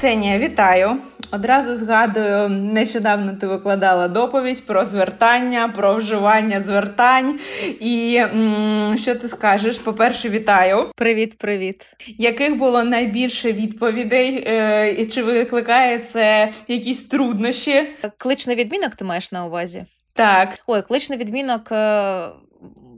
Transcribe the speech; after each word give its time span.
Ксенія, 0.00 0.38
вітаю! 0.38 0.96
Одразу 1.32 1.74
згадую, 1.74 2.48
нещодавно 2.48 3.32
ти 3.32 3.46
викладала 3.46 4.08
доповідь 4.08 4.66
про 4.66 4.84
звертання, 4.84 5.68
про 5.68 5.94
вживання 5.94 6.60
звертань. 6.60 7.38
І 7.80 8.16
м- 8.22 8.94
що 8.98 9.14
ти 9.14 9.28
скажеш? 9.28 9.78
По-перше, 9.78 10.28
вітаю. 10.28 10.84
Привіт, 10.96 11.38
привіт. 11.38 11.86
Яких 12.18 12.56
було 12.56 12.84
найбільше 12.84 13.52
відповідей, 13.52 14.44
е- 14.46 14.90
і 14.98 15.06
чи 15.06 15.22
викликає 15.22 15.98
це 15.98 16.52
якісь 16.68 17.02
труднощі? 17.02 17.82
Кличний 18.18 18.56
відмінок 18.56 18.94
ти 18.94 19.04
маєш 19.04 19.32
на 19.32 19.46
увазі? 19.46 19.84
Так. 20.14 20.58
Ой, 20.66 20.82
кличний 20.82 21.18
відмінок. 21.18 21.72
Е- 21.72 22.28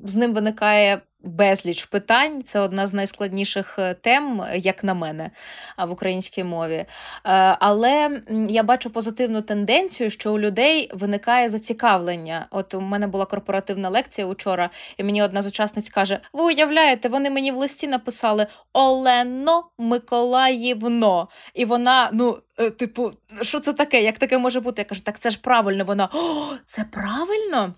з 0.05 0.17
ним 0.17 0.33
виникає 0.35 1.01
безліч 1.25 1.85
питань. 1.85 2.43
Це 2.43 2.61
одна 2.61 2.87
з 2.87 2.93
найскладніших 2.93 3.79
е, 3.79 3.95
тем, 3.95 4.43
як 4.55 4.85
на 4.85 4.95
мене, 4.95 5.31
в 5.79 5.91
українській 5.91 6.45
мові. 6.45 6.75
Е, 6.75 6.87
але 7.61 8.21
я 8.49 8.63
бачу 8.63 8.91
позитивну 8.91 9.43
тенденцію, 9.43 10.11
що 10.11 10.33
у 10.33 10.39
людей 10.39 10.91
виникає 10.95 11.49
зацікавлення. 11.49 12.47
От 12.51 12.75
у 12.75 12.81
мене 12.81 13.07
була 13.07 13.25
корпоративна 13.25 13.89
лекція 13.89 14.27
учора, 14.27 14.71
і 14.97 15.05
мені 15.05 15.23
одна 15.23 15.43
з 15.43 15.47
учасниць 15.47 15.89
каже: 15.89 16.21
Ви 16.33 16.45
уявляєте, 16.45 17.09
вони 17.09 17.31
мені 17.31 17.53
в 17.53 17.57
листі 17.57 17.89
написали 17.89 18.47
Олено 18.73 19.65
Миколаївно. 19.79 21.29
І 21.55 21.65
вона, 21.65 22.11
ну, 22.13 22.39
е, 22.59 22.71
типу, 22.71 23.11
що 23.43 23.61
це 23.61 23.73
таке? 23.73 24.03
Як 24.03 24.19
таке 24.19 24.39
може 24.39 24.61
бути? 24.61 24.81
Я 24.83 24.85
кажу, 24.85 25.01
так 25.01 25.19
це 25.19 25.31
ж 25.31 25.39
правильно. 25.41 25.85
Вона 25.85 26.09
О, 26.13 26.45
це 26.67 26.85
правильно. 26.85 27.75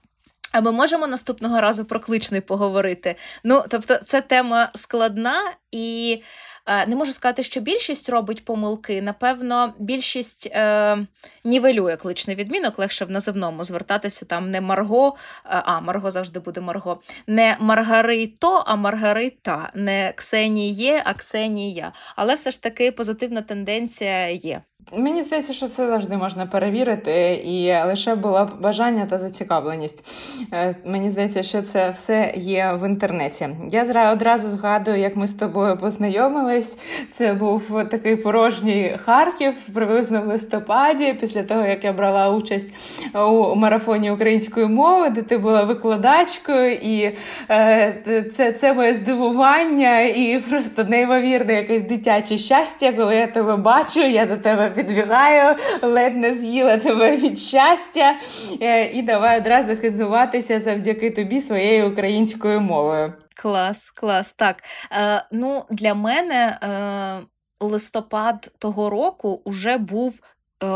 А 0.54 0.60
ми 0.60 0.72
можемо 0.72 1.06
наступного 1.06 1.60
разу 1.60 1.84
про 1.84 2.00
кличний 2.00 2.40
поговорити. 2.40 3.16
Ну, 3.44 3.64
тобто, 3.68 3.96
це 3.96 4.20
тема 4.20 4.70
складна 4.74 5.52
і. 5.72 6.22
Е, 6.66 6.86
не 6.86 6.96
можу 6.96 7.12
сказати, 7.12 7.42
що 7.42 7.60
більшість 7.60 8.08
робить 8.08 8.44
помилки. 8.44 9.02
Напевно, 9.02 9.74
більшість 9.78 10.48
е, 10.52 10.98
нівелює 11.44 11.96
кличний 11.96 12.36
відмінок, 12.36 12.78
легше 12.78 13.04
в 13.04 13.10
називному 13.10 13.64
звертатися 13.64 14.24
там 14.24 14.50
не 14.50 14.60
Марго, 14.60 15.08
е, 15.08 15.62
а 15.64 15.80
Марго 15.80 16.10
завжди 16.10 16.40
буде 16.40 16.60
Марго, 16.60 17.00
не 17.26 17.56
Маргарито, 17.60 18.64
а 18.66 18.76
Маргарита, 18.76 19.70
не 19.74 20.12
Ксеніє, 20.16 21.02
а 21.04 21.14
Ксенія. 21.14 21.92
Але 22.16 22.34
все 22.34 22.50
ж 22.50 22.62
таки 22.62 22.92
позитивна 22.92 23.42
тенденція 23.42 24.28
є. 24.28 24.62
Мені 24.92 25.22
здається, 25.22 25.52
що 25.52 25.66
це 25.66 25.86
завжди 25.86 26.16
можна 26.16 26.46
перевірити, 26.46 27.34
і 27.44 27.86
лише 27.86 28.14
було 28.14 28.50
бажання 28.60 29.06
та 29.10 29.18
зацікавленість. 29.18 30.06
Е, 30.52 30.76
мені 30.84 31.10
здається, 31.10 31.42
що 31.42 31.62
це 31.62 31.90
все 31.90 32.32
є 32.36 32.78
в 32.80 32.88
інтернеті. 32.88 33.48
Я 33.70 34.12
одразу 34.12 34.48
згадую, 34.48 34.96
як 34.96 35.16
ми 35.16 35.26
з 35.26 35.32
тобою 35.32 35.76
познайомились. 35.76 36.78
Це 37.12 37.34
був 37.34 37.62
такий 37.90 38.16
порожній 38.16 38.96
Харків, 39.04 39.54
приблизно 39.74 40.22
в 40.22 40.26
листопаді, 40.26 41.12
після 41.20 41.42
того 41.42 41.66
як 41.66 41.84
я 41.84 41.92
брала 41.92 42.30
участь 42.30 42.68
у 43.14 43.54
марафоні 43.54 44.10
української 44.10 44.66
мови, 44.66 45.10
де 45.10 45.22
ти 45.22 45.38
була 45.38 45.62
викладачкою, 45.62 46.72
і 46.72 47.16
е, 47.50 48.26
це 48.32 48.52
це 48.52 48.72
моє 48.72 48.94
здивування 48.94 50.00
і 50.00 50.42
просто 50.50 50.84
неймовірне 50.84 51.54
якесь 51.54 51.82
дитяче 51.82 52.38
щастя, 52.38 52.92
коли 52.92 53.16
я 53.16 53.26
тебе 53.26 53.56
бачу, 53.56 54.00
я 54.00 54.26
до 54.26 54.36
тебе 54.36 54.73
підбігаю, 54.74 55.56
ледь 55.82 56.16
не 56.16 56.34
з'їла 56.34 56.78
тебе 56.78 57.16
від 57.16 57.38
щастя, 57.38 58.14
е, 58.62 58.84
і 58.86 59.02
давай 59.02 59.38
одразу 59.38 59.76
хизуватися 59.76 60.60
завдяки 60.60 61.10
тобі 61.10 61.40
своєю 61.40 61.90
українською 61.90 62.60
мовою. 62.60 63.12
Клас, 63.36 63.90
клас. 63.90 64.32
Так. 64.32 64.62
Е, 64.92 65.24
Ну, 65.32 65.64
Для 65.70 65.94
мене 65.94 66.58
е, 66.62 67.26
листопад 67.60 68.50
того 68.58 68.90
року 68.90 69.42
вже 69.46 69.78
був, 69.78 70.20
е, 70.62 70.66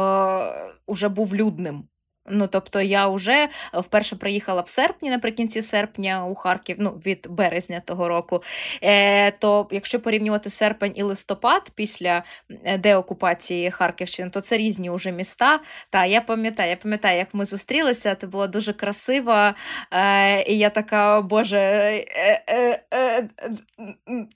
уже 0.87 1.09
був 1.09 1.35
людним. 1.35 1.88
Ну, 2.31 2.47
тобто 2.47 2.81
я 2.81 3.09
вже 3.09 3.49
вперше 3.75 4.17
приїхала 4.17 4.61
в 4.61 4.69
серпні, 4.69 5.11
наприкінці 5.11 5.63
серпня 5.63 6.27
у 6.27 6.35
Харків, 6.35 6.77
ну 6.79 6.91
від 7.07 7.27
березня 7.31 7.83
того 7.85 8.09
року. 8.09 8.43
Е, 8.83 9.31
То 9.31 9.67
якщо 9.71 10.01
порівнювати 10.01 10.51
серпень 10.51 10.93
і 10.95 11.03
листопад 11.03 11.71
після 11.75 12.23
е, 12.65 12.79
деокупації 12.79 13.71
Харківщини, 13.71 14.31
то 14.31 14.41
це 14.41 14.57
різні 14.57 14.91
вже 14.91 15.13
міста. 15.13 15.61
Та 15.91 16.05
я 16.05 16.21
пам'ятаю, 16.21 16.71
я 16.71 16.77
пам'ятаю, 16.77 17.19
як 17.19 17.29
ми 17.33 17.45
зустрілися. 17.45 18.15
Ти 18.15 18.27
була 18.27 18.47
дуже 18.47 18.73
красива. 18.73 19.55
Е, 19.93 20.43
І 20.53 20.59
я 20.59 20.71
така, 20.71 21.21
Боже, 21.21 21.59
е, 21.59 22.43
е, 22.49 22.81
е, 22.95 23.29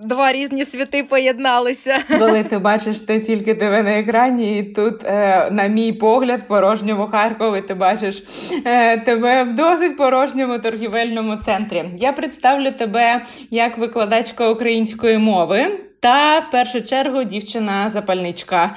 два 0.01 0.33
різні 0.33 0.65
світи 0.65 1.05
поєдналися. 1.05 1.99
Коли 2.19 2.45
ти 2.45 2.59
бачиш 2.59 3.01
ти 3.01 3.21
тільки 3.21 3.55
тебе 3.55 3.83
на 3.83 3.99
екрані, 3.99 4.59
і 4.59 4.63
тут, 4.63 5.05
е, 5.05 5.49
на 5.51 5.67
мій 5.67 5.93
погляд, 5.93 6.49
порожньому 6.49 7.07
Харкові 7.07 7.61
ти 7.61 7.75
бачиш 7.83 8.23
е, 8.65 8.99
тебе 8.99 9.45
в 9.45 9.55
досить 9.55 9.97
порожньому 9.97 10.59
торгівельному 10.59 11.37
центрі. 11.37 11.85
Я 11.99 12.13
представлю 12.13 12.71
тебе 12.71 13.25
як 13.51 13.79
викладачка 13.79 14.49
української 14.49 15.19
мови 15.19 15.67
та 16.03 16.39
в 16.39 16.51
першу 16.51 16.83
чергу 16.83 17.25
дівчина-запальничка. 17.25 18.77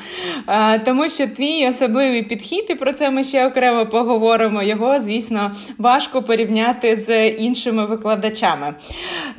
Тому 0.85 1.09
що 1.09 1.27
твій 1.27 1.67
особливий 1.67 2.23
підхід, 2.23 2.65
і 2.69 2.75
про 2.75 2.93
це 2.93 3.09
ми 3.09 3.23
ще 3.23 3.47
окремо 3.47 3.85
поговоримо. 3.85 4.63
Його, 4.63 5.01
звісно, 5.01 5.51
важко 5.77 6.21
порівняти 6.21 6.95
з 6.95 7.29
іншими 7.29 7.85
викладачами. 7.85 8.75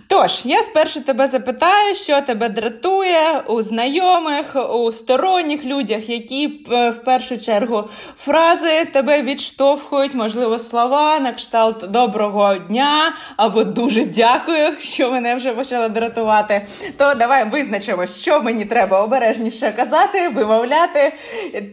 Тож, 0.07 0.41
я 0.45 0.63
спершу 0.63 1.01
тебе 1.01 1.29
запитаю, 1.29 1.95
що 1.95 2.21
тебе 2.21 2.49
дратує 2.49 3.41
у 3.49 3.63
знайомих, 3.63 4.57
у 4.75 4.93
сторонніх 4.93 5.65
людях, 5.65 6.09
які 6.09 6.61
е, 6.73 6.91
в 6.91 7.05
першу 7.05 7.39
чергу 7.39 7.85
фрази 8.19 8.85
тебе 8.93 9.23
відштовхують, 9.23 10.15
можливо, 10.15 10.59
слова 10.59 11.19
на 11.19 11.33
кшталт 11.33 11.91
доброго 11.91 12.55
дня 12.55 13.15
або 13.37 13.65
дуже 13.65 14.05
дякую, 14.05 14.77
що 14.79 15.11
мене 15.11 15.35
вже 15.35 15.53
почало 15.53 15.89
дратувати. 15.89 16.67
То 16.99 17.15
давай 17.15 17.45
визначимо 17.45 17.75
визначимо, 17.76 18.06
що 18.06 18.42
мені 18.42 18.64
треба 18.64 19.03
обережніше 19.03 19.72
казати, 19.72 20.28
вимовляти. 20.28 21.12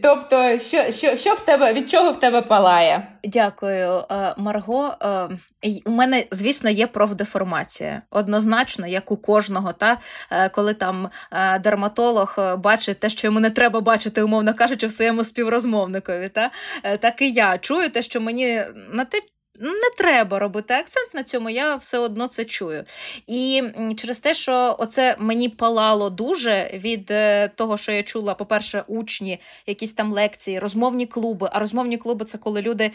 Тобто, 0.02 0.58
що 0.58 0.92
що, 0.92 1.16
що 1.16 1.34
в 1.34 1.40
тебе 1.40 1.72
від 1.72 1.90
чого 1.90 2.12
в 2.12 2.20
тебе 2.20 2.42
палає? 2.42 3.06
Дякую, 3.24 4.02
е, 4.10 4.34
Марго. 4.36 4.94
Е, 5.02 5.28
у 5.86 5.90
мене, 5.90 6.24
звісно, 6.30 6.70
є 6.70 6.86
профдеформація. 6.86 8.02
Однозначно, 8.10 8.86
як 8.86 9.10
у 9.10 9.16
кожного, 9.16 9.72
та 9.72 9.98
е, 10.30 10.48
коли 10.48 10.74
там 10.74 11.08
дерматолог 11.60 12.36
бачить 12.58 13.00
те, 13.00 13.10
що 13.10 13.26
йому 13.26 13.40
не 13.40 13.50
треба 13.50 13.80
бачити, 13.80 14.22
умовно 14.22 14.54
кажучи, 14.54 14.86
в 14.86 14.92
своєму 14.92 15.24
співрозмовникові. 15.24 16.28
Та 16.28 16.50
так 17.00 17.22
і 17.22 17.32
я 17.32 17.58
чую 17.58 17.90
те, 17.90 18.02
що 18.02 18.20
мені 18.20 18.62
на 18.92 19.04
те 19.04 19.20
не 19.60 19.90
треба 19.98 20.38
робити 20.38 20.74
акцент 20.74 21.14
на 21.14 21.22
цьому, 21.24 21.50
я 21.50 21.76
все 21.76 21.98
одно 21.98 22.28
це 22.28 22.44
чую. 22.44 22.84
І 23.26 23.62
через 23.96 24.18
те, 24.18 24.34
що 24.34 24.76
оце 24.78 25.16
мені 25.18 25.48
палало 25.48 26.10
дуже 26.10 26.70
від 26.74 27.10
е, 27.10 27.48
того, 27.48 27.76
що 27.76 27.92
я 27.92 28.02
чула, 28.02 28.34
по-перше, 28.34 28.84
учні, 28.86 29.40
якісь 29.66 29.92
там 29.92 30.12
лекції, 30.12 30.58
розмовні 30.58 31.06
клуби. 31.06 31.48
А 31.52 31.58
розмовні 31.58 31.96
клуби 31.96 32.24
це 32.24 32.38
коли 32.38 32.62
люди. 32.62 32.90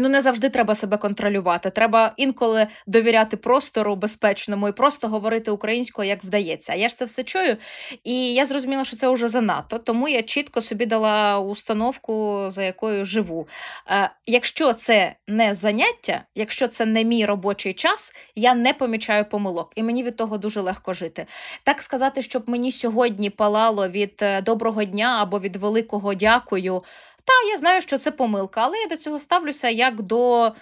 Ну, 0.00 0.08
не 0.08 0.22
завжди 0.22 0.48
треба 0.48 0.74
себе 0.74 0.96
контролювати. 0.96 1.70
Треба 1.70 2.12
інколи 2.16 2.66
довіряти 2.86 3.36
простору 3.36 3.96
безпечному 3.96 4.68
і 4.68 4.72
просто 4.72 5.08
говорити 5.08 5.50
українською, 5.50 6.08
як 6.08 6.24
вдається. 6.24 6.72
А 6.72 6.76
я 6.76 6.88
ж 6.88 6.96
це 6.96 7.04
все 7.04 7.22
чую. 7.22 7.56
І 8.04 8.34
я 8.34 8.46
зрозуміла, 8.46 8.84
що 8.84 8.96
це 8.96 9.08
вже 9.08 9.28
занадто, 9.28 9.78
тому 9.78 10.08
я 10.08 10.22
чітко 10.22 10.60
собі 10.60 10.86
дала 10.86 11.38
установку, 11.38 12.46
за 12.48 12.62
якою 12.62 13.04
живу. 13.04 13.48
Е, 13.90 14.10
Якщо 14.26 14.72
це 14.72 15.14
не 15.26 15.54
заняття, 15.54 16.24
якщо 16.34 16.68
це 16.68 16.86
не 16.86 17.04
мій 17.04 17.24
робочий 17.24 17.72
час, 17.72 18.12
я 18.34 18.54
не 18.54 18.72
помічаю 18.72 19.24
помилок, 19.24 19.72
і 19.76 19.82
мені 19.82 20.02
від 20.02 20.16
того 20.16 20.38
дуже 20.38 20.60
легко 20.60 20.92
жити. 20.92 21.26
Так 21.62 21.82
сказати, 21.82 22.22
щоб 22.22 22.48
мені 22.48 22.72
сьогодні 22.72 23.30
палало 23.30 23.88
від 23.88 24.14
е, 24.22 24.42
доброго 24.42 24.84
дня 24.84 25.18
або 25.20 25.40
від 25.40 25.56
великого 25.56 26.14
дякую. 26.14 26.82
Та, 27.28 27.50
я 27.50 27.56
знаю, 27.56 27.80
що 27.80 27.98
це 27.98 28.10
помилка, 28.10 28.60
але 28.60 28.78
я 28.78 28.86
до 28.86 28.96
цього 28.96 29.18
ставлюся 29.18 29.68
як 29.68 30.02
до 30.02 30.52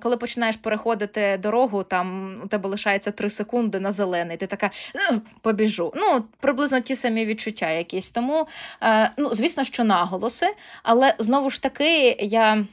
коли 0.00 0.16
починаєш 0.16 0.56
переходити 0.56 1.38
дорогу, 1.42 1.82
там 1.82 2.36
у 2.44 2.48
тебе 2.48 2.68
лишається 2.68 3.10
3 3.10 3.30
секунди 3.30 3.80
на 3.80 3.92
зелений. 3.92 4.36
Ти 4.36 4.46
така 4.46 4.70
«Ну, 4.94 5.20
побіжу. 5.40 5.92
Ну, 5.96 6.24
приблизно 6.40 6.80
ті 6.80 6.96
самі 6.96 7.26
відчуття 7.26 7.70
якісь. 7.70 8.10
Тому, 8.10 8.46
е, 8.82 9.10
ну, 9.16 9.34
звісно, 9.34 9.64
що 9.64 9.84
наголоси, 9.84 10.46
але 10.82 11.14
знову 11.18 11.50
ж 11.50 11.62
таки 11.62 12.16
я. 12.20 12.64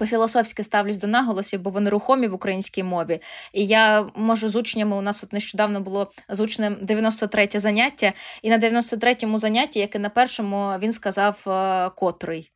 По-філософськи 0.00 0.62
ставлюсь 0.62 0.98
до 0.98 1.06
наголосів, 1.06 1.60
бо 1.60 1.70
вони 1.70 1.90
рухомі 1.90 2.28
в 2.28 2.34
українській 2.34 2.82
мові. 2.82 3.20
І 3.52 3.66
я 3.66 4.06
можу 4.14 4.48
з 4.48 4.56
учнями, 4.56 4.96
у 4.96 5.00
нас 5.00 5.24
от 5.24 5.32
нещодавно 5.32 5.80
було 5.80 6.12
з 6.28 6.40
учнем 6.40 6.76
93 6.82 7.48
заняття, 7.54 8.12
і 8.42 8.50
на 8.50 8.58
93-му 8.58 9.38
занятті, 9.38 9.78
як 9.78 9.94
і 9.94 9.98
на 9.98 10.08
першому, 10.08 10.72
він 10.82 10.92
сказав 10.92 11.44
е, 11.46 11.90
котрий. 11.96 12.50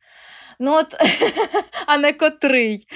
Ну 0.59 0.73
от, 0.73 0.95
А 1.87 1.97
не 1.97 2.13
котрий. 2.13 2.87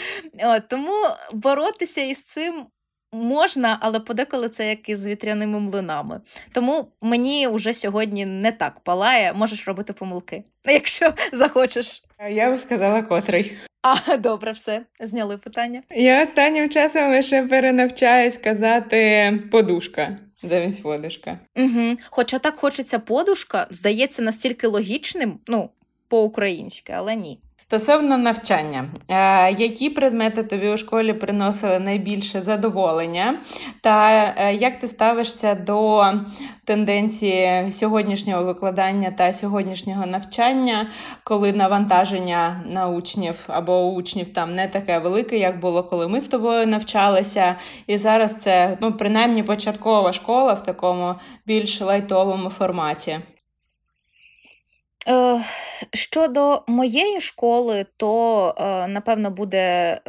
От, 0.44 0.68
Тому 0.68 0.94
боротися 1.34 2.02
із 2.02 2.24
цим 2.24 2.66
можна, 3.12 3.78
але 3.81 4.00
подеколи 4.00 4.50
це 4.50 4.69
як 4.69 4.90
із 4.90 5.07
вітряними 5.07 5.60
млинами. 5.60 6.22
Тому 6.52 6.92
мені 7.02 7.48
вже 7.48 7.74
сьогодні 7.74 8.25
не 8.25 8.52
так 8.52 8.80
палає, 8.80 9.34
можеш 9.34 9.68
робити 9.68 9.94
помилки, 9.94 10.44
якщо 10.66 11.13
захочеш. 11.34 12.04
Я 12.30 12.50
би 12.50 12.60
сказала 12.60 13.02
котрий. 13.02 13.57
А, 13.81 14.18
добре, 14.18 14.52
все, 14.52 14.86
зняли 15.00 15.38
питання. 15.38 15.84
Я 15.96 16.24
останнім 16.24 16.70
часом 16.70 17.10
лише 17.10 17.44
перенавчаюсь 17.44 18.38
казати 18.38 19.34
подушка 19.52 20.16
замість 20.44 20.84
подушка. 20.84 21.40
Угу. 21.56 21.98
Хоча 22.10 22.40
так 22.40 22.56
хочеться 22.56 23.00
подушка, 23.00 23.68
здається 23.70 24.22
настільки 24.22 24.68
логічним, 24.68 25.40
ну, 25.48 25.70
по-українськи, 26.08 26.94
але 26.94 27.16
ні. 27.16 27.40
Стосовно 27.69 28.18
навчання, 28.18 28.86
е, 29.10 29.51
які 29.51 29.89
предмети 29.89 30.44
тобі 30.44 30.69
у 30.69 30.77
школі 30.77 31.13
приносили 31.13 31.80
найбільше 31.80 32.42
задоволення, 32.42 33.36
та 33.81 34.12
е, 34.38 34.56
як 34.56 34.80
ти 34.80 34.88
ставишся 34.88 35.56
до 35.56 36.06
тенденції 36.66 37.71
сьогоднішнього 37.71 38.44
викладання 38.44 39.12
та 39.12 39.33
сьогоднішнього 39.33 40.06
навчання, 40.06 40.88
коли 41.24 41.54
навантаження 41.54 42.63
на 42.66 42.88
учнів 42.88 43.36
або 43.48 43.88
учнів 43.88 44.33
там 44.33 44.51
не 44.51 44.68
таке 44.68 45.00
велике, 45.00 45.38
як 45.38 45.60
було, 45.60 45.83
коли 45.83 46.07
ми 46.07 46.21
з 46.21 46.25
тобою 46.25 46.68
навчалися, 46.68 47.56
і 47.88 47.98
зараз 47.98 48.36
це 48.39 48.77
ну, 48.81 48.94
принаймні 48.94 49.44
початкова 49.44 50.13
школа 50.13 50.54
в 50.54 50.63
такому 50.63 51.16
більш 51.45 51.81
лайтовому 51.81 52.50
форматі? 52.50 53.19
Е, 55.10 55.42
щодо 55.94 56.64
моєї 56.68 57.22
школи, 57.22 57.86
то 57.98 58.56
е, 58.58 58.88
напевно 58.88 59.32
буде 59.32 60.00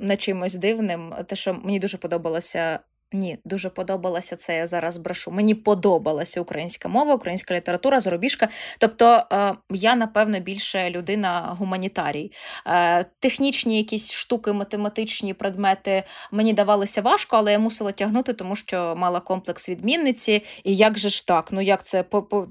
не 0.00 0.16
чимось 0.16 0.54
дивним, 0.54 1.14
те, 1.26 1.36
що 1.36 1.54
мені 1.54 1.78
дуже 1.78 1.98
подобалося 1.98 2.78
ні, 3.14 3.38
дуже 3.44 3.68
подобалася 3.68 4.36
це. 4.36 4.56
Я 4.56 4.66
зараз 4.66 4.96
брешу. 4.96 5.30
Мені 5.30 5.54
подобалася 5.54 6.40
українська 6.40 6.88
мова, 6.88 7.14
українська 7.14 7.54
література, 7.54 8.00
зарубіжка. 8.00 8.48
Тобто 8.78 9.22
е, 9.32 9.54
я, 9.70 9.94
напевно, 9.94 10.40
більше 10.40 10.90
людина 10.90 11.56
гуманітарій. 11.58 12.32
Е, 12.66 13.04
технічні 13.20 13.76
якісь 13.76 14.12
штуки, 14.12 14.52
математичні 14.52 15.34
предмети 15.34 16.02
мені 16.32 16.52
давалися 16.52 17.02
важко, 17.02 17.36
але 17.36 17.52
я 17.52 17.58
мусила 17.58 17.92
тягнути, 17.92 18.32
тому 18.32 18.56
що 18.56 18.94
мала 18.96 19.20
комплекс 19.20 19.68
відмінниці. 19.68 20.42
І 20.64 20.76
як 20.76 20.98
же 20.98 21.08
ж 21.08 21.26
так? 21.26 21.48
Ну 21.52 21.60
як 21.60 21.82
це 21.82 22.04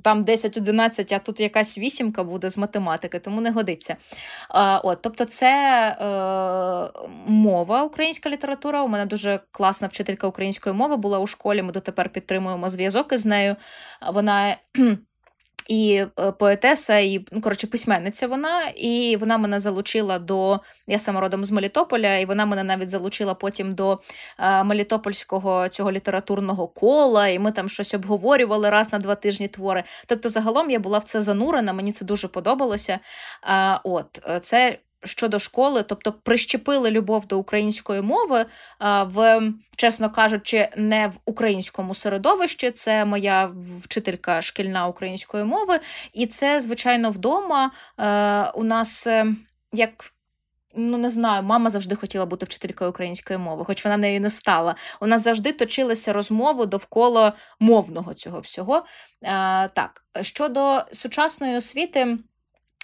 там 0.03 0.25
10-11, 0.25 1.15
а 1.15 1.19
тут 1.19 1.39
якась 1.39 1.77
вісімка 1.77 2.23
буде 2.23 2.49
з 2.49 2.57
математики, 2.57 3.19
тому 3.19 3.41
не 3.41 3.51
годиться. 3.51 3.95
Е, 4.55 4.79
от, 4.83 4.99
Тобто, 5.01 5.25
це 5.25 5.53
мова, 7.27 7.83
українська 7.83 8.29
література. 8.29 8.83
У 8.83 8.87
мене 8.87 9.05
дуже 9.05 9.39
класна 9.51 9.87
вчителька 9.87 10.27
української 10.27 10.52
української 10.57 10.75
мови 10.75 10.97
була 10.97 11.19
у 11.19 11.27
школі. 11.27 11.61
Ми 11.61 11.71
дотепер 11.71 12.09
підтримуємо 12.09 12.69
зв'язок 12.69 13.13
із 13.13 13.25
нею. 13.25 13.55
Вона. 14.13 14.57
І 15.67 16.05
е, 16.19 16.31
поетеса, 16.31 16.97
і 16.97 17.25
ну, 17.31 17.41
коротше, 17.41 17.67
письменниця 17.67 18.27
вона, 18.27 18.61
і 18.75 19.17
вона 19.19 19.37
мене 19.37 19.59
залучила 19.59 20.19
до. 20.19 20.59
Я 20.87 20.99
сама 20.99 21.21
родом 21.21 21.45
з 21.45 21.51
Мелітополя, 21.51 22.17
і 22.17 22.25
вона 22.25 22.45
мене 22.45 22.63
навіть 22.63 22.89
залучила 22.89 23.33
потім 23.33 23.75
до 23.75 23.99
е, 24.39 24.63
Мелітопольського 24.63 25.69
цього 25.69 25.91
літературного 25.91 26.67
кола, 26.67 27.27
і 27.27 27.39
ми 27.39 27.51
там 27.51 27.69
щось 27.69 27.93
обговорювали 27.93 28.69
раз 28.69 28.93
на 28.93 28.99
два 28.99 29.15
тижні 29.15 29.47
твори. 29.47 29.83
Тобто, 30.07 30.29
загалом 30.29 30.69
я 30.69 30.79
була 30.79 30.97
в 30.97 31.03
це 31.03 31.21
занурена, 31.21 31.73
мені 31.73 31.91
це 31.91 32.05
дуже 32.05 32.27
подобалося. 32.27 32.99
А, 33.41 33.79
От 33.83 34.19
е, 34.29 34.39
це 34.39 34.79
щодо 35.03 35.39
школи, 35.39 35.83
тобто 35.83 36.13
прищепили 36.13 36.91
любов 36.91 37.25
до 37.25 37.39
української 37.39 38.01
мови 38.01 38.45
в, 39.03 39.41
чесно 39.75 40.09
кажучи, 40.09 40.69
не 40.77 41.07
в 41.07 41.13
українському 41.25 41.95
середовищі. 41.95 42.71
Це 42.71 43.05
моя 43.05 43.51
вчителька 43.81 44.41
шкільна 44.41 44.87
української 44.87 45.43
мови, 45.43 45.79
і 46.13 46.27
це, 46.27 46.59
звичайно, 46.59 47.11
вдома 47.11 47.71
е, 47.99 48.51
у 48.55 48.63
нас 48.63 49.07
е, 49.07 49.25
як. 49.71 49.91
Ну, 50.75 50.97
не 50.97 51.09
знаю, 51.09 51.43
мама 51.43 51.69
завжди 51.69 51.95
хотіла 51.95 52.25
бути 52.25 52.45
вчителькою 52.45 52.89
української 52.89 53.39
мови, 53.39 53.65
хоч 53.65 53.85
вона 53.85 53.97
нею 53.97 54.21
не 54.21 54.29
стала. 54.29 54.75
У 55.01 55.07
нас 55.07 55.21
завжди 55.21 55.51
точилися 55.51 56.13
розмови 56.13 56.65
довкола 56.65 57.33
мовного 57.59 58.13
цього 58.13 58.39
всього. 58.39 58.85
А, 59.25 59.67
Так, 59.73 60.03
щодо 60.21 60.81
сучасної 60.91 61.57
освіти. 61.57 62.17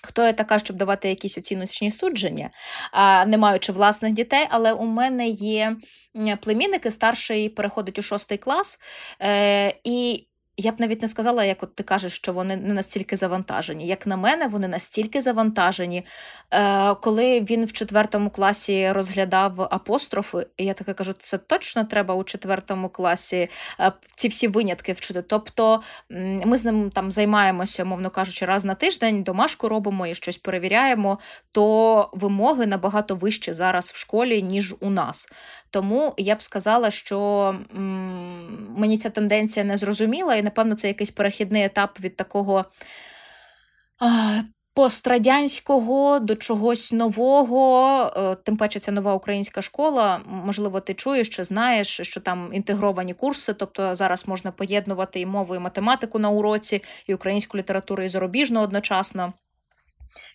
Хто 0.04 0.26
я 0.26 0.34
така, 0.34 0.60
щоб 0.60 0.78
давати 0.78 1.10
якісь 1.10 1.38
оціночні 1.38 1.92
судження, 1.92 2.50
не 3.28 3.38
маючи 3.38 3.72
власних 3.72 4.14
дітей, 4.14 4.48
але 4.50 4.74
у 4.74 4.86
мене 4.86 5.28
є 5.28 5.76
племінники, 6.42 6.92
старший 6.92 7.50
переходить 7.50 8.00
у 8.00 8.02
шостий 8.02 8.38
клас, 8.38 8.80
е, 9.22 9.74
і 9.84 10.26
я 10.60 10.72
б 10.72 10.80
навіть 10.80 11.02
не 11.02 11.08
сказала, 11.08 11.44
як 11.44 11.64
от 11.64 11.76
ти 11.76 11.84
кажеш, 11.84 12.14
що 12.16 12.34
вони 12.34 12.56
не 12.58 12.74
настільки 12.74 13.16
завантажені. 13.16 13.88
Як 13.88 14.08
на 14.08 14.18
мене, 14.18 14.48
вони 14.48 14.68
настільки 14.68 15.22
завантажені. 15.22 16.06
Е, 16.54 16.96
Коли 16.96 17.42
він 17.42 17.66
в 17.66 17.72
четвертому 17.72 18.30
класі 18.30 18.92
розглядав 18.92 19.62
апострофи, 19.62 20.48
і 20.58 20.66
я 20.66 20.74
таке 20.74 20.94
кажу, 20.94 21.14
це 21.20 21.38
точно 21.38 21.84
треба 21.84 22.16
у 22.16 22.24
четвертому 22.24 22.90
класі 22.90 23.50
е, 23.80 23.92
ці 24.16 24.28
всі 24.28 24.48
винятки 24.48 24.94
вчити. 24.94 25.22
Тобто 25.22 25.82
ми 26.46 26.58
з 26.58 26.66
ним 26.66 26.92
там 26.92 27.12
займаємося, 27.12 27.86
мовно 27.86 28.10
кажучи, 28.10 28.46
раз 28.46 28.66
на 28.66 28.76
тиждень, 28.76 29.24
домашку 29.24 29.70
робимо 29.70 30.08
і 30.08 30.16
щось 30.16 30.38
перевіряємо, 30.38 31.20
то 31.52 32.10
вимоги 32.14 32.66
набагато 32.66 33.16
вищі 33.16 33.54
зараз 33.54 33.92
в 33.92 33.98
школі, 33.98 34.42
ніж 34.42 34.76
у 34.80 34.90
нас. 34.90 35.28
Тому 35.72 36.14
я 36.18 36.36
б 36.36 36.44
сказала, 36.44 36.92
що 36.92 37.20
м- 37.76 38.68
мені 38.78 38.98
ця 38.98 39.10
тенденція 39.10 39.66
не 39.66 39.78
зрозуміла, 39.78 40.36
і, 40.36 40.42
напевно, 40.50 40.76
це 40.76 40.88
якийсь 40.88 41.12
перехідний 41.12 41.64
етап 41.64 42.00
від 42.00 42.16
такого. 42.16 42.66
Пострадянського 44.74 46.20
до 46.20 46.36
чогось 46.36 46.92
нового, 46.92 48.14
е, 48.18 48.36
тим 48.44 48.58
паче 48.58 48.80
це 48.80 48.92
нова 48.92 49.14
українська 49.14 49.62
школа. 49.62 50.22
Можливо, 50.26 50.80
ти 50.80 50.94
чуєш 50.94 51.30
чи 51.30 51.44
знаєш, 51.44 52.02
що 52.02 52.20
там 52.20 52.50
інтегровані 52.54 53.14
курси, 53.14 53.54
тобто 53.54 53.96
зараз 53.96 54.28
можна 54.28 54.52
поєднувати 54.52 55.20
і 55.20 55.26
мову, 55.26 55.56
і 55.56 55.60
математику 55.60 56.20
на 56.20 56.30
уроці, 56.30 56.82
і 57.08 57.14
українську 57.14 57.58
літературу, 57.58 58.04
і 58.04 58.08
зарубіжну 58.08 58.62
одночасно. 58.62 59.34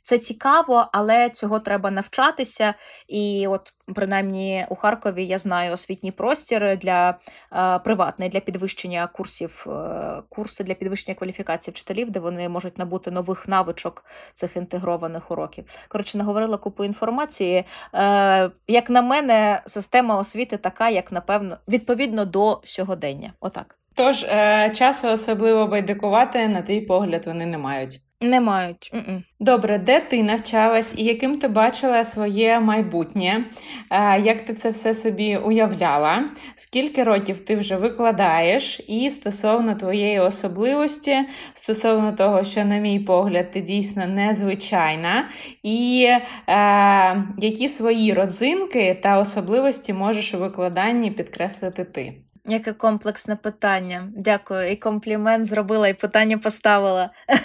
Це 0.03 0.19
цікаво, 0.19 0.89
але 0.93 1.31
цього 1.31 1.61
треба 1.61 1.91
навчатися. 1.91 2.75
І, 3.09 3.47
от, 3.49 3.73
принаймні, 3.95 4.67
у 4.69 4.75
Харкові 4.75 5.27
я 5.27 5.39
знаю 5.39 5.73
освітній 5.73 6.13
простір 6.13 6.79
для 6.79 7.19
е, 7.53 7.79
приватний 7.79 8.29
для 8.29 8.41
підвищення 8.41 9.07
курсів, 9.07 9.67
е, 9.67 10.23
курси 10.29 10.65
для 10.65 10.75
підвищення 10.75 11.15
кваліфікації 11.15 11.73
вчителів, 11.73 12.11
де 12.11 12.21
вони 12.21 12.49
можуть 12.49 12.79
набути 12.79 13.11
нових 13.11 13.49
навичок 13.49 14.05
цих 14.35 14.57
інтегрованих 14.57 15.31
уроків. 15.31 15.65
Коротше, 15.89 16.19
наговорила 16.19 16.57
купу 16.57 16.85
інформації. 16.85 17.65
Е, 17.95 18.51
Як 18.69 18.91
на 18.91 19.03
мене, 19.03 19.63
система 19.67 20.19
освіти 20.19 20.57
така, 20.57 20.89
як 20.89 21.13
напевно, 21.13 21.59
відповідно 21.69 22.25
до 22.25 22.61
сьогодення. 22.65 23.33
Отак. 23.41 23.79
Тож 23.95 24.23
е, 24.25 24.71
часу 24.75 25.09
особливо 25.09 25.67
байдикувати, 25.67 26.49
на 26.49 26.63
твій 26.63 26.81
погляд, 26.81 27.27
вони 27.27 27.47
не 27.47 27.59
мають. 27.59 28.04
Не 28.21 28.41
мають. 28.41 28.91
Mm-mm. 28.95 29.23
Добре, 29.41 29.79
де 29.79 30.01
ти 30.01 30.23
навчалась 30.23 30.95
і 30.97 31.05
яким 31.05 31.39
ти 31.39 31.49
бачила 31.49 32.05
своє 32.05 32.61
майбутнє? 32.61 33.45
Е, 33.91 34.21
як 34.21 34.45
ти 34.45 34.55
це 34.55 34.71
все 34.71 34.95
собі 34.95 35.37
уявляла? 35.37 36.25
Скільки 36.57 37.05
років 37.05 37.41
ти 37.41 37.57
вже 37.57 37.77
викладаєш? 37.77 38.81
І 38.89 39.11
стосовно 39.11 39.75
твоєї 39.75 40.21
особливості, 40.21 41.17
стосовно 41.53 42.13
того, 42.13 42.45
що, 42.45 42.65
на 42.65 42.79
мій 42.79 43.01
погляд, 43.01 43.51
ти 43.51 43.61
дійсно 43.61 44.07
незвичайна, 44.07 45.29
і 45.63 46.09
е, 46.49 47.25
які 47.39 47.69
свої 47.69 48.13
родзинки 48.13 49.01
та 49.03 49.19
особливості 49.19 49.93
можеш 49.93 50.35
у 50.35 50.39
викладанні 50.39 51.11
підкреслити 51.11 51.85
ти? 51.85 52.24
Яке 52.47 52.73
комплексне 52.73 53.37
питання. 53.37 54.09
Дякую. 54.17 54.71
І 54.71 54.77
комплімент 54.77 55.47
зробила, 55.47 55.89
і 55.89 55.95
питання 55.95 56.39
поставила. 56.39 57.11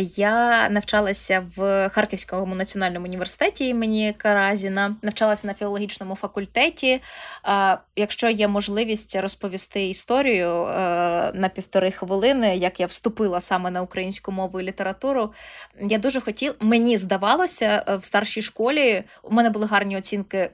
Я 0.00 0.68
навчалася 0.68 1.46
в 1.56 1.88
Харківському 1.88 2.54
національному 2.54 3.06
університеті 3.06 3.68
імені 3.68 4.14
Каразіна, 4.18 4.96
навчалася 5.02 5.46
на 5.46 5.54
філологічному 5.54 6.14
факультеті. 6.14 7.02
Якщо 7.96 8.28
є 8.28 8.48
можливість 8.48 9.16
розповісти 9.16 9.88
історію 9.88 10.48
е, 10.48 10.72
на 11.34 11.50
півтори 11.54 11.90
хвилини, 11.90 12.56
як 12.56 12.80
я 12.80 12.86
вступила 12.86 13.40
саме 13.40 13.70
на 13.70 13.82
українську 13.82 14.32
мову 14.32 14.60
і 14.60 14.64
літературу, 14.64 15.32
я 15.80 15.98
дуже 15.98 16.20
хотіла, 16.20 16.54
мені 16.60 16.96
здавалося, 16.96 17.84
е, 17.88 17.96
в 17.96 18.04
старшій 18.04 18.42
школі 18.42 19.02
у 19.22 19.34
мене 19.34 19.50
були 19.50 19.66
гарні 19.66 19.96
оцінки 19.96 20.50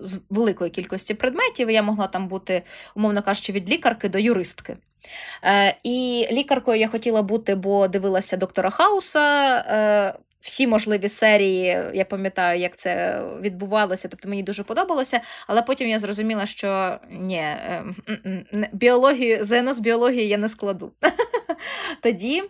з 0.00 0.18
великої 0.30 0.70
кількості 0.70 1.14
предметів. 1.14 1.70
Я 1.70 1.82
могла 1.82 2.06
там 2.06 2.28
бути, 2.28 2.62
умовно 2.94 3.22
кажучи, 3.22 3.52
від 3.52 3.70
лікарки 3.70 4.08
до 4.08 4.18
юристки. 4.18 4.76
Е, 5.44 5.76
І 5.82 6.28
лікаркою 6.32 6.80
я 6.80 6.88
хотіла 6.88 7.22
бути, 7.22 7.54
бо 7.54 7.88
дивилася 7.88 8.36
доктора 8.36 8.70
Хауса. 8.70 9.56
Е, 9.58 10.18
всі 10.40 10.66
можливі 10.66 11.08
серії. 11.08 11.78
Я 11.94 12.04
пам'ятаю, 12.04 12.60
як 12.60 12.76
це 12.76 13.22
відбувалося. 13.40 14.08
Тобто 14.08 14.28
мені 14.28 14.42
дуже 14.42 14.64
подобалося. 14.64 15.20
Але 15.46 15.62
потім 15.62 15.88
я 15.88 15.98
зрозуміла, 15.98 16.46
що 16.46 16.98
ні, 17.10 17.44
ем, 17.66 17.96
біологію, 18.72 19.44
ЗНО 19.44 19.72
з 19.72 19.80
біології 19.80 20.28
я 20.28 20.38
не 20.38 20.48
складу. 20.48 20.92
Тоді 22.02 22.42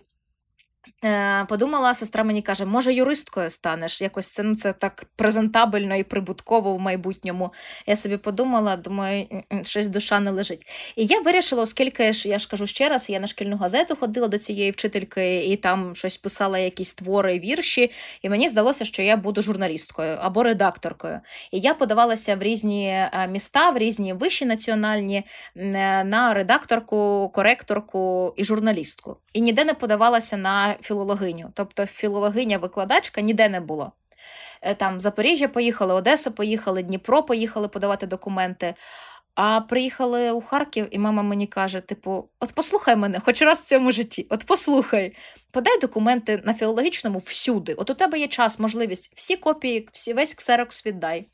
подумала, 1.49 1.95
сестра 1.95 2.25
мені 2.25 2.43
каже, 2.43 2.65
може, 2.65 2.95
юристкою 2.95 3.51
станеш. 3.51 4.03
Якось 4.03 4.27
це 4.27 4.43
ну, 4.43 4.57
це 4.57 4.73
так 4.73 5.05
презентабельно 5.17 5.97
і 5.97 6.03
прибутково 6.03 6.75
в 6.75 6.81
майбутньому. 6.81 7.53
Я 7.87 7.97
собі 7.97 8.17
подумала, 8.17 8.77
думаю, 8.77 9.27
щось 9.63 9.89
душа 9.89 10.21
не 10.21 10.31
лежить. 10.31 10.67
І 10.97 11.07
я 11.07 11.21
вирішила, 11.21 11.63
оскільки 11.63 12.13
ж 12.13 12.29
я 12.29 12.39
ж 12.39 12.49
кажу 12.49 12.67
ще 12.67 12.89
раз, 12.89 13.11
я 13.11 13.21
на 13.21 13.27
шкільну 13.27 13.57
газету 13.57 13.97
ходила 13.97 14.29
до 14.29 14.39
цієї 14.39 14.71
вчительки 14.71 15.45
і 15.45 15.57
там 15.57 15.95
щось 15.95 16.17
писала, 16.17 16.59
якісь 16.59 16.95
твори, 16.95 17.39
вірші, 17.39 17.91
і 18.23 18.29
мені 18.29 18.49
здалося, 18.49 18.85
що 18.85 19.03
я 19.03 19.17
буду 19.17 19.43
журналісткою 19.43 20.19
або 20.21 20.43
редакторкою. 20.43 21.21
І 21.53 21.61
я 21.61 21.75
подавалася 21.75 22.37
в 22.37 22.43
різні 22.43 22.87
е, 22.87 23.29
міста, 23.31 23.71
в 23.71 23.79
різні 23.79 24.13
вищі 24.13 24.45
національні 24.45 25.25
е, 25.57 26.05
на 26.05 26.35
редакторку, 26.35 27.31
коректорку 27.35 28.35
і 28.37 28.45
журналістку. 28.45 29.17
І 29.33 29.41
ніде 29.41 29.65
не 29.65 29.75
подавалася 29.75 30.37
на 30.37 30.75
філологиню. 30.93 31.51
Тобто 31.55 31.83
філологиня-викладачка 31.83 33.21
ніде 33.21 33.49
не 33.49 33.61
було. 33.61 33.93
Е, 34.63 34.75
там 34.75 35.01
Запоріжжя 35.01 35.49
поїхали, 35.49 35.95
Одеса 35.95 36.31
поїхали, 36.31 36.83
Дніпро 36.83 37.23
поїхали 37.23 37.69
подавати 37.69 38.07
документи. 38.07 38.75
А 39.35 39.61
приїхали 39.61 40.31
у 40.31 40.41
Харків, 40.41 40.89
і 40.91 40.99
мама 40.99 41.23
мені 41.23 41.47
каже: 41.47 41.81
типу, 41.81 42.29
от 42.41 42.53
послухай 42.55 42.97
мене, 42.97 43.21
хоч 43.21 43.43
раз 43.43 43.61
в 43.61 43.67
цьому 43.67 43.93
житті, 43.93 44.27
от 44.31 44.45
послухай, 44.47 45.17
подай 45.51 45.81
документи 45.81 46.43
на 46.45 46.55
філологічному 46.55 47.19
всюди. 47.19 47.75
От 47.75 47.91
у 47.91 47.95
тебе 47.95 48.19
є 48.19 48.29
час, 48.29 48.59
можливість, 48.59 49.13
всі 49.17 49.37
копії, 49.37 49.89
всі, 49.93 50.13
весь 50.13 50.35
ксерокс 50.35 50.87
віддай. 50.87 51.29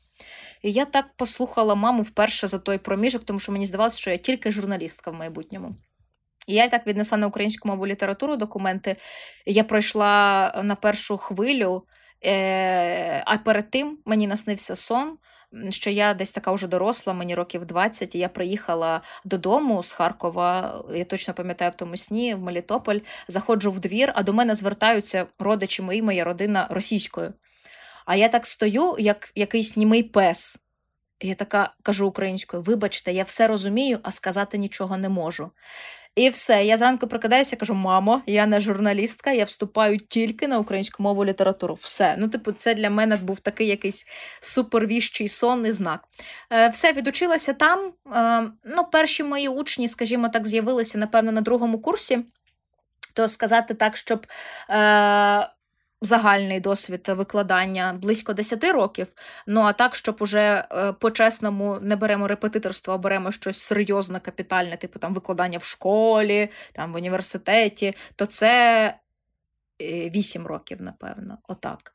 І 0.61 0.71
я 0.71 0.85
так 0.85 1.05
послухала 1.15 1.75
маму 1.75 2.01
вперше 2.01 2.47
за 2.47 2.59
той 2.59 2.77
проміжок, 2.77 3.23
тому 3.25 3.39
що 3.39 3.51
мені 3.51 3.65
здавалося, 3.65 3.97
що 3.97 4.11
я 4.11 4.17
тільки 4.17 4.51
журналістка 4.51 5.11
в 5.11 5.13
майбутньому. 5.13 5.75
І 6.49 6.53
я 6.53 6.67
так 6.67 6.87
віднесла 6.87 7.17
на 7.17 7.27
українську 7.27 7.67
мову 7.67 7.87
літературу 7.87 8.35
документи. 8.35 8.95
Я 9.45 9.63
пройшла 9.63 10.51
на 10.63 10.75
першу 10.75 11.17
хвилю, 11.17 11.83
е- 12.25 13.23
а 13.25 13.37
перед 13.37 13.71
тим 13.71 13.97
мені 14.05 14.27
наснився 14.27 14.75
сон. 14.75 15.17
Що 15.69 15.89
я 15.89 16.13
десь 16.13 16.31
така 16.31 16.51
вже 16.51 16.67
доросла, 16.67 17.13
мені 17.13 17.35
років 17.35 17.65
20, 17.65 18.15
і 18.15 18.19
я 18.19 18.29
приїхала 18.29 19.01
додому 19.25 19.83
з 19.83 19.93
Харкова, 19.93 20.83
я 20.95 21.03
точно 21.03 21.33
пам'ятаю 21.33 21.71
в 21.71 21.75
тому 21.75 21.97
сні, 21.97 22.35
в 22.35 22.39
Мелітополь, 22.39 22.99
заходжу 23.27 23.71
в 23.71 23.79
двір, 23.79 24.11
а 24.15 24.23
до 24.23 24.33
мене 24.33 24.55
звертаються 24.55 25.25
родичі 25.39 25.81
мої, 25.81 26.01
моя 26.01 26.23
родина 26.23 26.67
російською. 26.69 27.33
А 28.05 28.15
я 28.15 28.27
так 28.27 28.45
стою, 28.45 28.95
як 28.99 29.31
якийсь 29.35 29.77
німий 29.77 30.03
пес. 30.03 30.59
Я 31.21 31.35
така 31.35 31.73
кажу 31.83 32.07
українською: 32.07 32.63
вибачте, 32.63 33.13
я 33.13 33.23
все 33.23 33.47
розумію, 33.47 33.99
а 34.03 34.11
сказати 34.11 34.57
нічого 34.57 34.97
не 34.97 35.09
можу. 35.09 35.51
І 36.15 36.29
все. 36.29 36.65
Я 36.65 36.77
зранку 36.77 37.07
прокидаюся, 37.07 37.55
кажу: 37.55 37.73
мамо, 37.73 38.21
я 38.25 38.45
не 38.45 38.59
журналістка, 38.59 39.31
я 39.31 39.43
вступаю 39.43 39.97
тільки 39.97 40.47
на 40.47 40.59
українську 40.59 41.03
мову 41.03 41.25
літературу. 41.25 41.73
Все. 41.81 42.15
Ну, 42.19 42.27
типу, 42.27 42.51
це 42.51 42.73
для 42.73 42.89
мене 42.89 43.17
був 43.17 43.39
такий 43.39 43.67
якийсь 43.67 44.05
супервіщий 44.41 45.27
сонний 45.27 45.71
знак. 45.71 46.03
Е, 46.51 46.69
Все 46.69 46.93
відучилася 46.93 47.53
там. 47.53 47.93
Е, 48.15 48.51
ну, 48.65 48.83
Перші 48.91 49.23
мої 49.23 49.47
учні, 49.47 49.87
скажімо 49.87 50.29
так, 50.29 50.47
з'явилися, 50.47 50.97
напевно, 50.97 51.31
на 51.31 51.41
другому 51.41 51.81
курсі. 51.81 52.19
То 53.13 53.27
сказати 53.27 53.73
так, 53.73 53.97
щоб. 53.97 54.27
Е, 54.69 55.49
загальний 56.01 56.59
досвід 56.59 57.07
викладання 57.07 57.93
близько 57.93 58.33
10 58.33 58.63
років. 58.63 59.07
Ну 59.47 59.61
а 59.61 59.73
так, 59.73 59.95
щоб 59.95 60.17
уже 60.19 60.65
е, 60.71 60.93
по-чесному 60.93 61.77
не 61.81 61.95
беремо 61.95 62.27
репетиторство, 62.27 62.93
а 62.93 62.97
беремо 62.97 63.31
щось 63.31 63.59
серйозне, 63.59 64.19
капітальне, 64.19 64.77
типу 64.77 64.99
там 64.99 65.13
викладання 65.13 65.57
в 65.57 65.63
школі, 65.63 66.49
там 66.73 66.93
в 66.93 66.95
університеті, 66.95 67.93
то 68.15 68.25
це. 68.25 68.93
8 69.81 70.47
років, 70.47 70.81
напевно, 70.81 71.37
отак. 71.47 71.93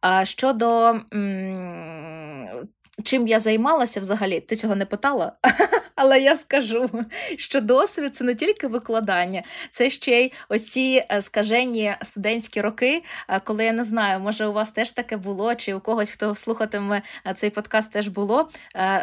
А 0.00 0.24
щодо 0.24 1.00
м- 1.14 2.68
чим 3.02 3.26
я 3.26 3.40
займалася 3.40 4.00
взагалі, 4.00 4.40
ти 4.40 4.56
цього 4.56 4.74
не 4.74 4.86
питала? 4.86 5.32
Але 5.96 6.20
я 6.20 6.36
скажу, 6.36 6.90
що 7.36 7.60
досвід 7.60 8.16
це 8.16 8.24
не 8.24 8.34
тільки 8.34 8.66
викладання, 8.66 9.42
це 9.70 9.90
ще 9.90 10.20
й 10.20 10.32
оці 10.48 11.04
е, 11.10 11.22
скажені 11.22 11.94
студентські 12.02 12.60
роки. 12.60 13.02
Е, 13.28 13.40
коли 13.44 13.64
я 13.64 13.72
не 13.72 13.84
знаю, 13.84 14.20
може 14.20 14.46
у 14.46 14.52
вас 14.52 14.70
теж 14.70 14.90
таке 14.90 15.16
було, 15.16 15.54
чи 15.54 15.74
у 15.74 15.80
когось, 15.80 16.10
хто 16.10 16.34
слухатиме 16.34 17.02
е, 17.26 17.34
цей 17.34 17.50
подкаст, 17.50 17.92
теж 17.92 18.08
було. 18.08 18.48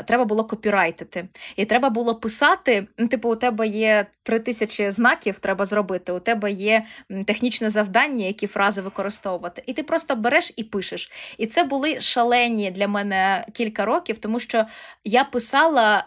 Треба 0.06 0.26
було 0.26 0.44
копірайтити. 0.44 1.28
І 1.56 1.66
треба 1.66 1.90
було 1.90 2.16
писати. 2.16 2.88
Ну, 2.98 3.08
типу, 3.08 3.30
у 3.32 3.36
тебе 3.36 3.68
є 3.68 4.06
три 4.24 4.40
тисячі 4.40 4.92
знаків, 4.92 5.40
треба 5.40 5.66
зробити. 5.66 6.12
У 6.12 6.20
тебе 6.20 6.52
є 6.52 6.86
технічне 7.26 7.70
завдання, 7.70 8.26
які 8.26 8.48
фрази 8.48 8.82
використовувати. 8.82 9.64
І 9.66 9.74
ти 9.74 9.84
просто 9.84 10.16
береш 10.16 10.54
і 10.56 10.64
пишеш. 10.64 11.12
І 11.38 11.48
це 11.48 11.64
були 11.64 12.02
шалені 12.02 12.72
для 12.72 12.88
мене 12.88 13.46
кілька 13.54 13.81
років, 13.86 14.18
тому 14.18 14.40
що 14.40 14.66
я 15.04 15.24
писала 15.24 16.04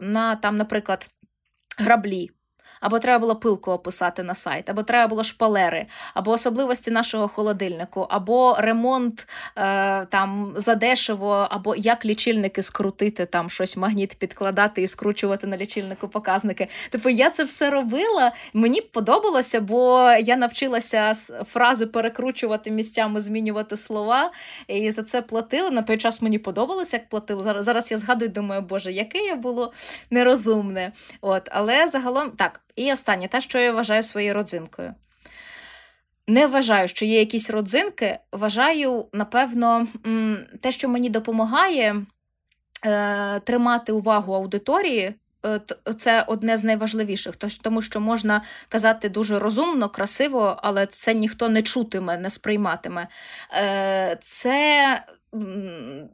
на 0.00 0.36
там, 0.42 0.56
наприклад, 0.56 1.08
граблі 1.78 2.30
або 2.86 2.98
треба 2.98 3.18
було 3.18 3.36
пилку 3.36 3.70
описати 3.70 4.22
на 4.22 4.34
сайт, 4.34 4.70
або 4.70 4.82
треба 4.82 5.08
було 5.08 5.24
шпалери, 5.24 5.86
або 6.14 6.30
особливості 6.30 6.90
нашого 6.90 7.28
холодильнику, 7.28 8.06
або 8.10 8.56
ремонт 8.58 9.28
е, 9.56 10.06
там 10.06 10.52
задешево, 10.56 11.48
або 11.50 11.76
як 11.76 12.04
лічильники 12.04 12.62
скрутити, 12.62 13.26
там 13.26 13.50
щось 13.50 13.76
магніт 13.76 14.14
підкладати 14.14 14.82
і 14.82 14.88
скручувати 14.88 15.46
на 15.46 15.56
лічильнику 15.56 16.08
показники. 16.08 16.68
Типу, 16.90 17.08
я 17.08 17.30
це 17.30 17.44
все 17.44 17.70
робила. 17.70 18.32
Мені 18.52 18.80
подобалося, 18.80 19.60
бо 19.60 20.10
я 20.20 20.36
навчилася 20.36 21.12
фрази 21.46 21.86
перекручувати 21.86 22.70
місцями, 22.70 23.20
змінювати 23.20 23.76
слова, 23.76 24.30
і 24.68 24.90
за 24.90 25.02
це 25.02 25.22
платили. 25.22 25.70
На 25.70 25.82
той 25.82 25.98
час 25.98 26.22
мені 26.22 26.38
подобалося, 26.38 26.96
як 26.96 27.08
платили. 27.08 27.42
Зараз 27.42 27.64
зараз 27.64 27.90
я 27.90 27.96
згадую, 27.96 28.30
думаю, 28.30 28.62
боже, 28.62 28.92
яке 28.92 29.18
я 29.18 29.36
було 29.36 29.72
нерозумне. 30.10 30.92
От, 31.20 31.48
Але 31.52 31.88
загалом 31.88 32.30
так. 32.30 32.60
І 32.76 32.92
останнє, 32.92 33.28
те, 33.28 33.40
що 33.40 33.58
я 33.58 33.72
вважаю 33.72 34.02
своєю 34.02 34.34
родзинкою. 34.34 34.94
Не 36.28 36.46
вважаю, 36.46 36.88
що 36.88 37.04
є 37.04 37.18
якісь 37.18 37.50
родзинки. 37.50 38.18
Вважаю, 38.32 39.06
напевно, 39.12 39.86
те, 40.60 40.72
що 40.72 40.88
мені 40.88 41.10
допомагає 41.10 41.96
е, 42.86 43.40
тримати 43.40 43.92
увагу 43.92 44.34
аудиторії. 44.34 45.14
Е, 45.46 45.60
це 45.96 46.24
одне 46.26 46.56
з 46.56 46.64
найважливіших, 46.64 47.36
тому 47.36 47.82
що 47.82 48.00
можна 48.00 48.42
казати 48.68 49.08
дуже 49.08 49.38
розумно, 49.38 49.88
красиво, 49.88 50.56
але 50.62 50.86
це 50.86 51.14
ніхто 51.14 51.48
не 51.48 51.62
чутиме, 51.62 52.16
не 52.16 52.30
сприйматиме. 52.30 53.08
Е, 53.52 54.18
це 54.20 55.04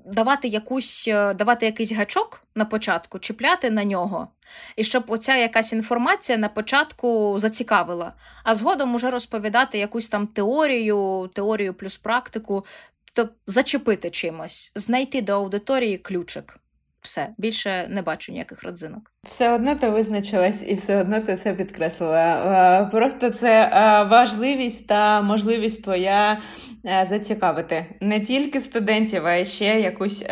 давати 0.06 0.48
якусь, 0.48 1.08
е, 1.08 1.34
давати 1.34 1.66
якийсь 1.66 1.92
гачок 1.92 2.42
на 2.54 2.64
початку, 2.64 3.18
чіпляти 3.18 3.70
на 3.70 3.84
нього, 3.84 4.28
і 4.76 4.84
щоб 4.84 5.04
оця 5.08 5.36
якась 5.36 5.72
інформація 5.72 6.38
на 6.38 6.48
початку 6.48 7.38
зацікавила, 7.38 8.12
а 8.44 8.54
згодом 8.54 8.94
уже 8.94 9.10
розповідати 9.10 9.78
якусь 9.78 10.08
там 10.08 10.26
теорію, 10.26 11.30
теорію 11.34 11.74
плюс 11.74 11.96
практику, 11.96 12.64
тобто 13.12 13.34
зачепити 13.46 14.10
чимось, 14.10 14.72
знайти 14.74 15.22
до 15.22 15.32
аудиторії 15.32 15.98
ключик. 15.98 16.58
Все, 17.02 17.28
більше 17.38 17.86
не 17.88 18.02
бачу 18.02 18.32
ніяких 18.32 18.64
родзинок. 18.64 19.12
Все 19.28 19.52
одно 19.52 19.74
ти 19.74 19.90
визначилась 19.90 20.62
і 20.66 20.74
все 20.74 21.00
одно 21.00 21.20
ти 21.20 21.36
це 21.36 21.54
підкреслила. 21.54 22.82
Е, 22.82 22.90
просто 22.90 23.30
це 23.30 23.62
е, 23.62 24.04
важливість 24.04 24.86
та 24.86 25.22
можливість 25.22 25.84
твоя 25.84 26.40
е, 26.86 27.06
зацікавити 27.10 27.86
не 28.00 28.20
тільки 28.20 28.60
студентів, 28.60 29.26
а 29.26 29.34
й 29.34 29.44
ще 29.44 29.80
якусь 29.80 30.24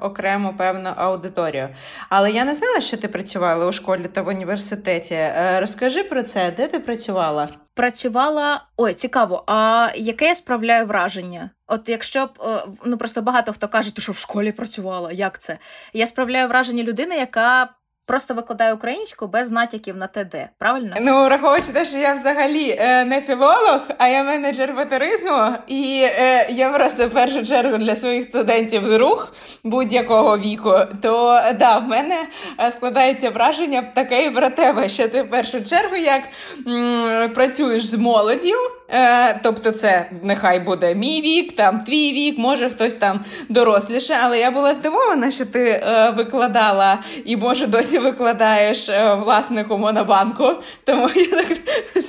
окрему 0.00 0.54
певну 0.58 0.90
аудиторію. 0.96 1.68
Але 2.08 2.30
я 2.30 2.44
не 2.44 2.54
знала, 2.54 2.80
що 2.80 2.96
ти 2.96 3.08
працювала 3.08 3.66
у 3.66 3.72
школі 3.72 4.08
та 4.12 4.22
в 4.22 4.28
університеті. 4.28 5.18
Розкажи 5.58 6.04
про 6.04 6.22
це, 6.22 6.52
де 6.56 6.68
ти 6.68 6.78
працювала? 6.78 7.48
Працювала 7.74 8.64
ой, 8.76 8.94
цікаво. 8.94 9.44
А 9.46 9.90
яке 9.96 10.24
я 10.26 10.34
справляю 10.34 10.86
враження? 10.86 11.50
От 11.66 11.88
якщо 11.88 12.26
б 12.26 12.62
ну 12.84 12.98
просто 12.98 13.22
багато 13.22 13.52
хто 13.52 13.68
каже, 13.68 13.92
що 13.98 14.12
в 14.12 14.16
школі 14.16 14.52
працювала, 14.52 15.12
як 15.12 15.38
це? 15.38 15.58
Я 15.92 16.06
справляю 16.06 16.48
враження 16.48 16.82
людини, 16.82 17.16
яка 17.16 17.68
Просто 18.06 18.34
викладаю 18.34 18.74
українську 18.74 19.26
без 19.26 19.50
натяків 19.50 19.96
на 19.96 20.06
ТД, 20.06 20.34
правильно? 20.58 20.96
Ну, 21.00 21.24
враховуючи 21.24 21.72
те, 21.72 21.84
що 21.84 21.98
я 21.98 22.14
взагалі 22.14 22.76
е, 22.78 23.04
не 23.04 23.20
філолог, 23.20 23.80
а 23.98 24.08
я 24.08 24.22
менеджер 24.24 24.72
ветеризму, 24.72 25.48
і 25.66 26.06
е, 26.18 26.46
я 26.50 26.70
просто 26.70 27.06
в 27.06 27.10
першу 27.10 27.46
чергу 27.46 27.78
для 27.78 27.94
своїх 27.96 28.24
студентів 28.24 28.82
друг 28.90 29.32
будь-якого 29.64 30.38
віку, 30.38 30.74
то 31.02 31.40
да, 31.58 31.78
в 31.78 31.88
мене 31.88 32.16
е, 32.60 32.70
складається 32.70 33.30
враження 33.30 33.82
таке 33.94 34.24
і 34.26 34.30
про 34.30 34.50
тебе, 34.50 34.88
що 34.88 35.08
ти 35.08 35.22
в 35.22 35.30
першу 35.30 35.64
чергу 35.64 35.96
як 35.96 36.22
м, 36.66 37.30
працюєш 37.34 37.86
з 37.86 37.94
молоддю, 37.94 38.56
Е, 38.92 39.40
Тобто, 39.42 39.70
це 39.70 40.10
нехай 40.22 40.60
буде 40.60 40.94
мій 40.94 41.20
вік, 41.20 41.56
там 41.56 41.80
твій 41.80 42.12
вік, 42.12 42.38
може 42.38 42.70
хтось 42.70 42.92
там 42.92 43.24
доросліше. 43.48 44.18
Але 44.22 44.38
я 44.38 44.50
була 44.50 44.74
здивована, 44.74 45.30
що 45.30 45.46
ти 45.46 45.70
е, 45.70 46.10
викладала 46.10 46.98
і, 47.24 47.36
може, 47.36 47.66
досі 47.66 47.98
викладаєш 47.98 48.88
е, 48.88 49.14
власнику 49.14 49.78
монобанку. 49.78 50.54
Тому 50.84 51.10
я 51.14 51.26
так 51.26 51.58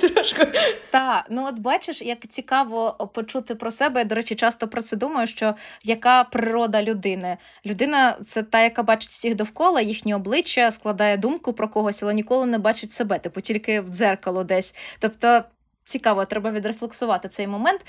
трошки. 0.00 0.46
Так, 0.90 1.24
ну 1.30 1.46
от 1.48 1.58
бачиш, 1.58 2.02
як 2.02 2.18
цікаво 2.28 3.10
почути 3.14 3.54
про 3.54 3.70
себе. 3.70 4.00
Я, 4.00 4.04
до 4.04 4.14
речі, 4.14 4.34
часто 4.34 4.68
про 4.68 4.82
це 4.82 4.96
думаю, 4.96 5.26
що 5.26 5.54
яка 5.84 6.24
природа 6.24 6.82
людини. 6.82 7.36
Людина 7.66 8.16
це 8.26 8.42
та, 8.42 8.62
яка 8.62 8.82
бачить 8.82 9.10
всіх 9.10 9.34
довкола, 9.34 9.80
їхні 9.80 10.14
обличчя, 10.14 10.70
складає 10.70 11.16
думку 11.16 11.52
про 11.52 11.68
когось, 11.68 12.02
але 12.02 12.14
ніколи 12.14 12.46
не 12.46 12.58
бачить 12.58 12.92
себе, 12.92 13.18
типу 13.18 13.40
тільки 13.40 13.80
в 13.80 13.88
дзеркало 13.88 14.44
десь. 14.44 14.74
Тобто. 14.98 15.42
Цікаво, 15.84 16.24
треба 16.24 16.50
відрефлексувати 16.50 17.28
цей 17.28 17.46
момент. 17.46 17.80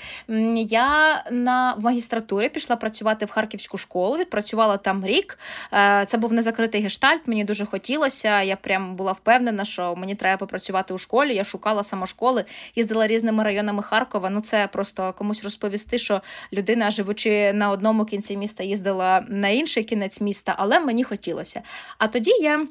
Я 0.56 1.22
на 1.30 1.76
магістратурі 1.80 2.48
пішла 2.48 2.76
працювати 2.76 3.26
в 3.26 3.30
харківську 3.30 3.78
школу, 3.78 4.16
відпрацювала 4.16 4.76
там 4.76 5.06
рік. 5.06 5.38
Е, 5.72 6.04
це 6.06 6.18
був 6.18 6.32
незакритий 6.32 6.82
гештальт, 6.82 7.22
мені 7.26 7.44
дуже 7.44 7.66
хотілося. 7.66 8.42
Я 8.42 8.56
прям 8.56 8.96
була 8.96 9.12
впевнена, 9.12 9.64
що 9.64 9.96
мені 9.96 10.14
треба 10.14 10.36
попрацювати 10.36 10.94
у 10.94 10.98
школі. 10.98 11.34
Я 11.34 11.44
шукала 11.44 11.82
самошколи, 11.82 12.44
їздила 12.74 13.06
різними 13.06 13.44
районами 13.44 13.82
Харкова. 13.82 14.30
Ну 14.30 14.40
це 14.40 14.66
просто 14.66 15.12
комусь 15.12 15.44
розповісти, 15.44 15.98
що 15.98 16.20
людина, 16.52 16.90
живучи 16.90 17.52
на 17.52 17.70
одному 17.70 18.04
кінці 18.04 18.36
міста, 18.36 18.64
їздила 18.64 19.24
на 19.28 19.48
інший 19.48 19.84
кінець 19.84 20.20
міста, 20.20 20.54
але 20.58 20.80
мені 20.80 21.04
хотілося. 21.04 21.62
А 21.98 22.06
тоді 22.06 22.30
я. 22.30 22.66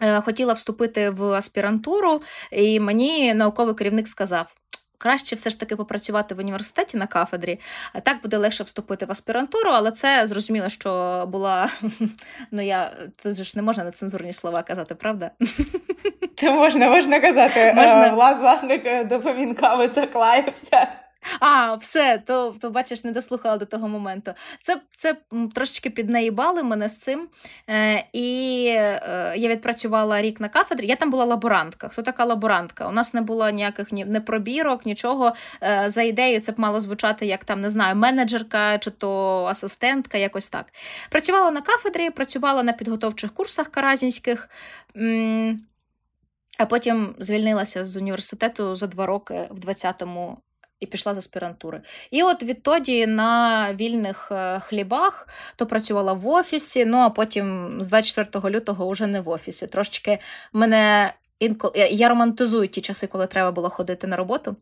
Е, 0.00 0.20
хотіла 0.20 0.52
вступити 0.52 1.10
в 1.10 1.24
аспірантуру, 1.24 2.22
і 2.50 2.80
мені 2.80 3.34
науковий 3.34 3.74
керівник 3.74 4.08
сказав: 4.08 4.54
краще 4.98 5.36
все 5.36 5.50
ж 5.50 5.60
таки 5.60 5.76
попрацювати 5.76 6.34
в 6.34 6.38
університеті 6.38 6.96
на 6.96 7.06
кафедрі, 7.06 7.60
а 7.92 8.00
так 8.00 8.22
буде 8.22 8.36
легше 8.36 8.64
вступити 8.64 9.06
в 9.06 9.10
аспірантуру, 9.10 9.70
але 9.70 9.90
це 9.90 10.26
зрозуміло, 10.26 10.68
що 10.68 11.24
була. 11.28 11.70
Ну 12.50 12.62
я 12.62 12.92
тут 13.22 13.42
ж 13.42 13.52
не 13.56 13.62
можна 13.62 13.84
нецензурні 13.84 14.32
слова 14.32 14.62
казати, 14.62 14.94
правда? 14.94 15.30
Та 16.34 16.50
можна, 16.50 16.88
можна 16.88 17.20
казати, 17.20 17.60
е, 17.60 17.74
можна. 17.74 18.32
власник 18.32 18.86
е, 18.86 19.04
допомінками 19.04 19.88
так 19.88 20.14
лаявся. 20.14 20.88
А, 21.40 21.74
все, 21.74 22.22
то 22.26 22.54
то 22.60 22.70
бачиш, 22.70 23.04
не 23.04 23.12
дослухала 23.12 23.56
до 23.56 23.66
того 23.66 23.88
моменту. 23.88 24.32
Це 24.60 24.80
це 24.92 25.16
трошечки 25.54 25.90
піднаїбали 25.90 26.62
мене 26.62 26.88
з 26.88 26.98
цим. 26.98 27.28
Е, 27.70 28.04
І 28.12 28.66
е, 28.76 29.34
я 29.36 29.48
відпрацювала 29.48 30.22
рік 30.22 30.40
на 30.40 30.48
кафедрі. 30.48 30.86
Я 30.86 30.96
там 30.96 31.10
була 31.10 31.24
лаборантка. 31.24 31.88
Хто 31.88 32.02
така 32.02 32.24
лаборантка? 32.24 32.88
У 32.88 32.92
нас 32.92 33.14
не 33.14 33.20
було 33.20 33.50
ніяких 33.50 33.92
ні 33.92 34.04
не 34.04 34.20
пробірок, 34.20 34.86
нічого. 34.86 35.32
Е, 35.62 35.84
За 35.90 36.02
ідеєю, 36.02 36.40
це 36.40 36.52
б 36.52 36.60
мало 36.60 36.80
звучати 36.80 37.26
як 37.26 37.44
там, 37.44 37.60
не 37.60 37.70
знаю, 37.70 37.96
менеджерка 37.96 38.78
чи 38.78 38.90
то 38.90 39.44
асистентка, 39.44 40.18
якось 40.18 40.48
так. 40.48 40.66
Працювала 41.10 41.50
на 41.50 41.60
кафедрі, 41.60 42.10
працювала 42.10 42.62
на 42.62 42.72
підготовчих 42.72 43.34
курсах 43.34 43.68
каразінських. 43.68 44.48
М- 44.96 45.60
а 46.58 46.66
потім 46.66 47.14
звільнилася 47.18 47.84
з 47.84 47.96
університету 47.96 48.76
за 48.76 48.86
два 48.86 49.06
роки 49.06 49.48
в 49.50 49.58
20-му 49.58 50.38
і 50.80 50.86
пішла 50.86 51.14
з 51.14 51.18
аспірантури. 51.18 51.80
І 52.10 52.22
от 52.22 52.42
відтоді 52.42 53.06
на 53.06 53.66
вільних 53.74 54.28
е, 54.32 54.60
хлібах 54.60 55.28
то 55.56 55.66
працювала 55.66 56.12
в 56.12 56.28
офісі, 56.28 56.84
ну 56.84 56.98
а 56.98 57.10
потім 57.10 57.76
з 57.82 57.86
24 57.86 58.54
лютого 58.56 58.90
вже 58.90 59.06
не 59.06 59.20
в 59.20 59.28
офісі. 59.28 59.66
Трошечки 59.66 60.18
мене 60.52 61.12
інколи 61.40 61.88
я 61.90 62.08
романтизую 62.08 62.68
ті 62.68 62.80
часи, 62.80 63.06
коли 63.06 63.26
треба 63.26 63.50
було 63.50 63.70
ходити 63.70 64.06
на 64.06 64.16
роботу. 64.16 64.56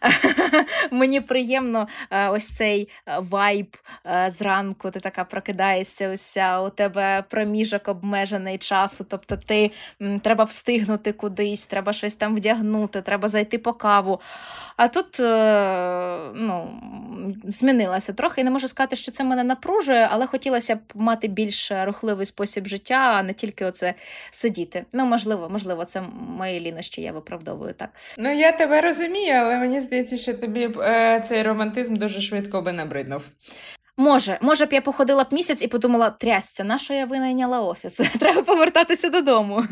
Мені 0.90 1.20
приємно 1.20 1.88
е, 2.10 2.28
ось 2.28 2.48
цей 2.48 2.88
е, 3.06 3.18
вайб 3.18 3.76
е, 4.06 4.30
зранку. 4.30 4.90
Ти 4.90 5.00
така 5.00 5.24
прокидаєшся, 5.24 6.12
уся, 6.12 6.60
у 6.60 6.70
тебе 6.70 7.24
проміжок 7.28 7.88
обмежений 7.88 8.58
часу. 8.58 9.06
Тобто 9.08 9.36
ти 9.36 9.70
треба 10.22 10.44
встигнути 10.44 11.12
кудись, 11.12 11.66
треба 11.66 11.92
щось 11.92 12.14
там 12.14 12.36
вдягнути, 12.36 13.02
треба 13.02 13.28
зайти 13.28 13.58
по 13.58 13.72
каву. 13.72 14.20
А 14.76 14.88
тут 14.88 15.18
ну, 16.34 16.80
змінилася 17.44 18.12
трохи. 18.12 18.40
І 18.40 18.44
не 18.44 18.50
можу 18.50 18.68
сказати, 18.68 18.96
що 18.96 19.12
це 19.12 19.24
мене 19.24 19.44
напружує, 19.44 20.08
але 20.10 20.26
хотілося 20.26 20.76
б 20.76 20.80
мати 20.94 21.28
більш 21.28 21.72
рухливий 21.82 22.26
спосіб 22.26 22.66
життя, 22.66 23.14
а 23.16 23.22
не 23.22 23.32
тільки 23.32 23.64
оце 23.64 23.94
сидіти. 24.30 24.84
Ну, 24.92 25.04
можливо, 25.04 25.48
можливо, 25.50 25.84
це 25.84 26.02
мої 26.12 26.60
лінощі, 26.60 27.02
я 27.02 27.12
виправдовую 27.12 27.72
так. 27.72 27.90
Ну 28.18 28.32
я 28.32 28.52
тебе 28.52 28.80
розумію, 28.80 29.34
але 29.34 29.56
мені 29.56 29.80
здається, 29.80 30.16
що 30.16 30.34
тобі 30.34 30.70
е, 30.78 31.24
цей 31.28 31.42
романтизм 31.42 31.96
дуже 31.96 32.20
швидко 32.20 32.62
би 32.62 32.72
набриднув. 32.72 33.22
Може, 33.96 34.38
може 34.40 34.66
б 34.66 34.72
я 34.72 34.80
походила 34.80 35.24
б 35.24 35.26
місяць 35.32 35.62
і 35.62 35.68
подумала, 35.68 36.10
трясця, 36.10 36.64
на 36.64 36.78
що 36.78 36.94
я 36.94 37.06
винайняла 37.06 37.60
офіс? 37.60 37.94
Треба 38.20 38.42
повертатися 38.42 39.08
додому. 39.08 39.64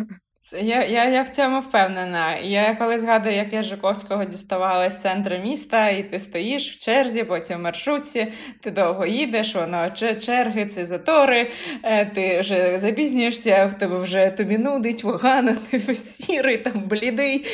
Я 0.50 0.82
я, 0.84 1.04
я 1.04 1.22
в 1.22 1.28
цьому 1.28 1.60
впевнена. 1.60 2.36
Я 2.36 2.74
коли 2.74 2.98
згадую, 2.98 3.34
як 3.34 3.52
я 3.52 3.62
Жуковського 3.62 4.24
діставала 4.24 4.90
з 4.90 5.02
центру 5.02 5.36
міста, 5.38 5.88
і 5.88 6.02
ти 6.02 6.18
стоїш 6.18 6.74
в 6.74 6.78
черзі, 6.78 7.24
потім 7.24 7.58
в 7.58 7.60
маршрутці, 7.60 8.32
ти 8.60 8.70
довго 8.70 9.06
їдеш, 9.06 9.54
воно 9.54 9.90
черги, 10.18 10.66
це 10.66 10.86
затори, 10.86 11.50
е, 11.82 12.06
ти 12.06 12.40
вже 12.40 12.78
запізнюєшся, 12.78 13.66
в 13.66 13.78
тебе 13.78 13.98
вже 13.98 14.30
тобі 14.30 14.58
нудить, 14.58 15.02
погано, 15.02 15.52
ти 15.70 15.94
сірий, 15.94 16.56
там 16.56 16.82
блідий, 16.86 17.46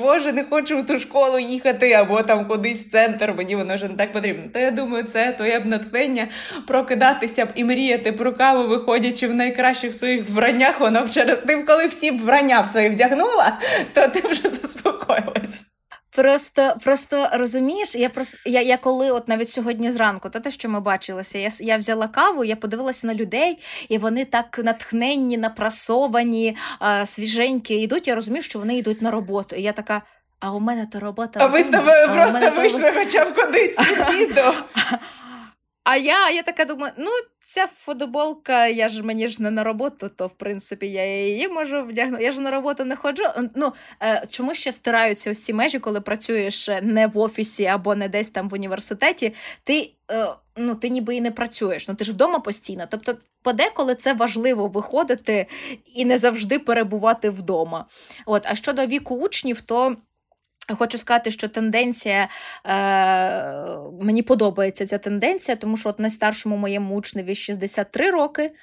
боже, 0.00 0.32
не 0.32 0.44
хочу 0.44 0.78
в 0.78 0.86
ту 0.86 0.98
школу 0.98 1.38
їхати, 1.38 1.92
або 1.92 2.22
там 2.22 2.46
кудись 2.46 2.78
в 2.78 2.90
центр, 2.90 3.34
мені 3.36 3.56
воно 3.56 3.74
вже 3.74 3.88
не 3.88 3.94
так 3.94 4.12
потрібно. 4.12 4.42
То 4.52 4.58
я 4.58 4.70
думаю, 4.70 5.04
це 5.04 5.32
твоє 5.32 5.60
б 5.60 5.66
натхнення 5.66 6.28
прокидатися 6.66 7.46
б 7.46 7.48
і 7.54 7.64
мріяти 7.64 8.12
про 8.12 8.32
каву, 8.32 8.68
виходячи 8.68 9.28
в 9.28 9.34
найкращих 9.34 9.94
своїх 9.94 10.30
вбраннях, 10.30 10.80
воно 10.80 11.08
через 11.08 11.38
тим, 11.38 11.66
коли 11.66 11.86
всі 11.86 12.10
б 12.10 12.28
вбрання 12.38 12.60
в 12.60 12.68
свої 12.68 12.88
вдягнула, 12.88 13.58
то 13.92 14.08
ти 14.08 14.28
вже 14.28 14.48
заспокоїлась. 14.48 15.64
Просто 16.10 16.74
просто 16.84 17.28
розумієш, 17.32 17.94
я 17.94 18.08
просто 18.08 18.38
я, 18.44 18.62
я 18.62 18.76
коли, 18.76 19.10
от 19.10 19.28
навіть 19.28 19.48
сьогодні 19.48 19.90
зранку, 19.90 20.30
то 20.30 20.40
те, 20.40 20.50
що 20.50 20.68
ми 20.68 20.80
бачилися, 20.80 21.38
я 21.38 21.50
я 21.60 21.76
взяла 21.78 22.08
каву, 22.08 22.44
я 22.44 22.56
подивилася 22.56 23.06
на 23.06 23.14
людей, 23.14 23.58
і 23.88 23.98
вони 23.98 24.24
так 24.24 24.60
натхненні, 24.64 25.38
напрасовані, 25.38 26.56
а, 26.78 27.06
свіженькі 27.06 27.74
йдуть. 27.74 28.08
Я 28.08 28.14
розумію, 28.14 28.42
що 28.42 28.58
вони 28.58 28.76
йдуть 28.76 29.02
на 29.02 29.10
роботу. 29.10 29.56
І 29.56 29.62
я 29.62 29.72
така. 29.72 30.02
А 30.40 30.52
у 30.52 30.60
мене 30.60 30.86
то 30.92 31.00
робота. 31.00 31.40
А 31.42 31.46
ви 31.46 31.62
з 31.62 31.66
тобою 31.66 32.08
просто 32.12 32.50
вийшли 32.50 32.92
хоча 32.94 33.24
б 33.24 33.34
кудись 33.34 33.76
під'їзду. 34.08 34.40
А 35.90 35.96
я 35.96 36.30
я 36.30 36.42
така 36.42 36.64
думаю, 36.64 36.92
ну 36.96 37.10
ця 37.44 37.66
футболка, 37.66 38.66
я 38.66 38.88
ж 38.88 39.02
мені 39.02 39.28
ж 39.28 39.42
не 39.42 39.50
на 39.50 39.64
роботу, 39.64 40.10
то 40.16 40.26
в 40.26 40.32
принципі 40.32 40.86
я 40.86 41.26
її 41.26 41.48
можу 41.48 41.82
вдягнути. 41.82 42.24
Я 42.24 42.32
ж 42.32 42.40
на 42.40 42.50
роботу 42.50 42.84
не 42.84 42.96
ходжу. 42.96 43.22
Ну 43.54 43.72
е, 44.02 44.22
чому 44.30 44.54
ще 44.54 44.72
стираються 44.72 45.30
ось 45.30 45.44
ці 45.44 45.52
межі, 45.52 45.78
коли 45.78 46.00
працюєш 46.00 46.70
не 46.82 47.06
в 47.06 47.18
офісі 47.18 47.66
або 47.66 47.94
не 47.94 48.08
десь 48.08 48.30
там 48.30 48.48
в 48.48 48.54
університеті? 48.54 49.34
Ти 49.64 49.92
е, 50.10 50.28
ну 50.56 50.74
ти 50.74 50.88
ніби 50.88 51.16
і 51.16 51.20
не 51.20 51.30
працюєш. 51.30 51.88
Ну 51.88 51.94
ти 51.94 52.04
ж 52.04 52.12
вдома 52.12 52.38
постійно. 52.38 52.84
Тобто, 52.90 53.16
подеколи 53.42 53.94
це 53.94 54.12
важливо 54.12 54.66
виходити 54.66 55.46
і 55.94 56.04
не 56.04 56.18
завжди 56.18 56.58
перебувати 56.58 57.30
вдома. 57.30 57.86
От 58.26 58.46
а 58.46 58.54
щодо 58.54 58.86
віку 58.86 59.14
учнів, 59.16 59.60
то. 59.60 59.96
Хочу 60.74 60.98
сказати, 60.98 61.30
що 61.30 61.48
тенденція 61.48 62.28
е, 62.66 62.68
мені 64.04 64.22
подобається 64.22 64.86
ця 64.86 64.98
тенденція, 64.98 65.56
тому 65.56 65.76
що 65.76 65.88
от 65.88 65.98
найстаршому 65.98 66.56
моєму 66.56 66.96
учневі 66.96 67.34
63 67.34 68.10
роки, 68.10 68.54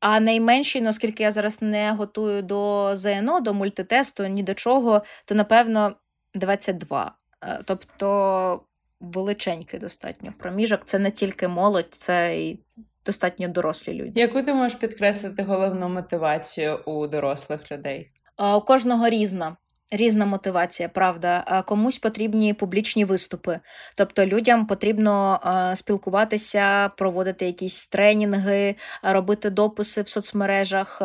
а 0.00 0.20
найменший, 0.20 0.88
оскільки 0.88 1.22
я 1.22 1.30
зараз 1.30 1.62
не 1.62 1.92
готую 1.92 2.42
до 2.42 2.90
ЗНО, 2.94 3.40
до 3.40 3.54
мультитесту, 3.54 4.26
ні 4.26 4.42
до 4.42 4.54
чого, 4.54 5.02
то 5.24 5.34
напевно 5.34 5.92
22. 6.34 7.14
Е, 7.44 7.60
тобто 7.64 8.60
величенький 9.00 9.80
достатньо 9.80 10.32
проміжок. 10.38 10.80
Це 10.84 10.98
не 10.98 11.10
тільки 11.10 11.48
молодь, 11.48 11.94
це 11.94 12.40
і 12.40 12.60
достатньо 13.06 13.48
дорослі 13.48 13.92
люди. 13.92 14.20
Яку 14.20 14.42
ти 14.42 14.54
можеш 14.54 14.78
підкреслити 14.78 15.42
головну 15.42 15.88
мотивацію 15.88 16.76
у 16.76 17.06
дорослих 17.06 17.72
людей? 17.72 18.10
Е, 18.38 18.54
у 18.54 18.60
кожного 18.60 19.08
різна. 19.08 19.56
Різна 19.92 20.26
мотивація, 20.26 20.88
правда. 20.88 21.62
Комусь 21.66 21.98
потрібні 21.98 22.54
публічні 22.54 23.04
виступи. 23.04 23.60
Тобто 23.94 24.26
людям 24.26 24.66
потрібно 24.66 25.40
спілкуватися, 25.74 26.88
проводити 26.88 27.46
якісь 27.46 27.86
тренінги, 27.86 28.74
робити 29.02 29.50
дописи 29.50 30.02
в 30.02 30.08
соцмережах. 30.08 31.02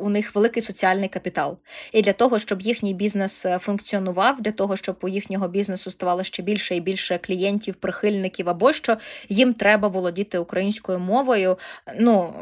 У 0.00 0.08
них 0.08 0.34
великий 0.34 0.62
соціальний 0.62 1.08
капітал. 1.08 1.58
І 1.92 2.02
для 2.02 2.12
того, 2.12 2.38
щоб 2.38 2.62
їхній 2.62 2.94
бізнес 2.94 3.46
е, 3.46 3.58
функціонував, 3.58 4.42
для 4.42 4.52
того, 4.52 4.76
щоб 4.76 4.96
у 5.02 5.08
їхнього 5.08 5.48
бізнесу 5.48 5.90
ставало 5.90 6.24
ще 6.24 6.42
більше 6.42 6.76
і 6.76 6.80
більше 6.80 7.18
клієнтів, 7.18 7.74
прихильників 7.74 8.48
або 8.48 8.72
що, 8.72 8.96
їм 9.28 9.54
треба 9.54 9.88
володіти 9.88 10.38
українською 10.38 10.98
мовою. 10.98 11.58
Ну 11.98 12.32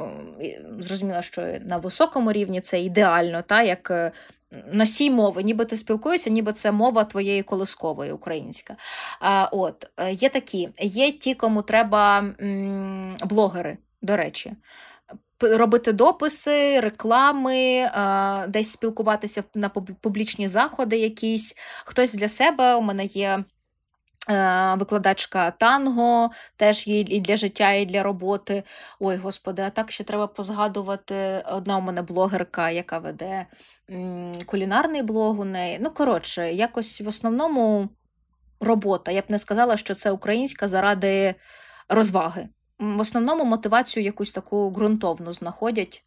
зрозуміло, 0.80 1.22
що 1.22 1.42
на 1.64 1.76
високому 1.76 2.32
рівні 2.32 2.60
це 2.60 2.80
ідеально, 2.80 3.42
та 3.42 3.62
як 3.62 3.90
е, 3.90 4.12
носій 4.72 5.10
мови, 5.10 5.42
ніби 5.42 5.64
ти 5.64 5.76
спілкуєшся, 5.76 6.30
ніби 6.30 6.52
це 6.52 6.72
мова 6.72 7.04
твоєї 7.04 7.42
колискової 7.42 8.12
українська. 8.12 8.76
А, 9.20 9.48
От, 9.52 9.86
Є 10.10 10.28
такі, 10.28 10.68
є 10.80 11.12
ті, 11.12 11.34
кому 11.34 11.62
треба 11.62 12.18
м, 12.40 13.16
блогери, 13.24 13.78
до 14.02 14.16
речі. 14.16 14.52
Робити 15.40 15.92
дописи, 15.92 16.80
реклами, 16.80 17.90
десь 18.48 18.72
спілкуватися 18.72 19.44
на 19.54 19.68
публічні 19.68 20.48
заходи 20.48 20.98
якісь. 20.98 21.54
Хтось 21.84 22.14
для 22.14 22.28
себе 22.28 22.74
у 22.74 22.80
мене 22.80 23.04
є 23.04 23.30
Е, 23.30 23.57
викладачка 24.78 25.50
танго, 25.50 26.30
теж 26.56 26.86
є 26.86 27.00
і 27.00 27.20
для 27.20 27.36
життя, 27.36 27.72
і 27.72 27.86
для 27.86 28.02
роботи. 28.02 28.62
Ой, 29.00 29.16
господи, 29.16 29.62
а 29.62 29.70
так 29.70 29.92
ще 29.92 30.04
треба 30.04 30.26
позгадувати. 30.26 31.44
Одна 31.52 31.76
у 31.76 31.80
мене 31.80 32.02
блогерка, 32.02 32.70
яка 32.70 32.98
веде 32.98 33.46
кулінарний 34.46 35.02
блог 35.02 35.40
у 35.40 35.44
неї. 35.44 35.78
Ну, 35.80 35.90
коротше, 35.90 36.52
якось 36.52 37.00
в 37.00 37.08
основному 37.08 37.88
робота. 38.60 39.10
Я 39.10 39.20
б 39.20 39.24
не 39.28 39.38
сказала, 39.38 39.76
що 39.76 39.94
це 39.94 40.10
українська 40.10 40.68
заради 40.68 41.34
розваги. 41.88 42.48
В 42.78 43.00
основному 43.00 43.44
мотивацію 43.44 44.04
якусь 44.04 44.32
таку 44.32 44.70
ґрунтовну 44.70 45.32
знаходять. 45.32 46.04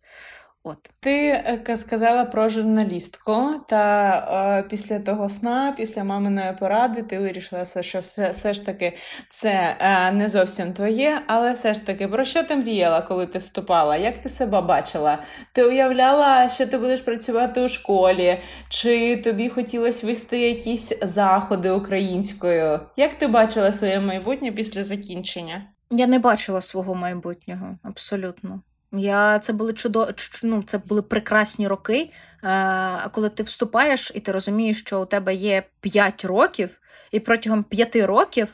От 0.63 0.89
ти 0.99 1.43
е, 1.69 1.77
сказала 1.77 2.25
про 2.25 2.49
журналістку, 2.49 3.51
та 3.67 4.13
е, 4.59 4.63
після 4.69 4.99
того 4.99 5.29
сна, 5.29 5.73
після 5.77 6.03
маминої 6.03 6.53
поради, 6.59 7.03
ти 7.03 7.19
вирішила, 7.19 7.65
що 7.81 7.99
все 7.99 8.31
все 8.31 8.53
ж 8.53 8.65
таки 8.65 8.97
це 9.29 9.77
е, 9.79 10.11
не 10.11 10.29
зовсім 10.29 10.73
твоє, 10.73 11.21
але 11.27 11.53
все 11.53 11.73
ж 11.73 11.85
таки 11.85 12.07
про 12.07 12.25
що 12.25 12.43
ти 12.43 12.55
мріяла, 12.55 13.01
коли 13.01 13.27
ти 13.27 13.39
вступала? 13.39 13.97
Як 13.97 14.21
ти 14.21 14.29
себе 14.29 14.61
бачила? 14.61 15.23
Ти 15.53 15.63
уявляла, 15.63 16.49
що 16.49 16.67
ти 16.67 16.77
будеш 16.77 17.01
працювати 17.01 17.61
у 17.61 17.69
школі, 17.69 18.41
чи 18.69 19.17
тобі 19.17 19.49
хотілося 19.49 20.07
вести 20.07 20.39
якісь 20.39 20.91
заходи 21.01 21.69
українською? 21.71 22.79
Як 22.97 23.17
ти 23.17 23.27
бачила 23.27 23.71
своє 23.71 23.99
майбутнє 23.99 24.51
після 24.51 24.83
закінчення? 24.83 25.63
Я 25.91 26.07
не 26.07 26.19
бачила 26.19 26.61
свого 26.61 26.95
майбутнього 26.95 27.77
абсолютно. 27.83 28.61
Я 28.91 29.39
це 29.39 29.53
були 29.53 29.73
чудо... 29.73 30.09
ну, 30.43 30.63
це 30.63 30.77
були 30.77 31.01
прекрасні 31.01 31.67
роки. 31.67 32.11
А 32.41 33.09
коли 33.11 33.29
ти 33.29 33.43
вступаєш 33.43 34.11
і 34.15 34.19
ти 34.19 34.31
розумієш, 34.31 34.79
що 34.79 35.01
у 35.01 35.05
тебе 35.05 35.35
є 35.35 35.63
5 35.81 36.25
років, 36.25 36.69
і 37.11 37.19
протягом 37.19 37.63
5 37.63 37.95
років 37.95 38.47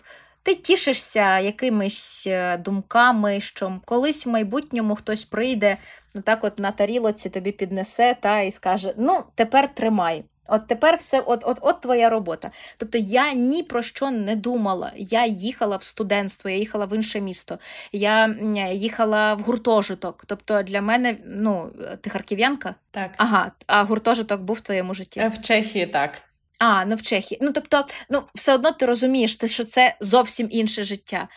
ти 0.48 0.56
тішишся 0.56 1.40
якимись 1.40 2.28
е, 2.28 2.58
думками, 2.58 3.42
що 3.42 3.80
колись 3.86 4.26
в 4.26 4.30
майбутньому 4.30 4.96
хтось 4.96 5.24
прийде, 5.24 5.78
ну 6.14 6.22
так 6.22 6.44
от 6.44 6.60
на 6.60 6.72
тарілоці 6.72 7.30
тобі 7.30 7.52
піднесе 7.52 8.16
та 8.22 8.42
і 8.42 8.52
скаже: 8.52 8.94
Ну, 8.98 9.24
тепер 9.36 9.76
тримай. 9.76 10.24
От 10.48 10.68
тепер 10.68 10.98
все, 10.98 11.20
от 11.20 11.44
от, 11.46 11.58
от 11.62 11.82
твоя 11.82 12.10
робота. 12.10 12.52
Тобто 12.78 12.98
я 12.98 13.34
ні 13.34 13.64
про 13.64 13.82
що 13.82 14.12
не 14.12 14.36
думала. 14.36 14.92
Я 14.96 15.26
їхала 15.26 15.78
в 15.78 15.84
студентство, 15.84 16.50
я 16.50 16.56
їхала 16.56 16.86
в 16.86 16.94
інше 16.94 17.22
місто, 17.22 17.60
я 17.92 18.36
їхала 18.74 19.34
в 19.34 19.40
гуртожиток. 19.40 20.24
Тобто 20.28 20.64
для 20.64 20.82
мене, 20.82 21.18
ну, 21.26 21.72
ти 22.02 22.10
харків'янка? 22.10 22.76
Так. 22.92 23.12
Ага, 23.18 23.52
а 23.68 23.84
гуртожиток 23.84 24.42
був 24.42 24.56
в 24.56 24.60
твоєму 24.60 24.94
житті? 24.94 25.20
Е, 25.20 25.28
в 25.28 25.42
Чехії 25.42 25.88
так. 25.88 26.22
А, 26.60 26.86
ну 26.86 26.96
в 26.96 27.02
Чехії. 27.02 27.40
Ну, 27.42 27.52
тобто, 27.52 27.88
ну, 28.10 28.24
все 28.36 28.54
одно 28.54 28.72
ти 28.72 28.86
розумієш, 28.86 29.38
що 29.46 29.64
це 29.64 29.96
зовсім 30.00 30.48
інше 30.52 30.84
життя. 30.84 31.28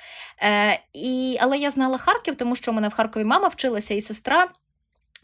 Е, 0.42 0.80
і, 0.92 1.38
Але 1.40 1.58
я 1.58 1.70
знала 1.70 1.98
Харків, 1.98 2.34
тому 2.34 2.56
що 2.56 2.70
у 2.70 2.74
мене 2.74 2.88
в 2.88 2.94
Харкові 2.94 3.24
мама 3.24 3.48
вчилася 3.48 3.94
і 3.94 4.00
сестра. 4.00 4.48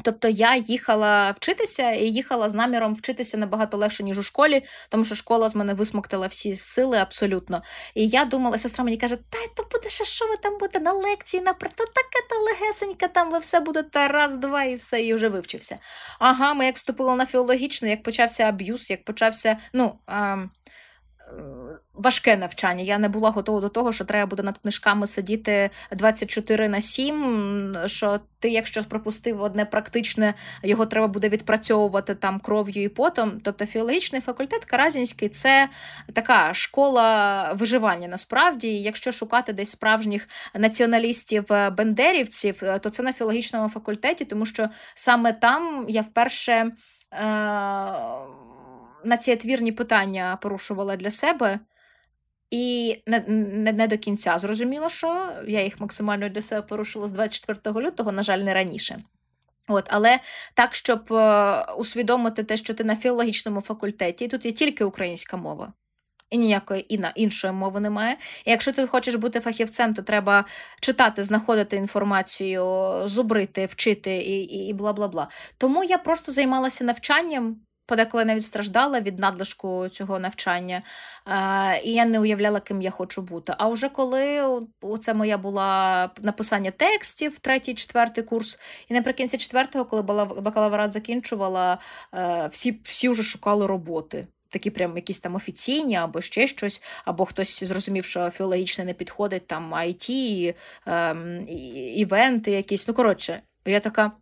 Тобто 0.03 0.29
я 0.29 0.57
їхала 0.57 1.31
вчитися 1.31 1.91
і 1.91 2.05
їхала 2.05 2.49
з 2.49 2.55
наміром 2.55 2.95
вчитися 2.95 3.37
набагато 3.37 3.77
легше, 3.77 4.03
ніж 4.03 4.19
у 4.19 4.23
школі, 4.23 4.63
тому 4.89 5.05
що 5.05 5.15
школа 5.15 5.49
з 5.49 5.55
мене 5.55 5.75
висмоктала 5.75 6.27
всі 6.27 6.57
сили 6.57 6.99
абсолютно. 6.99 7.63
І 7.95 8.09
я 8.09 8.25
думала, 8.25 8.59
сестра 8.59 8.85
мені 8.85 8.97
каже, 8.97 9.17
та 9.17 9.39
то 9.57 9.69
буде 9.73 9.91
ще 9.91 10.05
що 10.05 10.27
ви 10.27 10.37
там 10.37 10.59
будете 10.59 10.81
на 10.81 10.93
лекції, 10.93 11.43
на 11.43 11.53
то 11.53 11.67
таке 11.69 12.27
то 12.31 12.37
легесеньке, 12.41 13.09
там 13.09 13.31
ви 13.31 13.39
все 13.39 13.61
будете 13.61 14.09
раз, 14.09 14.37
два 14.37 14.65
і 14.65 14.75
все, 14.75 15.01
і 15.01 15.15
вже 15.15 15.29
вивчився. 15.29 15.79
Ага, 16.19 16.55
ми 16.55 16.67
як 16.67 16.77
вступили 16.77 17.15
на 17.15 17.27
філологічну, 17.27 17.89
як 17.89 18.03
почався 18.03 18.45
аб'юз, 18.45 18.91
як 18.91 19.05
почався, 19.05 19.57
ну. 19.73 19.99
А, 20.07 20.37
важке 21.97 22.37
навчання. 22.37 22.83
Я 22.83 22.99
не 22.99 23.09
була 23.09 23.31
готова 23.31 23.61
до 23.61 23.69
того, 23.69 23.93
що 23.93 24.05
треба 24.05 24.27
буде 24.27 24.43
над 24.43 24.59
книжками 24.59 25.07
сидіти 25.07 25.71
24 25.93 26.69
на 26.69 26.81
7, 26.81 27.77
що 27.87 28.21
ти, 28.39 28.49
якщо 28.49 28.85
пропустив 28.85 29.43
одне 29.43 29.65
практичне, 29.65 30.35
його 30.63 30.87
треба 30.87 31.07
буде 31.07 31.29
відпрацьовувати 31.29 32.15
там 32.15 32.41
кров'ю 32.41 32.83
і 32.83 32.89
потом. 32.89 33.41
Тобто 33.45 33.67
філологічний 33.67 34.21
факультет 34.21 34.65
Каразінський 34.65 35.29
це 35.29 35.69
така 36.13 36.55
школа 36.55 37.53
виживання. 37.53 38.09
Насправді, 38.09 38.83
якщо 38.83 39.13
шукати 39.13 39.53
десь 39.53 39.71
справжніх 39.71 40.29
націоналістів-бендерівців, 40.55 42.63
то 42.81 42.91
це 42.91 43.03
на 43.03 43.13
філологічному 43.13 43.69
факультеті, 43.69 44.25
тому 44.25 44.45
що 44.45 44.69
саме 44.95 45.33
там 45.33 45.85
я 45.89 46.03
вперше. 46.03 46.73
Е- 47.13 48.46
на 49.05 49.17
ці 49.17 49.37
твірні 49.37 49.73
питання 49.73 50.39
порушувала 50.43 50.97
для 50.97 51.11
себе. 51.11 51.61
І 52.51 52.97
не, 53.07 53.25
не 53.29 53.73
не, 53.73 53.87
до 53.87 53.99
кінця 53.99 54.39
зрозуміло, 54.39 54.89
що 54.89 55.29
я 55.49 55.65
їх 55.65 55.81
максимально 55.81 56.29
для 56.29 56.41
себе 56.41 56.63
порушила 56.63 57.09
з 57.09 57.13
24 57.13 57.87
лютого, 57.87 58.13
на 58.13 58.23
жаль, 58.23 58.39
не 58.39 58.55
раніше. 58.55 58.99
От, 59.69 59.89
Але 59.91 60.19
так, 60.55 60.75
щоб 60.75 61.13
е, 61.13 61.63
усвідомити 61.79 62.43
те, 62.45 62.57
що 62.57 62.75
ти 62.75 62.85
на 62.85 62.97
філологічному 62.97 63.61
факультеті, 63.61 64.29
тут 64.29 64.47
є 64.47 64.53
тільки 64.53 64.85
українська 64.85 65.37
мова, 65.37 65.73
і 66.31 66.39
ніякої 66.39 66.95
і 66.95 67.01
іншої 67.15 67.53
мови 67.53 67.81
немає. 67.81 68.17
І 68.45 68.51
якщо 68.51 68.73
ти 68.73 68.87
хочеш 68.87 69.15
бути 69.15 69.41
фахівцем, 69.41 69.95
то 69.95 70.03
треба 70.03 70.45
читати, 70.81 71.23
знаходити 71.23 71.77
інформацію, 71.77 72.63
зубрити, 73.05 73.67
вчити 73.67 74.17
і 74.17 74.45
і, 74.45 74.69
і 74.69 74.73
бла 74.73 74.93
бла 74.93 75.09
бла. 75.09 75.29
Тому 75.59 75.85
я 75.85 75.99
просто 75.99 76.33
займалася 76.33 76.85
навчанням 76.85 77.57
подеколи 77.87 78.25
навіть 78.25 78.43
страждала 78.43 79.01
від 79.01 79.19
надлишку 79.19 79.89
цього 79.89 80.19
навчання, 80.19 80.83
і 81.85 81.93
я 81.93 82.05
не 82.05 82.21
уявляла, 82.21 82.61
ким 82.61 82.83
я 82.83 82.91
хочу 82.91 83.23
бути. 83.23 83.55
А 83.59 83.69
вже 83.69 83.89
коли 83.89 84.43
це 85.01 85.15
моя 85.15 85.39
була 85.39 86.11
написання 86.23 86.71
текстів, 86.71 87.39
третій, 87.39 87.75
четвертий 87.75 88.25
курс, 88.25 88.59
і 88.89 88.95
наприкінці 88.95 89.37
четвертого, 89.39 89.85
коли 89.85 90.03
бакалаврат 90.03 90.93
закінчувала, 90.93 91.79
е, 92.15 92.49
всі, 92.53 92.81
всі 92.83 93.09
вже 93.09 93.23
шукали 93.23 93.67
роботи. 93.67 94.27
Такі 94.49 94.71
прям 94.71 94.97
якісь 94.97 95.21
там 95.21 95.35
офіційні, 95.35 95.97
або 95.97 96.21
ще 96.21 96.47
щось, 96.47 96.83
або 97.05 97.25
хтось 97.25 97.65
зрозумів, 97.65 98.05
що 98.05 98.31
філологічне 98.31 98.85
не 98.85 98.95
підходить, 98.95 99.47
там 99.47 99.75
IT, 99.75 100.55
ем, 100.87 101.47
івенти 101.95 102.51
якісь. 102.51 102.89
Ну, 102.89 102.95
коротше, 102.95 103.43
я 103.65 103.81
така. 103.81 104.13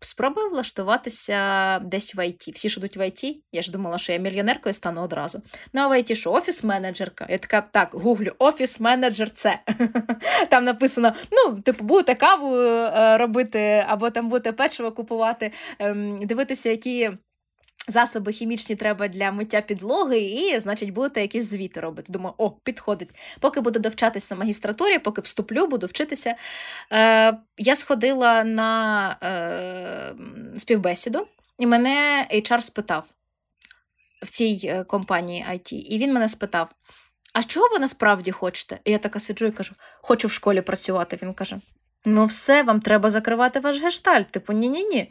Спробую 0.00 0.50
влаштуватися 0.50 1.78
десь 1.78 2.14
в 2.14 2.26
ІТ. 2.26 2.48
Всі 2.54 2.68
ж 2.68 2.78
йдуть 2.78 2.96
в 2.96 3.06
ІТ. 3.06 3.42
Я 3.52 3.62
ж 3.62 3.72
думала, 3.72 3.98
що 3.98 4.12
я 4.12 4.18
мільйонеркою 4.18 4.72
стану 4.72 5.00
одразу. 5.00 5.42
Ну, 5.72 5.80
а 5.80 5.88
в 5.88 5.98
ІТ 6.00 6.16
що 6.16 6.32
офіс-менеджерка. 6.32 7.26
Я 7.28 7.38
така, 7.38 7.60
так, 7.60 7.94
гуглю, 7.94 8.32
офіс-менеджер 8.38 9.30
це. 9.30 9.58
Там 10.50 10.64
написано: 10.64 11.12
ну, 11.32 11.60
типу, 11.60 11.84
будете 11.84 12.14
каву 12.14 12.56
е, 12.56 13.18
робити, 13.18 13.84
або 13.88 14.10
там 14.10 14.28
будете 14.28 14.52
печиво 14.52 14.92
купувати, 14.92 15.52
ем, 15.78 16.26
дивитися, 16.26 16.70
які. 16.70 17.10
Засоби 17.88 18.32
хімічні 18.32 18.76
треба 18.76 19.08
для 19.08 19.32
миття 19.32 19.60
підлоги, 19.60 20.20
і, 20.20 20.60
значить, 20.60 20.90
будете 20.90 21.20
якісь 21.20 21.44
звіти 21.44 21.80
робити. 21.80 22.12
Думаю, 22.12 22.34
о, 22.38 22.50
підходить. 22.50 23.08
Поки 23.40 23.60
буду 23.60 23.78
довчатись 23.78 24.30
на 24.30 24.36
магістратурі, 24.36 24.98
поки 24.98 25.20
вступлю, 25.20 25.66
буду 25.66 25.86
вчитися. 25.86 26.34
Е, 26.92 27.38
Я 27.58 27.76
сходила 27.76 28.44
на 28.44 29.10
е, 29.22 30.14
співбесіду, 30.58 31.26
і 31.58 31.66
мене 31.66 32.26
HR 32.32 32.60
спитав 32.60 33.10
в 34.22 34.30
цій 34.30 34.60
е, 34.64 34.84
компанії 34.84 35.44
IT. 35.50 35.72
І 35.72 35.98
він 35.98 36.12
мене 36.12 36.28
спитав: 36.28 36.68
А 37.32 37.42
чого 37.42 37.68
ви 37.72 37.78
насправді 37.78 38.30
хочете? 38.30 38.78
І 38.84 38.90
я 38.90 38.98
така 38.98 39.20
сиджу 39.20 39.46
і 39.46 39.50
кажу: 39.50 39.74
Хочу 40.02 40.28
в 40.28 40.32
школі 40.32 40.60
працювати. 40.60 41.18
Він 41.22 41.34
каже: 41.34 41.60
Ну, 42.08 42.24
все, 42.26 42.62
вам 42.62 42.80
треба 42.80 43.10
закривати 43.10 43.60
ваш 43.60 43.82
гештальт, 43.82 44.30
типу, 44.30 44.52
ні-ні-ні. 44.52 45.10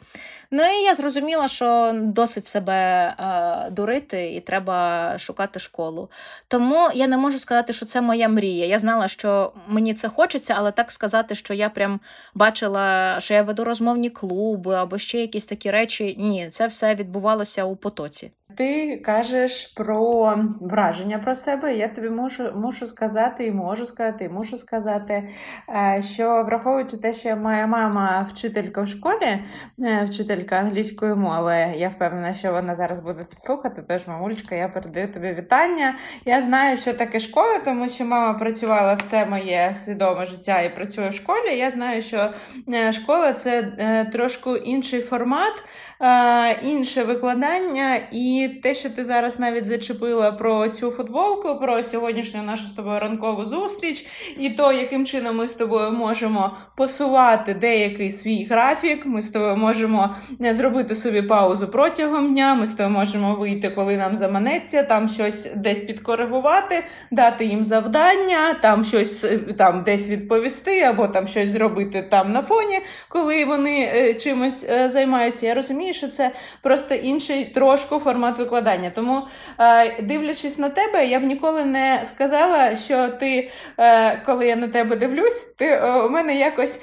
Ну 0.50 0.62
і 0.62 0.82
я 0.82 0.94
зрозуміла, 0.94 1.48
що 1.48 1.92
досить 1.94 2.46
себе 2.46 2.74
е, 2.74 3.70
дурити 3.70 4.32
і 4.32 4.40
треба 4.40 5.14
шукати 5.18 5.60
школу. 5.60 6.08
Тому 6.48 6.90
я 6.94 7.06
не 7.06 7.16
можу 7.16 7.38
сказати, 7.38 7.72
що 7.72 7.86
це 7.86 8.00
моя 8.00 8.28
мрія. 8.28 8.66
Я 8.66 8.78
знала, 8.78 9.08
що 9.08 9.52
мені 9.68 9.94
це 9.94 10.08
хочеться, 10.08 10.54
але 10.56 10.72
так 10.72 10.92
сказати, 10.92 11.34
що 11.34 11.54
я 11.54 11.68
прям 11.68 12.00
бачила, 12.34 13.16
що 13.20 13.34
я 13.34 13.42
веду 13.42 13.64
розмовні 13.64 14.10
клуби 14.10 14.74
або 14.74 14.98
ще 14.98 15.20
якісь 15.20 15.46
такі 15.46 15.70
речі. 15.70 16.16
Ні, 16.18 16.48
це 16.50 16.66
все 16.66 16.94
відбувалося 16.94 17.64
у 17.64 17.76
потоці. 17.76 18.30
ти 18.56 18.96
кажеш 18.96 19.66
про 19.66 20.34
враження 20.60 21.18
про 21.18 21.34
себе. 21.34 21.76
Я 21.76 21.88
тобі 21.88 22.08
мушу 22.08 22.52
мушу 22.54 22.86
сказати 22.86 23.46
і 23.46 23.52
можу 23.52 23.86
сказати, 23.86 24.24
і 24.24 24.28
мушу 24.28 24.58
сказати, 24.58 25.28
е, 25.68 26.02
що 26.02 26.42
враховуючи 26.46 26.85
те, 26.86 27.12
що 27.12 27.36
моя 27.36 27.66
мама 27.66 28.26
вчителька 28.30 28.82
в 28.82 28.88
школі, 28.88 29.44
е, 29.80 30.04
вчителька 30.10 30.56
англійської 30.56 31.14
мови, 31.14 31.74
я 31.76 31.88
впевнена, 31.88 32.34
що 32.34 32.52
вона 32.52 32.74
зараз 32.74 33.00
буде 33.00 33.24
це 33.24 33.36
слухати. 33.36 33.82
Тож, 33.88 34.06
мамулечка, 34.06 34.54
я 34.54 34.68
передаю 34.68 35.12
тобі 35.12 35.32
вітання. 35.32 35.98
Я 36.24 36.42
знаю, 36.42 36.76
що 36.76 36.92
таке 36.92 37.20
школа, 37.20 37.58
тому 37.64 37.88
що 37.88 38.04
мама 38.04 38.38
працювала 38.38 38.94
все 38.94 39.26
моє 39.26 39.74
свідоме 39.84 40.24
життя 40.24 40.62
і 40.62 40.74
працює 40.74 41.08
в 41.08 41.14
школі. 41.14 41.56
Я 41.56 41.70
знаю, 41.70 42.02
що 42.02 42.30
школа 42.92 43.32
це 43.32 43.62
трошки 44.12 44.50
інший 44.50 45.00
формат 45.00 45.62
інше 46.62 47.04
викладання, 47.04 47.98
і 48.12 48.50
те, 48.62 48.74
що 48.74 48.90
ти 48.90 49.04
зараз 49.04 49.38
навіть 49.38 49.66
зачепила 49.66 50.32
про 50.32 50.68
цю 50.68 50.90
футболку, 50.90 51.56
про 51.56 51.82
сьогоднішню 51.82 52.42
нашу 52.42 52.66
з 52.66 52.70
тобою 52.70 53.00
ранкову 53.00 53.44
зустріч, 53.44 54.06
і 54.38 54.50
то, 54.50 54.72
яким 54.72 55.06
чином 55.06 55.36
ми 55.36 55.46
з 55.46 55.52
тобою 55.52 55.92
можемо 55.92 56.56
посувати 56.76 57.54
деякий 57.54 58.10
свій 58.10 58.44
графік. 58.44 59.06
Ми 59.06 59.22
з 59.22 59.28
тобою 59.28 59.56
можемо 59.56 60.14
е, 60.44 60.54
зробити 60.54 60.94
собі 60.94 61.22
паузу 61.22 61.68
протягом 61.68 62.34
дня. 62.34 62.54
Ми 62.54 62.66
з 62.66 62.70
тобою 62.70 62.90
можемо 62.90 63.34
вийти, 63.34 63.70
коли 63.70 63.96
нам 63.96 64.16
заманеться, 64.16 64.82
там 64.82 65.08
щось 65.08 65.54
десь 65.54 65.80
підкоригувати, 65.80 66.84
дати 67.10 67.44
їм 67.44 67.64
завдання, 67.64 68.54
там 68.62 68.84
щось 68.84 69.24
е, 69.24 69.38
там 69.38 69.82
десь 69.82 70.08
відповісти, 70.08 70.80
або 70.80 71.08
там 71.08 71.26
щось 71.26 71.48
зробити 71.48 72.02
там 72.02 72.32
на 72.32 72.42
фоні, 72.42 72.80
коли 73.08 73.44
вони 73.44 73.90
е, 73.94 74.14
чимось 74.14 74.66
займаються. 74.86 75.46
Я 75.46 75.54
розумію 75.54 75.85
розумію, 75.86 75.94
що 75.94 76.08
це 76.08 76.30
просто 76.62 76.94
інший 76.94 77.44
трошку 77.44 77.98
формат 77.98 78.38
викладання. 78.38 78.90
Тому, 78.90 79.22
е, 79.58 80.02
дивлячись 80.02 80.58
на 80.58 80.68
тебе, 80.68 81.06
я 81.06 81.20
б 81.20 81.22
ніколи 81.22 81.64
не 81.64 82.02
сказала, 82.04 82.76
що 82.76 83.08
ти, 83.08 83.50
е, 83.78 84.22
коли 84.26 84.46
я 84.46 84.56
на 84.56 84.68
тебе 84.68 84.96
дивлюсь, 84.96 85.54
ти 85.58 85.64
е, 85.64 85.92
у 85.92 86.10
мене 86.10 86.38
якось 86.38 86.80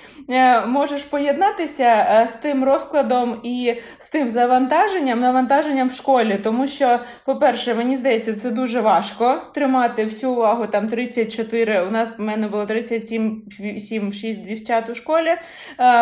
можеш 0.67 1.03
поєднатися 1.03 2.27
з 2.29 2.31
тим 2.41 2.63
розкладом 2.63 3.39
і 3.43 3.75
з 3.97 4.09
тим 4.09 4.29
завантаженням, 4.29 5.19
навантаженням 5.19 5.89
в 5.89 5.93
школі. 5.93 6.39
Тому 6.43 6.67
що, 6.67 6.99
по-перше, 7.25 7.75
мені 7.75 7.95
здається, 7.95 8.33
це 8.33 8.51
дуже 8.51 8.81
важко 8.81 9.41
тримати 9.53 10.05
всю 10.05 10.31
увагу 10.31 10.67
там 10.67 10.87
34. 10.87 11.81
У 11.81 11.91
нас 11.91 12.11
в 12.17 12.21
мене 12.21 12.47
було 12.47 12.63
37-6 12.65 14.45
дівчат 14.45 14.89
у 14.89 14.95
школі. 14.95 15.31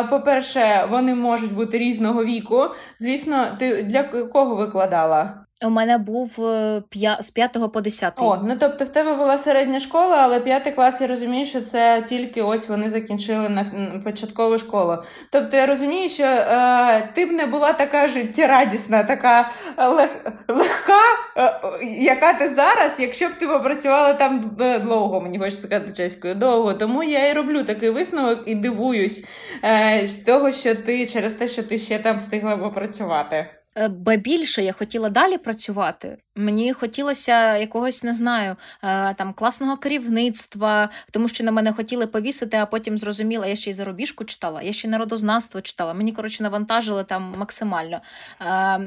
По-перше, 0.10 0.88
вони 0.90 1.16
можуть 1.16 1.54
бути 1.54 1.78
різного 1.78 2.26
віку. 2.26 2.70
Звісно, 3.00 3.48
ти 3.60 3.84
для 3.84 4.04
кого 4.04 4.56
викладала? 4.56 5.41
У 5.66 5.70
мене 5.70 5.98
був 5.98 6.46
е, 6.46 6.84
з 7.20 7.30
5 7.30 7.72
по 7.74 7.82
10. 7.82 8.14
О, 8.18 8.38
ну 8.44 8.58
тобто 8.60 8.86
в 8.86 8.88
тебе 8.88 9.16
була 9.16 9.38
середня 9.38 9.80
школа, 9.80 10.18
але 10.22 10.40
п'ятий 10.40 10.74
клас 10.74 11.02
я 11.02 11.08
розумію, 11.08 11.46
що 11.46 11.62
це 11.62 12.04
тільки 12.08 12.42
ось 12.42 12.70
вони 12.70 12.90
закінчили 12.90 13.50
на 13.50 13.66
початкову 14.04 14.58
школу. 14.58 14.98
Тобто 15.32 15.58
я 15.58 15.66
розумію, 15.66 16.10
що 16.10 16.24
е, 16.24 17.10
ти 17.14 17.26
б 17.26 17.32
не 17.32 17.46
була 17.46 17.74
така 17.74 18.08
життєрадісна, 18.08 19.04
така 19.04 19.50
лег, 19.78 20.26
легка, 20.48 21.02
е, 21.38 21.60
яка 22.00 22.34
ти 22.34 22.50
зараз, 22.50 22.92
якщо 23.00 23.28
б 23.28 23.32
ти 23.40 23.48
попрацювала 23.48 24.14
там 24.14 24.58
довго, 24.86 25.22
мені 25.22 25.40
хочеться 25.40 25.68
сказати 25.68 25.92
чеською, 25.92 26.36
довго. 26.36 26.74
Тому 26.74 27.04
я 27.04 27.30
і 27.30 27.34
роблю 27.34 27.64
такий 27.64 27.90
висновок 27.90 28.40
і 28.46 28.56
дивуюсь 28.56 29.24
е, 29.64 30.08
з 30.08 30.16
того, 30.16 30.52
що 30.52 30.76
ти 30.76 31.06
через 31.06 31.34
те, 31.34 31.48
що 31.48 31.64
ти 31.64 31.78
ще 31.78 32.00
там 32.00 32.18
встигла 32.18 32.58
попрацювати. 32.58 33.61
Е, 33.78 33.88
ба 33.88 34.16
більше 34.16 34.64
я 34.64 34.74
хотіла 34.74 35.10
далі 35.10 35.38
працювати. 35.38 36.18
Мені 36.36 36.74
хотілося 36.74 37.58
якогось, 37.58 38.04
не 38.04 38.14
знаю, 38.14 38.56
е, 38.84 39.14
там 39.14 39.34
класного 39.34 39.78
керівництва, 39.78 40.90
тому 41.12 41.28
що 41.28 41.44
на 41.44 41.52
мене 41.52 41.74
хотіли 41.74 42.08
повісити, 42.08 42.58
а 42.58 42.66
потім 42.66 42.98
зрозуміла, 42.98 43.48
я 43.48 43.56
ще 43.56 43.70
й 43.70 43.74
зарубіжку 43.74 44.26
читала, 44.26 44.62
я 44.62 44.74
ще 44.74 44.88
й 44.88 44.92
народознавство 44.92 45.62
читала. 45.62 45.94
Мені, 45.94 46.12
коротше, 46.12 46.44
навантажили 46.44 47.04
там 47.04 47.36
максимально. 47.38 48.02
Е, 48.42 48.80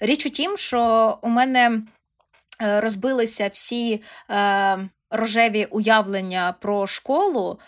річ 0.00 0.26
у 0.26 0.30
тім, 0.30 0.56
що 0.56 1.18
у 1.22 1.28
мене 1.28 1.82
розбилися 2.62 3.48
всі 3.52 4.02
рожеві 5.10 5.64
уявлення 5.64 6.54
про 6.60 6.86
школу 6.86 7.58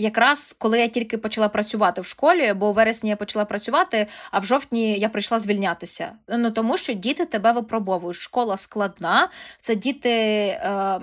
якраз 0.00 0.56
коли 0.58 0.78
я 0.78 0.88
тільки 0.88 1.18
почала 1.18 1.48
працювати 1.48 2.00
в 2.00 2.06
школі, 2.06 2.52
бо 2.52 2.68
у 2.68 2.72
вересні 2.72 3.10
я 3.10 3.16
почала 3.16 3.44
працювати, 3.44 4.06
а 4.30 4.38
в 4.38 4.44
жовтні 4.44 4.98
я 4.98 5.08
прийшла 5.08 5.38
звільнятися. 5.38 6.12
Ну 6.28 6.50
тому 6.50 6.76
що 6.76 6.92
діти 6.92 7.24
тебе 7.24 7.52
випробовують. 7.52 8.16
Школа 8.16 8.56
складна, 8.56 9.28
це 9.60 9.74
діти, 9.74 10.10
е, 10.10 11.00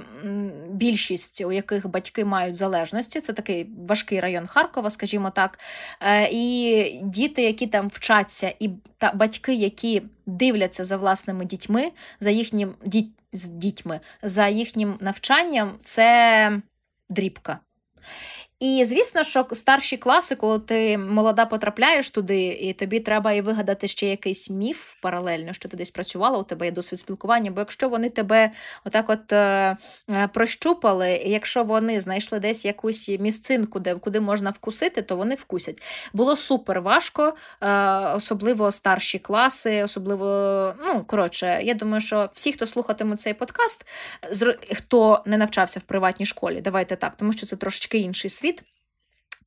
більшість, 0.69 1.41
у 1.41 1.51
яких 1.51 1.87
батьки 1.87 2.25
мають 2.25 2.55
залежності. 2.55 3.19
Це 3.19 3.33
такий 3.33 3.69
важкий 3.87 4.19
район 4.19 4.47
Харкова, 4.47 4.89
скажімо 4.89 5.29
так. 5.29 5.59
Е, 6.01 6.29
І 6.31 6.99
діти, 7.03 7.43
які 7.43 7.67
там 7.67 7.87
вчаться, 7.87 8.53
і 8.59 8.69
та 8.97 9.11
батьки, 9.13 9.53
які 9.53 10.01
дивляться 10.25 10.83
за 10.83 10.97
власними 10.97 11.45
дітьми, 11.45 11.91
за 12.19 12.29
їхнім 12.29 12.75
діть, 12.85 13.11
з 13.33 13.49
дітьми, 13.49 13.99
за 14.21 14.47
їхнім 14.47 14.97
навчанням, 14.99 15.71
це 15.81 16.51
дрібка. 17.09 17.59
І 18.59 18.85
звісно, 18.85 19.23
що 19.23 19.47
старші 19.53 19.97
класи, 19.97 20.35
коли 20.35 20.59
ти 20.59 20.97
молода 20.97 21.45
потрапляєш 21.45 22.09
туди, 22.09 22.47
і 22.47 22.73
тобі 22.73 22.99
треба 22.99 23.33
і 23.33 23.41
вигадати 23.41 23.87
ще 23.87 24.07
якийсь 24.07 24.49
міф 24.49 24.93
паралельно, 25.01 25.53
що 25.53 25.69
ти 25.69 25.77
десь 25.77 25.91
працювала, 25.91 26.37
у 26.37 26.43
тебе 26.43 26.65
є 26.65 26.71
досвід 26.71 26.99
спілкування. 26.99 27.51
Бо 27.51 27.59
якщо 27.59 27.89
вони 27.89 28.09
тебе 28.09 28.51
отак 28.85 29.09
от 29.09 29.33
е, 29.33 29.77
е, 30.09 30.27
прощупали, 30.27 31.21
і 31.25 31.29
якщо 31.29 31.63
вони 31.63 31.99
знайшли 31.99 32.39
десь 32.39 32.65
якусь 32.65 33.09
місцинку, 33.09 33.79
де 33.79 33.95
куди 33.95 34.19
можна 34.19 34.49
вкусити, 34.49 35.01
то 35.01 35.15
вони 35.15 35.35
вкусять. 35.35 35.81
Було 36.13 36.35
супер 36.35 36.81
важко, 36.81 37.33
е, 37.61 37.69
особливо 38.15 38.71
старші 38.71 39.19
класи, 39.19 39.83
особливо, 39.83 40.25
ну 40.85 41.03
коротше, 41.07 41.59
я 41.63 41.73
думаю, 41.73 42.01
що 42.01 42.29
всі, 42.33 42.53
хто 42.53 42.65
слухатимуть 42.65 43.21
цей 43.21 43.33
подкаст, 43.33 43.85
хто 44.75 45.23
не 45.25 45.37
навчався 45.37 45.79
в 45.79 45.83
приватній 45.83 46.25
школі, 46.25 46.61
давайте 46.61 46.95
так, 46.95 47.15
тому 47.15 47.31
що 47.31 47.45
це 47.45 47.55
трошечки 47.55 47.97
інший 47.97 48.29
світ. 48.29 48.56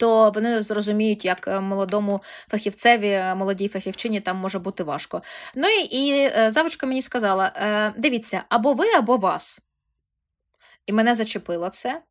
То 0.00 0.30
вони 0.30 0.62
зрозуміють, 0.62 1.24
як 1.24 1.48
е, 1.48 1.60
молодому 1.60 2.22
фахівцеві, 2.50 3.08
е, 3.08 3.34
молодій 3.34 3.68
фахівчині 3.68 4.20
там 4.20 4.36
може 4.36 4.58
бути 4.58 4.82
важко. 4.82 5.22
Ну 5.54 5.68
і, 5.90 6.30
е, 6.36 6.50
завочка 6.50 6.86
мені 6.86 7.02
сказала: 7.02 7.52
дивіться, 7.96 8.42
або 8.48 8.74
ви, 8.74 8.86
або 8.98 9.16
вас. 9.16 9.62
І 10.86 10.92
мене 10.92 11.14
зачепило 11.14 11.68
це 11.68 12.02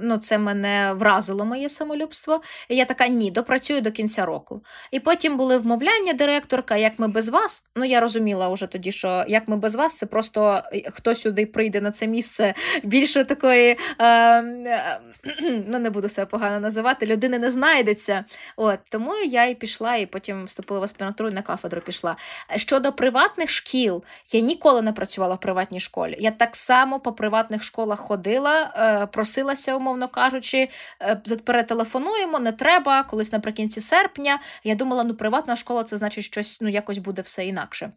ну, 0.00 0.18
Це 0.18 0.38
мене 0.38 0.92
вразило 0.92 1.44
моє 1.44 1.68
самолюбство. 1.68 2.40
І 2.68 2.76
я 2.76 2.84
така, 2.84 3.08
ні, 3.08 3.30
допрацюю 3.30 3.80
до 3.80 3.90
кінця 3.90 4.26
року. 4.26 4.62
І 4.90 5.00
потім 5.00 5.36
були 5.36 5.58
вмовляння 5.58 6.12
директорка, 6.12 6.76
як 6.76 6.98
ми 6.98 7.08
без 7.08 7.28
вас. 7.28 7.64
Ну, 7.76 7.84
я 7.84 8.00
розуміла 8.00 8.48
вже 8.48 8.66
тоді, 8.66 8.92
що 8.92 9.24
як 9.28 9.48
ми 9.48 9.56
без 9.56 9.74
вас, 9.74 9.96
це 9.96 10.06
просто 10.06 10.62
е, 10.72 10.90
хто 10.90 11.14
сюди 11.14 11.46
прийде 11.46 11.80
на 11.80 11.90
це 11.90 12.06
місце 12.06 12.54
більше 12.82 13.24
такої, 13.24 13.78
е, 13.98 14.06
е, 14.06 15.00
ну 15.66 15.78
не 15.78 15.90
буду 15.90 16.08
себе 16.08 16.26
погано 16.26 16.60
називати, 16.60 17.06
людини 17.06 17.38
не 17.38 17.50
знайдеться. 17.50 18.24
От, 18.56 18.78
Тому 18.90 19.14
я 19.16 19.46
і 19.46 19.54
пішла, 19.54 19.96
і 19.96 20.06
потім 20.06 20.44
вступила 20.44 20.80
в 20.80 20.82
аспірантуру 20.82 21.30
і 21.30 21.32
на 21.32 21.42
кафедру 21.42 21.80
пішла. 21.80 22.16
Щодо 22.56 22.92
приватних 22.92 23.50
шкіл, 23.50 24.04
я 24.32 24.40
ніколи 24.40 24.82
не 24.82 24.92
працювала 24.92 25.34
в 25.34 25.40
приватній 25.40 25.80
школі. 25.80 26.16
Я 26.20 26.30
так 26.30 26.56
само 26.56 27.00
по 27.00 27.12
приватних 27.12 27.62
школах 27.62 28.00
ходила, 28.00 28.72
е, 28.76 29.06
просила 29.06 29.43
закінчилася, 29.44 29.76
умовно 29.76 30.08
кажучи, 30.08 30.68
е, 31.00 31.16
перетелефонуємо, 31.44 32.38
не 32.38 32.52
треба. 32.52 33.02
Колись 33.02 33.32
наприкінці 33.32 33.80
серпня. 33.80 34.38
Я 34.64 34.74
думала, 34.74 35.04
ну 35.04 35.14
приватна 35.14 35.56
школа 35.56 35.84
це 35.84 35.96
значить 35.96 36.24
щось 36.24 36.60
ну 36.60 36.68
якось 36.68 36.98
буде 36.98 37.22
все 37.22 37.44
інакше. 37.44 37.92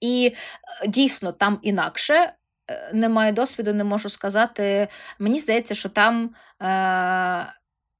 І 0.00 0.32
е, 0.82 0.88
дійсно 0.88 1.32
там 1.32 1.58
інакше. 1.62 2.34
Е, 2.70 2.90
немає 2.92 3.32
досвіду, 3.32 3.74
не 3.74 3.84
можу 3.84 4.08
сказати. 4.08 4.88
Мені 5.18 5.40
здається, 5.40 5.74
що 5.74 5.88
там 5.88 6.30
е, 6.62 7.52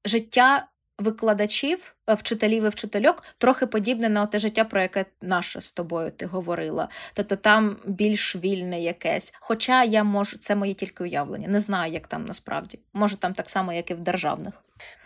життя 0.05 0.69
викладачів, 1.03 1.95
е, 2.11 2.15
вчителів 2.15 2.65
і 2.65 2.69
вчительок 2.69 3.23
трохи 3.39 3.67
подібне 3.67 4.09
на 4.09 4.27
те 4.27 4.39
життя, 4.39 4.65
про 4.65 4.81
яке 4.81 5.05
наше 5.23 5.61
з 5.61 5.73
тобою 5.73 6.11
ти 6.11 6.27
говорила. 6.27 6.89
Тобто 7.15 7.37
там 7.37 7.77
більш 7.85 8.37
вільне 8.37 8.81
якесь. 8.81 9.33
Хоча 9.41 9.85
я 9.85 10.05
можу, 10.05 10.39
це 10.39 10.57
моє 10.57 10.75
тільки 10.75 11.05
уявлення. 11.05 11.49
Не 11.49 11.61
знаю, 11.61 11.93
як 11.93 12.07
там 12.07 12.25
насправді. 12.25 12.79
Може, 12.93 13.17
там 13.17 13.35
так 13.35 13.51
само, 13.51 13.73
як 13.73 13.91
і 13.91 13.95
в 13.95 14.01
державних. 14.01 14.55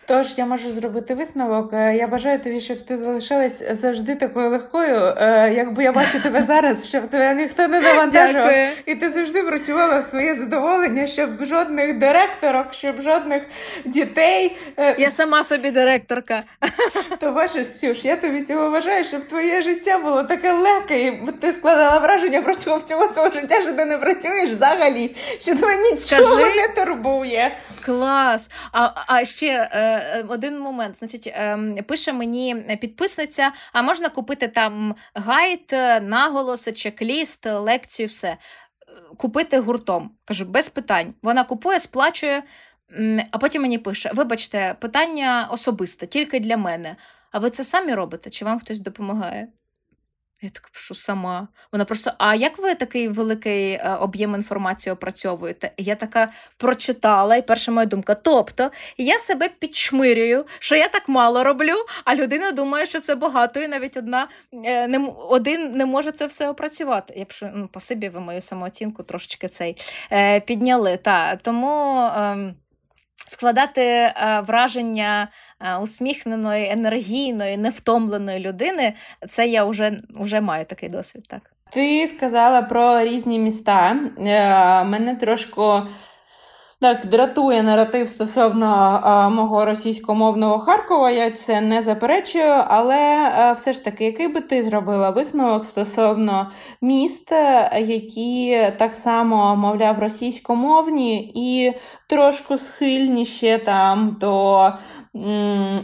Тож 0.07 0.37
я 0.37 0.45
можу 0.45 0.71
зробити 0.71 1.13
висновок. 1.13 1.73
Е, 1.73 1.95
я 1.95 2.07
бажаю 2.07 2.39
тобі, 2.39 2.59
щоб 2.59 2.81
ти 2.81 2.97
залишилась 2.97 3.63
завжди 3.71 4.15
такою 4.15 4.49
легкою. 4.49 5.13
Е, 5.17 5.53
якби 5.55 5.83
я 5.83 5.91
бачу 5.91 6.19
тебе 6.19 6.43
зараз, 6.47 6.87
щоб 6.87 7.07
тебе 7.07 7.33
ніхто 7.33 7.67
не 7.67 7.79
навантажував, 7.79 8.51
і 8.85 8.95
ти 8.95 9.09
завжди 9.09 9.43
працювала 9.43 10.01
своє 10.01 10.35
задоволення, 10.35 11.07
щоб 11.07 11.45
жодних 11.45 11.97
директорок, 11.97 12.73
щоб 12.73 13.01
жодних 13.01 13.43
дітей. 13.85 14.57
Е, 14.77 14.95
я 14.97 15.11
сама 15.11 15.43
собі 15.43 15.71
директорка. 15.71 16.43
То 17.19 17.31
бачиш, 17.31 17.67
Сюш, 17.79 18.05
я 18.05 18.15
тобі 18.15 18.41
цього 18.41 18.69
бажаю, 18.69 19.03
щоб 19.03 19.27
твоє 19.27 19.61
життя 19.61 19.97
було 19.97 20.23
таке 20.23 20.53
легке, 20.53 21.01
і 21.01 21.31
ти 21.41 21.53
складала 21.53 21.99
враження 21.99 22.41
протягом 22.41 22.79
всього 22.79 23.07
свого 23.07 23.31
життя, 23.31 23.61
що 23.61 23.73
ти 23.73 23.85
не 23.85 23.97
працюєш 23.97 24.49
взагалі, 24.49 25.15
що 25.39 25.55
тебе 25.55 25.77
нічого 25.77 26.23
Скажи... 26.23 26.55
не 26.55 26.67
турбує. 26.67 27.51
Клас. 27.85 28.49
А 28.71 28.89
а 29.07 29.25
ще 29.25 29.69
один 30.27 30.59
момент. 30.59 30.95
Значить, 30.95 31.27
е, 31.27 31.83
пише 31.87 32.13
мені 32.13 32.55
підписниця: 32.81 33.51
а 33.73 33.81
можна 33.81 34.09
купити 34.09 34.47
там 34.47 34.95
гайд, 35.13 35.71
наголоси, 36.01 36.71
чек-ліст, 36.71 37.59
лекцію, 37.59 38.07
все. 38.07 38.37
Купити 39.17 39.59
гуртом. 39.59 40.11
Кажу, 40.25 40.45
без 40.45 40.69
питань. 40.69 41.13
Вона 41.21 41.43
купує, 41.43 41.79
сплачує, 41.79 42.43
а 43.31 43.37
потім 43.37 43.61
мені 43.61 43.77
пише: 43.77 44.11
Вибачте, 44.13 44.75
питання 44.79 45.47
особисте, 45.51 46.05
тільки 46.05 46.39
для 46.39 46.57
мене. 46.57 46.95
А 47.31 47.39
ви 47.39 47.49
це 47.49 47.63
самі 47.63 47.93
робите? 47.93 48.29
Чи 48.29 48.45
вам 48.45 48.59
хтось 48.59 48.79
допомагає? 48.79 49.47
Я 50.41 50.49
так 50.49 50.69
пишу 50.69 50.95
сама. 50.95 51.47
Вона 51.71 51.85
просто, 51.85 52.11
а 52.17 52.35
як 52.35 52.57
ви 52.57 52.75
такий 52.75 53.07
великий 53.07 53.71
е, 53.71 53.97
об'єм 53.99 54.35
інформації 54.35 54.93
опрацьовуєте? 54.93 55.71
Я 55.77 55.95
така 55.95 56.31
прочитала, 56.57 57.35
і 57.35 57.41
перша 57.41 57.71
моя 57.71 57.85
думка. 57.85 58.15
Тобто 58.15 58.71
я 58.97 59.19
себе 59.19 59.49
підшмирюю, 59.59 60.45
що 60.59 60.75
я 60.75 60.87
так 60.87 61.09
мало 61.09 61.43
роблю, 61.43 61.75
а 62.05 62.15
людина 62.15 62.51
думає, 62.51 62.85
що 62.85 62.99
це 62.99 63.15
багато, 63.15 63.59
і 63.59 63.67
навіть 63.67 63.97
одна 63.97 64.27
е, 64.53 64.87
не 64.87 65.11
один 65.29 65.73
не 65.73 65.85
може 65.85 66.11
це 66.11 66.25
все 66.25 66.49
опрацювати. 66.49 67.13
Я 67.17 67.25
пишу, 67.25 67.49
ну, 67.55 67.67
спасибі, 67.71 68.09
ви 68.09 68.19
мою 68.19 68.41
самооцінку 68.41 69.03
трошечки 69.03 69.47
цей 69.47 69.77
е, 70.11 70.39
підняли. 70.39 70.97
Та, 70.97 71.35
Тому. 71.35 72.09
Складати 73.27 73.81
е, 73.81 74.43
враження 74.47 75.27
е, 75.61 75.77
усміхненої, 75.77 76.71
енергійної, 76.71 77.57
невтомленої 77.57 78.39
людини, 78.39 78.93
це 79.29 79.47
я 79.47 79.65
вже 79.65 79.99
вже 80.09 80.41
маю 80.41 80.65
такий 80.65 80.89
досвід. 80.89 81.25
так. 81.29 81.41
Ти 81.71 82.07
сказала 82.07 82.61
про 82.61 83.01
різні 83.01 83.39
міста. 83.39 83.95
Е, 84.19 84.83
мене 84.83 85.15
трошки 85.15 85.61
так, 86.81 87.05
дратує 87.05 87.63
наратив 87.63 88.09
стосовно 88.09 89.01
а, 89.03 89.29
мого 89.29 89.65
російськомовного 89.65 90.59
Харкова, 90.59 91.11
я 91.11 91.31
це 91.31 91.61
не 91.61 91.81
заперечую, 91.81 92.53
але 92.67 93.31
а, 93.37 93.53
все 93.53 93.73
ж 93.73 93.83
таки, 93.83 94.05
який 94.05 94.27
би 94.27 94.41
ти 94.41 94.63
зробила 94.63 95.09
висновок 95.09 95.65
стосовно 95.65 96.51
міст, 96.81 97.31
які 97.81 98.59
так 98.77 98.95
само, 98.95 99.55
мовляв, 99.55 99.99
російськомовні 99.99 101.31
і 101.35 101.73
трошку 102.07 102.57
схильніші 102.57 103.57
там 103.57 104.17
до 104.19 104.71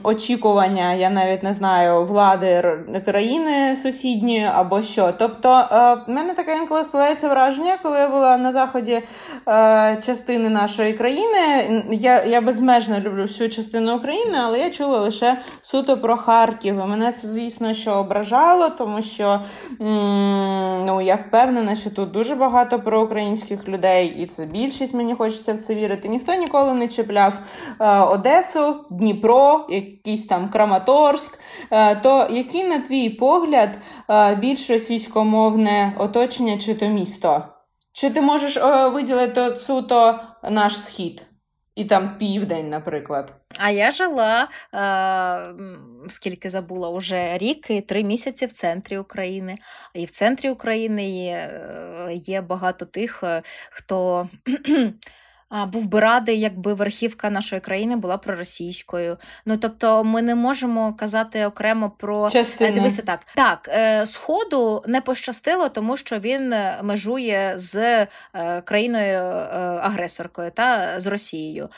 очікування, 0.03 0.93
я 0.93 1.09
навіть 1.09 1.43
не 1.43 1.53
знаю, 1.53 2.03
влади 2.05 2.77
країни 3.05 3.75
сусідньої 3.75 4.49
або 4.55 4.81
що. 4.81 5.13
Тобто, 5.19 5.49
е, 5.49 5.93
в 5.93 6.09
мене 6.09 6.33
таке 6.33 6.57
інколи 6.57 6.83
складається 6.83 7.29
враження, 7.29 7.77
коли 7.83 7.99
я 7.99 8.09
була 8.09 8.37
на 8.37 8.51
заході 8.51 9.01
е, 9.47 9.97
частини 10.05 10.49
нашої 10.49 10.93
країни. 10.93 11.83
Я 11.91 12.23
я 12.23 12.41
безмежно 12.41 12.99
люблю 12.99 13.21
всю 13.21 13.49
частину 13.49 13.97
України, 13.97 14.37
але 14.43 14.59
я 14.59 14.69
чула 14.69 14.99
лише 14.99 15.41
суто 15.61 15.97
про 15.97 16.17
Харків. 16.17 16.75
І 16.75 16.89
Мене 16.89 17.11
це, 17.11 17.27
звісно, 17.27 17.73
що 17.73 17.91
ображало, 17.91 18.69
тому 18.69 19.01
що 19.01 19.39
ну, 20.85 21.01
я 21.01 21.15
впевнена, 21.15 21.75
що 21.75 21.91
тут 21.91 22.11
дуже 22.11 22.35
багато 22.35 22.79
проукраїнських 22.79 23.67
людей, 23.67 24.07
і 24.07 24.25
це 24.25 24.45
більшість 24.45 24.93
мені 24.93 25.13
хочеться 25.13 25.53
в 25.53 25.57
це 25.57 25.75
вірити. 25.75 26.09
Ніхто 26.13 26.33
ніколи 26.33 26.73
не 26.73 26.87
чіпляв 26.87 27.33
е, 27.79 27.99
Одесу, 27.99 28.85
Дніпро. 28.89 29.65
Якийсь 29.69 30.25
там 30.25 30.49
Краматорськ, 30.49 31.39
е, 31.71 31.95
то 31.95 32.27
який, 32.29 32.63
на 32.63 32.79
твій 32.79 33.09
погляд, 33.09 33.77
е, 34.09 34.35
більш 34.35 34.69
російськомовне 34.69 35.95
оточення 35.97 36.57
чи 36.57 36.75
то 36.75 36.87
місто? 36.87 37.43
Чи 37.91 38.09
ти 38.09 38.21
можеш 38.21 38.57
виділити 38.93 39.59
суто 39.59 40.19
наш 40.49 40.81
схід 40.81 41.25
і 41.75 41.85
там 41.85 42.17
південь, 42.17 42.69
наприклад? 42.69 43.33
А 43.59 43.69
я 43.69 43.91
жила, 43.91 44.47
е, 44.73 46.09
скільки 46.09 46.49
забула, 46.49 46.89
уже 46.89 47.37
рік 47.37 47.69
і 47.69 47.81
три 47.81 48.03
місяці 48.03 48.45
в 48.45 48.51
центрі 48.51 48.97
України. 48.97 49.55
І 49.93 50.05
в 50.05 50.09
центрі 50.11 50.49
України 50.49 51.09
є, 51.09 51.61
є 52.11 52.41
багато 52.41 52.85
тих, 52.85 53.23
хто 53.69 54.27
був 55.53 55.87
би 55.87 55.99
радий, 55.99 56.39
якби 56.39 56.73
верхівка 56.73 57.29
нашої 57.29 57.61
країни 57.61 57.95
була 57.95 58.17
проросійською. 58.17 59.17
Ну 59.45 59.57
тобто, 59.57 60.03
ми 60.03 60.21
не 60.21 60.35
можемо 60.35 60.93
казати 60.93 61.45
окремо 61.45 61.89
про 61.89 62.27
е, 62.27 62.29
Частина. 62.29 62.71
дивися 62.71 63.01
так. 63.01 63.19
Так, 63.35 63.69
е, 63.73 64.05
сходу 64.05 64.83
не 64.87 65.01
пощастило, 65.01 65.69
тому 65.69 65.97
що 65.97 66.19
він 66.19 66.53
е, 66.53 66.79
межує 66.83 67.53
з 67.55 68.07
країною 68.63 69.19
агресоркою 69.81 70.51
та 70.51 70.99
з 70.99 71.07
Росією. 71.07 71.69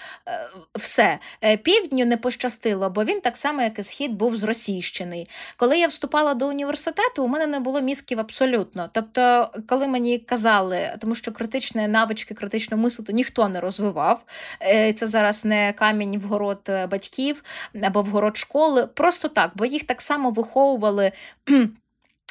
Все 0.76 1.20
півдню 1.64 2.06
не 2.06 2.18
пощастило, 2.18 2.90
бо 2.90 3.04
він 3.04 3.22
так 3.22 3.38
само, 3.38 3.62
як 3.62 3.80
і 3.80 3.84
схід, 3.84 4.14
був 4.14 4.38
зросійщений. 4.38 5.30
Коли 5.58 5.80
я 5.80 5.88
вступала 5.88 6.34
до 6.34 6.48
університету, 6.48 7.24
у 7.24 7.28
мене 7.28 7.48
не 7.48 7.60
було 7.60 7.82
мізків 7.82 8.20
абсолютно. 8.20 8.90
Тобто, 8.92 9.50
коли 9.68 9.88
мені 9.88 10.18
казали, 10.20 10.96
тому 11.00 11.16
що 11.16 11.32
критичні 11.32 11.88
навички, 11.88 12.34
критично 12.34 12.78
мислити 12.78 13.14
ніхто 13.14 13.50
не 13.50 13.60
розвивав. 13.65 14.23
Е, 14.62 14.93
це 14.93 15.08
зараз 15.08 15.45
не 15.45 15.73
камінь 15.73 16.19
в 16.19 16.23
город 16.23 16.60
е, 16.69 16.88
батьків 16.88 17.43
або 17.84 18.01
в 18.01 18.08
город 18.08 18.38
школи. 18.38 18.88
Просто 18.88 19.28
так, 19.28 19.51
бо 19.56 19.65
їх 19.65 19.84
так 19.84 20.01
само 20.01 20.32
виховували. 20.32 21.12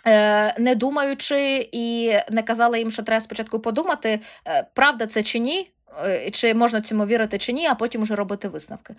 Е, 0.06 0.54
не 0.60 0.74
думаючи 0.74 1.68
і 1.72 2.14
не 2.30 2.42
казали 2.42 2.78
їм, 2.78 2.90
що 2.90 3.02
треба 3.02 3.20
спочатку 3.20 3.60
подумати, 3.60 4.20
правда 4.74 5.06
це 5.06 5.22
чи 5.22 5.38
ні, 5.38 5.70
чи 6.32 6.54
можна 6.54 6.80
цьому 6.80 7.06
вірити 7.06 7.38
чи 7.38 7.52
ні, 7.52 7.66
а 7.66 7.74
потім 7.74 8.02
вже 8.02 8.14
робити 8.14 8.48
висновки. 8.48 8.94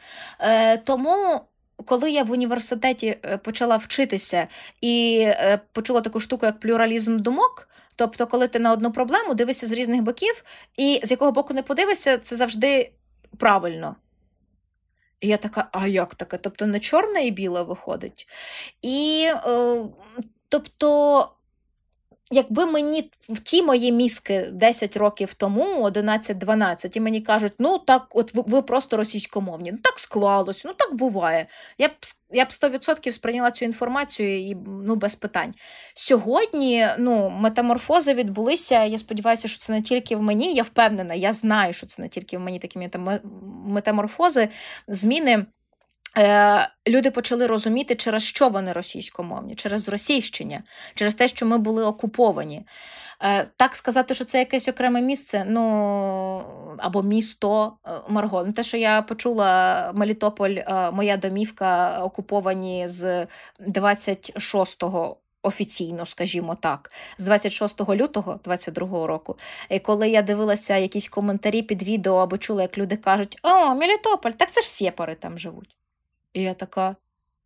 Тому, 0.83 1.41
коли 1.85 2.11
я 2.11 2.23
в 2.23 2.31
університеті 2.31 3.17
почала 3.43 3.77
вчитися 3.77 4.47
і 4.81 5.27
почула 5.71 6.01
таку 6.01 6.19
штуку, 6.19 6.45
як 6.45 6.59
плюралізм 6.59 7.17
думок, 7.17 7.67
Тобто, 7.95 8.27
коли 8.27 8.47
ти 8.47 8.60
на 8.60 8.71
одну 8.71 8.91
проблему 8.91 9.34
дивишся 9.34 9.67
з 9.67 9.71
різних 9.71 10.01
боків, 10.01 10.43
і 10.77 10.99
з 11.03 11.12
якого 11.12 11.31
боку 11.31 11.53
не 11.53 11.63
подивишся, 11.63 12.17
це 12.17 12.36
завжди 12.36 12.91
правильно. 13.38 13.95
І 15.19 15.27
я 15.27 15.38
така, 15.38 15.67
а 15.71 15.88
як 15.88 16.15
таке? 16.15 16.38
Тобто 16.38 16.67
не 16.67 16.79
чорне 16.79 17.27
і 17.27 17.31
біле 17.31 17.63
виходить. 17.63 18.27
І 18.81 19.29
е, 19.47 19.84
тобто 20.49 21.29
Якби 22.31 22.65
мені 22.65 23.11
в 23.29 23.39
ті 23.39 23.63
мої 23.63 23.91
мізки 23.91 24.49
10 24.51 24.97
років 24.97 25.33
тому, 25.33 25.83
11-12, 25.88 26.97
і 26.97 26.99
мені 26.99 27.21
кажуть, 27.21 27.53
ну 27.59 27.77
так, 27.77 28.07
от 28.09 28.31
ви 28.33 28.61
просто 28.61 28.97
російськомовні, 28.97 29.71
ну 29.71 29.77
так 29.83 29.99
склалось, 29.99 30.65
ну 30.65 30.73
так 30.73 30.95
буває. 30.95 31.47
Я 31.77 31.88
б 31.88 31.91
я 32.31 32.45
б 32.45 32.47
100% 32.47 33.11
сприйняла 33.11 33.51
цю 33.51 33.65
інформацію 33.65 34.39
і 34.39 34.57
ну 34.67 34.95
без 34.95 35.15
питань. 35.15 35.53
Сьогодні 35.93 36.88
ну, 36.97 37.29
метаморфози 37.29 38.13
відбулися. 38.13 38.83
Я 38.83 38.97
сподіваюся, 38.97 39.47
що 39.47 39.59
це 39.59 39.73
не 39.73 39.81
тільки 39.81 40.15
в 40.15 40.21
мені. 40.21 40.53
Я 40.53 40.63
впевнена, 40.63 41.13
я 41.13 41.33
знаю, 41.33 41.73
що 41.73 41.88
це 41.88 42.01
не 42.01 42.07
тільки 42.07 42.38
в 42.38 42.41
мені 42.41 42.59
такі 42.59 42.89
метаморфози, 43.65 44.49
зміни. 44.88 45.45
Е, 46.17 46.69
люди 46.88 47.12
почали 47.12 47.47
розуміти, 47.47 47.95
через 47.95 48.23
що 48.23 48.49
вони 48.49 48.71
російськомовні, 48.71 49.56
через 49.56 49.89
російщення, 49.89 50.63
через 50.95 51.15
те, 51.15 51.28
що 51.28 51.45
ми 51.45 51.58
були 51.58 51.86
окуповані. 51.86 52.65
Е, 53.21 53.45
так 53.58 53.75
сказати, 53.75 54.13
що 54.13 54.25
це 54.25 54.39
якесь 54.39 54.67
окреме 54.67 55.01
місце, 55.01 55.45
ну 55.47 56.43
або 56.78 57.04
місто 57.04 57.78
е, 57.88 57.91
Марго. 58.10 58.43
Ну, 58.45 58.51
Те, 58.51 58.63
що 58.63 58.78
я 58.78 59.01
почула 59.01 59.91
Мелітополь, 59.95 60.56
моя 60.93 61.17
домівка 61.17 61.99
окуповані 62.04 62.88
з 62.88 63.28
26-го. 63.60 65.17
Офіційно, 65.41 66.06
скажімо 66.06 66.56
так, 66.56 66.91
з 67.17 67.23
26 67.23 67.89
лютого 67.89 68.39
22 68.43 69.08
року. 69.08 69.38
І 69.69 69.80
коли 69.80 70.10
я 70.10 70.21
дивилася 70.21 70.78
якісь 70.78 71.10
коментарі 71.10 71.62
під 71.62 71.84
відео 71.84 72.15
або 72.15 72.38
чула, 72.38 72.62
як 72.62 72.78
люди 72.78 72.97
кажуть, 72.97 73.38
о, 73.43 73.75
Мелітополь, 73.75 74.32
так 74.32 74.51
це 74.51 74.62
ж 74.62 74.69
сєпари 74.69 75.15
там 75.15 75.38
живуть. 75.39 75.75
І 76.35 76.41
я 76.41 76.53
така. 76.53 76.95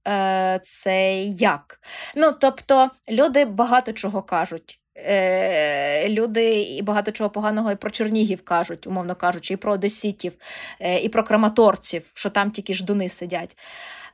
Е, 0.07 0.59
Це 0.63 1.23
як? 1.23 1.79
Ну, 2.15 2.31
тобто, 2.39 2.89
люди 3.09 3.45
багато 3.45 3.93
чого 3.93 4.21
кажуть. 4.21 4.79
Е, 4.95 6.09
Люди 6.09 6.61
і 6.61 6.81
багато 6.81 7.11
чого 7.11 7.29
поганого 7.29 7.71
і 7.71 7.75
про 7.75 7.89
Чернігів 7.89 8.41
кажуть, 8.43 8.87
умовно 8.87 9.15
кажучи, 9.15 9.53
і 9.53 9.57
про 9.57 9.73
одеситів, 9.73 10.33
е, 10.79 10.99
і 10.99 11.09
про 11.09 11.23
краматорців, 11.23 12.11
що 12.13 12.29
там 12.29 12.51
тільки 12.51 12.73
ждуни 12.73 13.09
сидять. 13.09 13.57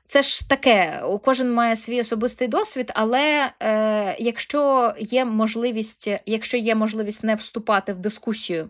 Це 0.08 0.22
ж 0.22 0.50
таке, 0.50 1.04
кожен 1.24 1.54
має 1.54 1.76
свій 1.76 2.02
особистий 2.02 2.48
досвід, 2.48 2.92
але 2.96 3.52
е, 3.64 4.16
якщо 4.20 4.94
є 5.00 5.26
можливість, 5.26 6.10
якщо 6.26 6.58
є 6.58 6.76
можливість 6.76 7.24
не 7.24 7.36
вступати 7.36 7.94
в 7.94 8.00
дискусію 8.00 8.70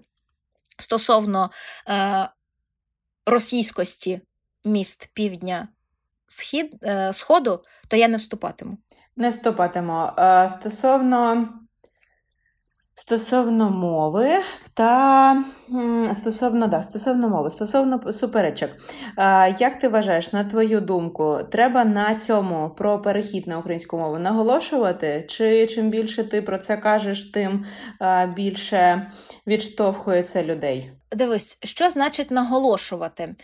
стосовно 0.80 1.52
е, 1.90 2.30
російськості 3.26 4.22
міст 4.66 5.10
півдня 5.14 5.68
схід, 6.36 6.76
е, 6.84 7.14
Сходу, 7.14 7.60
то 7.88 7.98
я 7.98 8.08
не 8.08 8.18
вступатиму. 8.18 8.78
Не 9.16 9.30
вступатиму. 9.30 10.10
Е, 10.18 10.50
стосовно 10.50 11.48
Стосовно 12.98 13.70
мови 13.70 14.42
та 14.74 15.44
стосовно 16.14 16.68
да, 16.68 16.84
стосовно 16.84 17.30
мови, 17.30 17.50
стосовно 17.50 18.12
суперечок. 18.12 18.70
Як 19.60 19.80
ти 19.80 19.88
вважаєш, 19.88 20.34
на 20.34 20.44
твою 20.44 20.82
думку, 20.82 21.40
треба 21.52 21.86
на 21.86 22.16
цьому 22.16 22.70
про 22.78 23.02
перехід 23.02 23.48
на 23.48 23.58
українську 23.58 23.98
мову 23.98 24.20
наголошувати? 24.20 25.26
Чи 25.30 25.66
чим 25.66 25.90
більше 25.90 26.24
ти 26.24 26.42
про 26.42 26.58
це 26.58 26.78
кажеш, 26.78 27.24
тим 27.24 27.66
більше 28.36 29.12
відштовхується 29.48 30.44
людей? 30.44 30.92
Дивись, 31.12 31.58
що 31.64 31.90
значить 31.90 32.32
наголошувати? 32.32 33.36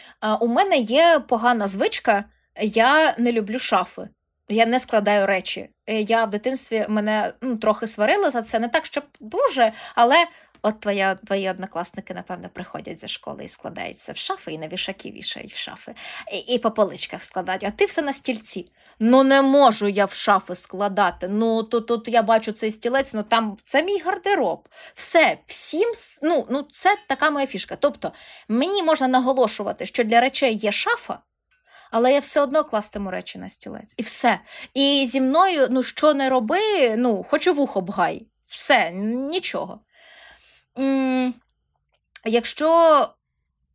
У 0.41 0.47
мене 0.47 0.77
є 0.77 1.19
погана 1.27 1.67
звичка, 1.67 2.25
я 2.61 3.15
не 3.17 3.31
люблю 3.31 3.59
шафи. 3.59 4.09
Я 4.49 4.65
не 4.65 4.79
складаю 4.79 5.27
речі. 5.27 5.69
Е, 5.87 6.01
я 6.01 6.25
в 6.25 6.29
дитинстві 6.29 6.85
мене 6.89 7.33
ну, 7.41 7.57
трохи 7.57 7.87
сварили 7.87 8.29
за 8.29 8.41
це, 8.41 8.59
не 8.59 8.67
так, 8.67 8.85
щоб 8.85 9.03
дуже, 9.19 9.71
але 9.95 10.25
от 10.61 10.79
твоя, 10.79 11.15
твої 11.15 11.49
однокласники, 11.49 12.13
напевно, 12.13 12.49
приходять 12.53 12.99
зі 12.99 13.07
школи 13.07 13.43
і 13.43 13.47
складаються 13.47 14.13
в 14.13 14.17
шафи, 14.17 14.51
і 14.51 14.57
на 14.57 14.67
вішаки 14.67 15.11
вішають 15.11 15.53
в 15.53 15.57
шафи, 15.57 15.93
і, 16.33 16.37
і 16.37 16.59
по 16.59 16.71
поличках 16.71 17.23
складають, 17.23 17.63
а 17.63 17.71
ти 17.71 17.85
все 17.85 18.01
на 18.01 18.13
стільці. 18.13 18.71
Ну, 18.99 19.23
не 19.23 19.41
можу 19.41 19.87
я 19.87 20.05
в 20.05 20.13
шафи 20.13 20.55
складати. 20.55 21.27
Ну, 21.27 21.63
тут 21.63 21.87
тут 21.87 22.07
я 22.07 22.21
бачу 22.21 22.51
цей 22.51 22.71
стілець, 22.71 23.13
ну 23.13 23.23
там 23.23 23.57
це 23.65 23.83
мій 23.83 23.99
гардероб. 23.99 24.69
Все, 24.93 25.37
всім, 25.45 25.93
ну, 26.21 26.47
ну 26.49 26.67
це 26.71 26.95
така 27.07 27.29
моя 27.31 27.47
фішка. 27.47 27.75
Тобто, 27.75 28.11
мені 28.47 28.83
можна 28.83 29.07
наголошувати, 29.07 29.85
що 29.85 30.03
для 30.03 30.19
речей 30.19 30.55
є 30.55 30.71
шафа 30.71 31.19
але 31.91 32.13
я 32.13 32.19
все 32.19 32.41
одно 32.41 32.63
кластиму 32.63 33.11
речі 33.11 33.39
на 33.39 33.49
стілець. 33.49 33.93
І 33.97 34.03
все. 34.03 34.39
І 34.73 35.05
зі 35.07 35.21
мною, 35.21 35.67
ну, 35.69 35.83
що 35.83 36.13
не 36.13 36.29
роби, 36.29 36.95
ну, 36.97 37.23
хочу 37.23 37.53
вухо 37.53 37.81
бгай. 37.81 38.27
Все, 38.45 38.91
нічого. 38.91 39.79
М- 40.79 41.33
Якщо 42.25 43.09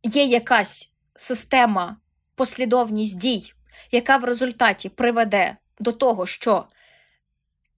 є 0.03 0.23
якась 0.23 0.91
система, 1.15 1.97
послідовність 2.35 3.17
дій, 3.17 3.53
яка 3.91 4.17
в 4.17 4.23
результаті 4.23 4.89
приведе 4.89 5.57
до 5.79 5.91
того, 5.91 6.25
що 6.25 6.65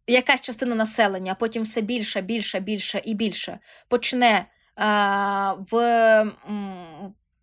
якась 0.08 0.42
частина 0.42 0.76
населення, 0.76 1.32
а 1.32 1.36
потім 1.36 1.64
все 1.64 1.82
більше, 1.82 2.22
більше, 2.22 2.60
більше 2.60 3.02
і 3.06 3.14
більше 3.14 3.60
почне 3.88 4.46
в 5.72 6.32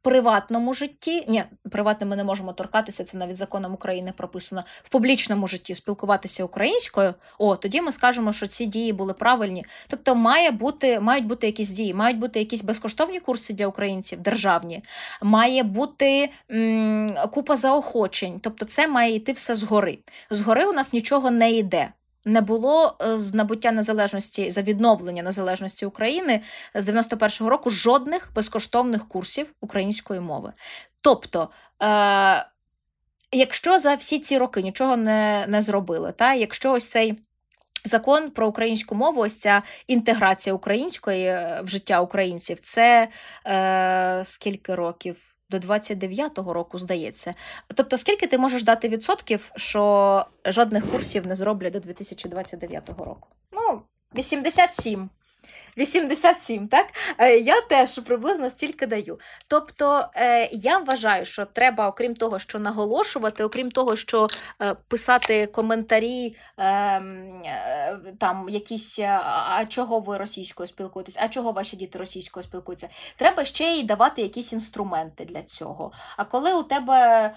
приватному 0.06 0.74
житті, 0.74 1.24
ні, 1.28 1.44
приватним 1.70 2.10
ми 2.10 2.16
не 2.16 2.24
можемо 2.24 2.52
торкатися, 2.52 3.04
це 3.04 3.16
навіть 3.16 3.36
законом 3.36 3.74
України 3.74 4.12
прописано 4.16 4.64
в 4.82 4.88
публічному 4.88 5.46
житті 5.46 5.74
спілкуватися 5.74 6.44
українською, 6.44 7.14
о, 7.38 7.56
тоді 7.56 7.80
ми 7.80 7.92
скажемо, 7.92 8.32
що 8.32 8.46
ці 8.46 8.66
дії 8.66 8.92
були 8.92 9.12
правильні. 9.12 9.64
Тобто, 9.88 10.14
має 10.14 10.50
бути, 10.50 11.00
мають 11.00 11.26
бути 11.26 11.46
якісь 11.46 11.70
дії, 11.70 11.94
мають 11.94 12.18
бути 12.18 12.38
якісь 12.38 12.64
безкоштовні 12.64 13.20
курси 13.20 13.54
для 13.54 13.66
українців, 13.66 14.20
державні, 14.20 14.82
має 15.22 15.62
бути 15.62 16.30
м, 16.50 17.14
купа 17.32 17.56
заохочень. 17.56 18.40
Тобто, 18.42 18.64
це 18.64 18.88
має 18.88 19.14
йти 19.14 19.32
все 19.32 19.54
згори. 19.54 19.98
Згори 20.30 20.66
у 20.66 20.72
нас 20.72 20.92
нічого 20.92 21.30
не 21.30 21.52
йде 21.52 21.92
не 22.26 22.40
було 22.40 22.96
е, 23.02 23.18
з 23.18 23.34
набуття 23.34 23.72
незалежності 23.72 24.50
за 24.50 24.62
відновлення 24.62 25.22
незалежності 25.22 25.86
України 25.86 26.40
з 26.74 26.88
91-го 26.88 27.50
року 27.50 27.70
жодних 27.70 28.30
безкоштовних 28.34 29.08
курсів 29.08 29.46
української 29.60 30.20
мови. 30.20 30.52
Тобто, 31.00 31.48
е- 31.82 32.46
якщо 33.32 33.78
за 33.78 33.94
всі 33.94 34.18
ці 34.18 34.38
роки 34.38 34.62
нічого 34.62 34.96
не 34.96 35.44
не 35.48 35.62
зробили, 35.62 36.12
та 36.12 36.34
якщо 36.34 36.72
ось 36.72 36.88
цей 36.88 37.18
закон 37.84 38.30
про 38.30 38.48
українську 38.48 38.94
мову, 38.94 39.20
ось 39.20 39.36
ця 39.36 39.62
інтеграція 39.86 40.54
української 40.54 41.24
е, 41.24 41.60
в 41.64 41.68
життя 41.68 42.00
українців, 42.00 42.60
це 42.60 43.08
е, 43.46 44.20
скільки 44.24 44.74
років? 44.74 45.35
До 45.50 45.58
29-го 45.58 46.52
року, 46.52 46.78
здається. 46.78 47.34
Тобто, 47.74 47.98
скільки 47.98 48.26
ти 48.26 48.38
можеш 48.38 48.62
дати 48.62 48.88
відсотків, 48.88 49.50
що 49.56 50.26
жодних 50.44 50.90
курсів 50.90 51.26
не 51.26 51.34
зроблять 51.34 51.72
до 51.72 51.80
2029 51.80 52.88
року? 52.88 53.28
Ну, 53.52 53.82
87. 54.14 55.08
87, 55.76 56.68
так? 56.68 56.86
Е, 57.18 57.38
я 57.38 57.60
теж 57.60 57.98
приблизно 57.98 58.50
стільки 58.50 58.86
даю. 58.86 59.18
Тобто 59.48 60.04
е, 60.14 60.48
я 60.52 60.78
вважаю, 60.78 61.24
що 61.24 61.44
треба, 61.44 61.88
окрім 61.88 62.14
того, 62.14 62.38
що 62.38 62.58
наголошувати, 62.58 63.44
окрім 63.44 63.70
того, 63.70 63.96
що 63.96 64.26
е, 64.62 64.74
писати 64.88 65.46
коментарі, 65.46 66.36
ем, 66.58 67.42
там 68.20 68.48
якісь, 68.48 68.98
а 68.98 69.64
чого 69.68 70.00
ви 70.00 70.18
російською 70.18 70.66
спілкуєтесь, 70.66 71.18
а 71.20 71.28
чого 71.28 71.52
ваші 71.52 71.76
діти 71.76 71.98
російською 71.98 72.44
спілкуються, 72.44 72.88
треба 73.16 73.44
ще 73.44 73.64
й 73.64 73.82
давати 73.82 74.22
якісь 74.22 74.52
інструменти 74.52 75.24
для 75.24 75.42
цього. 75.42 75.92
А 76.16 76.24
коли 76.24 76.54
у 76.54 76.62
тебе 76.62 77.34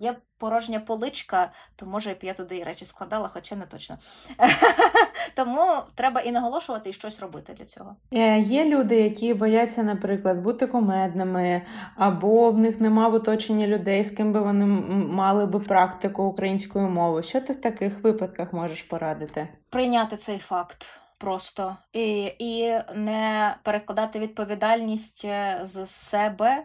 є 0.00 0.16
порожня 0.40 0.80
поличка, 0.80 1.52
то 1.76 1.86
може 1.86 2.10
б 2.10 2.18
я 2.22 2.34
туди 2.34 2.56
і 2.56 2.64
речі 2.64 2.84
складала, 2.84 3.28
хоча 3.28 3.56
не 3.56 3.66
точно. 3.66 3.98
Тому 5.36 5.66
треба 5.94 6.20
і 6.20 6.32
наголошувати, 6.32 6.90
і 6.90 6.92
щось 6.92 7.20
робити 7.20 7.54
для 7.58 7.64
цього. 7.64 7.96
Е, 8.12 8.38
є 8.38 8.64
люди, 8.64 8.96
які 8.96 9.34
бояться, 9.34 9.82
наприклад, 9.82 10.38
бути 10.42 10.66
комедними, 10.66 11.62
або 11.96 12.50
в 12.50 12.58
них 12.58 12.80
нема 12.80 13.08
в 13.08 13.14
оточенні 13.14 13.66
людей, 13.66 14.04
з 14.04 14.10
ким 14.10 14.32
би 14.32 14.40
вони 14.40 14.66
мали 15.06 15.46
би 15.46 15.60
практику 15.60 16.22
української 16.22 16.84
мови. 16.84 17.22
Що 17.22 17.40
ти 17.40 17.52
в 17.52 17.60
таких 17.60 18.04
випадках 18.04 18.52
можеш 18.52 18.82
порадити? 18.82 19.48
Прийняти 19.70 20.16
цей 20.16 20.38
факт. 20.38 20.86
Просто 21.18 21.76
і 21.92 22.32
і 22.38 22.78
не 22.94 23.56
перекладати 23.62 24.18
відповідальність 24.18 25.24
е, 25.24 25.60
з 25.62 25.86
себе 25.86 26.64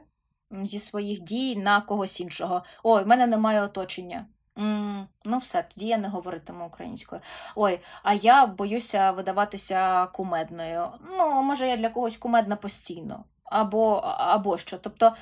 зі 0.51 0.79
своїх 0.79 1.19
дій 1.19 1.55
на 1.55 1.81
когось 1.81 2.19
іншого. 2.19 2.63
Ой, 2.83 3.03
в 3.03 3.07
мене 3.07 3.27
немає 3.27 3.61
оточення. 3.61 4.25
Mm, 4.55 5.05
ну, 5.25 5.37
все, 5.37 5.63
тоді 5.63 5.85
я 5.87 5.97
не 5.97 6.07
говоритиму 6.07 6.65
українською. 6.65 7.21
Ой, 7.55 7.79
а 8.03 8.13
я 8.13 8.45
боюся 8.45 9.11
видаватися 9.11 10.05
кумедною. 10.07 10.87
Ну, 11.17 11.41
може, 11.41 11.67
я 11.67 11.77
для 11.77 11.89
когось 11.89 12.17
кумедна 12.17 12.55
постійно, 12.55 13.23
або 13.43 13.95
або 14.17 14.57
що. 14.57 14.77
Тобто 14.77 15.15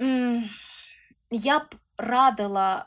м- 0.00 0.50
я 1.30 1.58
б 1.58 1.74
радила 1.98 2.86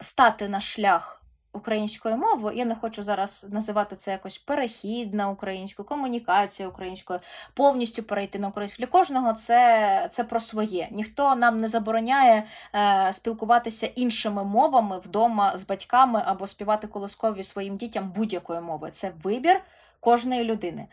стати 0.00 0.48
на 0.48 0.60
шлях 0.60 1.19
українською 1.52 2.16
мовою. 2.16 2.56
Я 2.56 2.64
не 2.64 2.74
хочу 2.74 3.02
зараз 3.02 3.46
називати 3.50 3.96
це 3.96 4.10
якось 4.10 4.38
перехід 4.38 5.14
на 5.14 5.30
українську, 5.30 5.84
комунікація 5.84 6.68
українською, 6.68 7.20
повністю 7.54 8.02
перейти 8.02 8.38
на 8.38 8.48
українську. 8.48 8.78
Для 8.78 8.86
кожного 8.86 9.32
це 9.32 10.08
це 10.10 10.24
про 10.24 10.40
своє. 10.40 10.88
Ніхто 10.90 11.34
нам 11.34 11.60
не 11.60 11.68
забороняє 11.68 12.46
е, 12.74 13.12
спілкуватися 13.12 13.86
іншими 13.86 14.44
мовами 14.44 14.98
вдома 14.98 15.56
з 15.56 15.66
батьками 15.66 16.22
або 16.26 16.46
співати 16.46 16.86
колоскові 16.86 17.42
своїм 17.42 17.76
дітям 17.76 18.12
будь-якою 18.16 18.62
мовою. 18.62 18.92
Це 18.92 19.12
вибір 19.22 19.60
кожної 20.00 20.44
людини. 20.44 20.86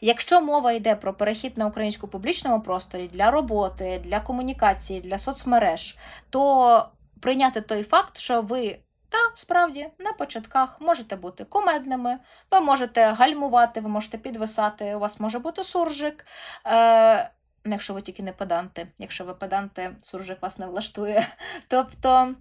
Якщо 0.00 0.40
мова 0.40 0.72
йде 0.72 0.94
про 0.94 1.14
перехід 1.14 1.58
на 1.58 1.66
українську 1.66 2.08
публічному 2.08 2.60
просторі 2.60 3.10
для 3.12 3.30
роботи, 3.30 4.00
для 4.04 4.20
комунікації, 4.20 5.00
для 5.00 5.18
соцмереж, 5.18 5.96
то 6.30 6.88
прийняти 7.20 7.60
той 7.60 7.82
факт, 7.82 8.18
що 8.18 8.42
ви 8.42 8.78
та 9.14 9.30
справді 9.34 9.88
на 9.98 10.12
початках 10.12 10.80
можете 10.80 11.16
бути 11.16 11.44
кумедними, 11.44 12.18
ви 12.50 12.60
можете 12.60 13.12
гальмувати, 13.12 13.80
ви 13.80 13.88
можете 13.88 14.18
підвисати, 14.18 14.94
у 14.94 14.98
вас 14.98 15.20
може 15.20 15.38
бути 15.38 15.64
суржик. 15.64 16.26
Е, 16.66 17.30
Якщо 17.66 17.94
ви 17.94 18.00
тільки 18.00 18.22
не 18.22 18.32
педанти. 18.32 18.88
Якщо 18.98 19.24
ви 19.24 19.34
педанти, 19.34 19.96
суржик 20.02 20.42
вас 20.42 20.58
не 20.58 20.66
влаштує. 20.66 21.28
Тобто 21.68 22.34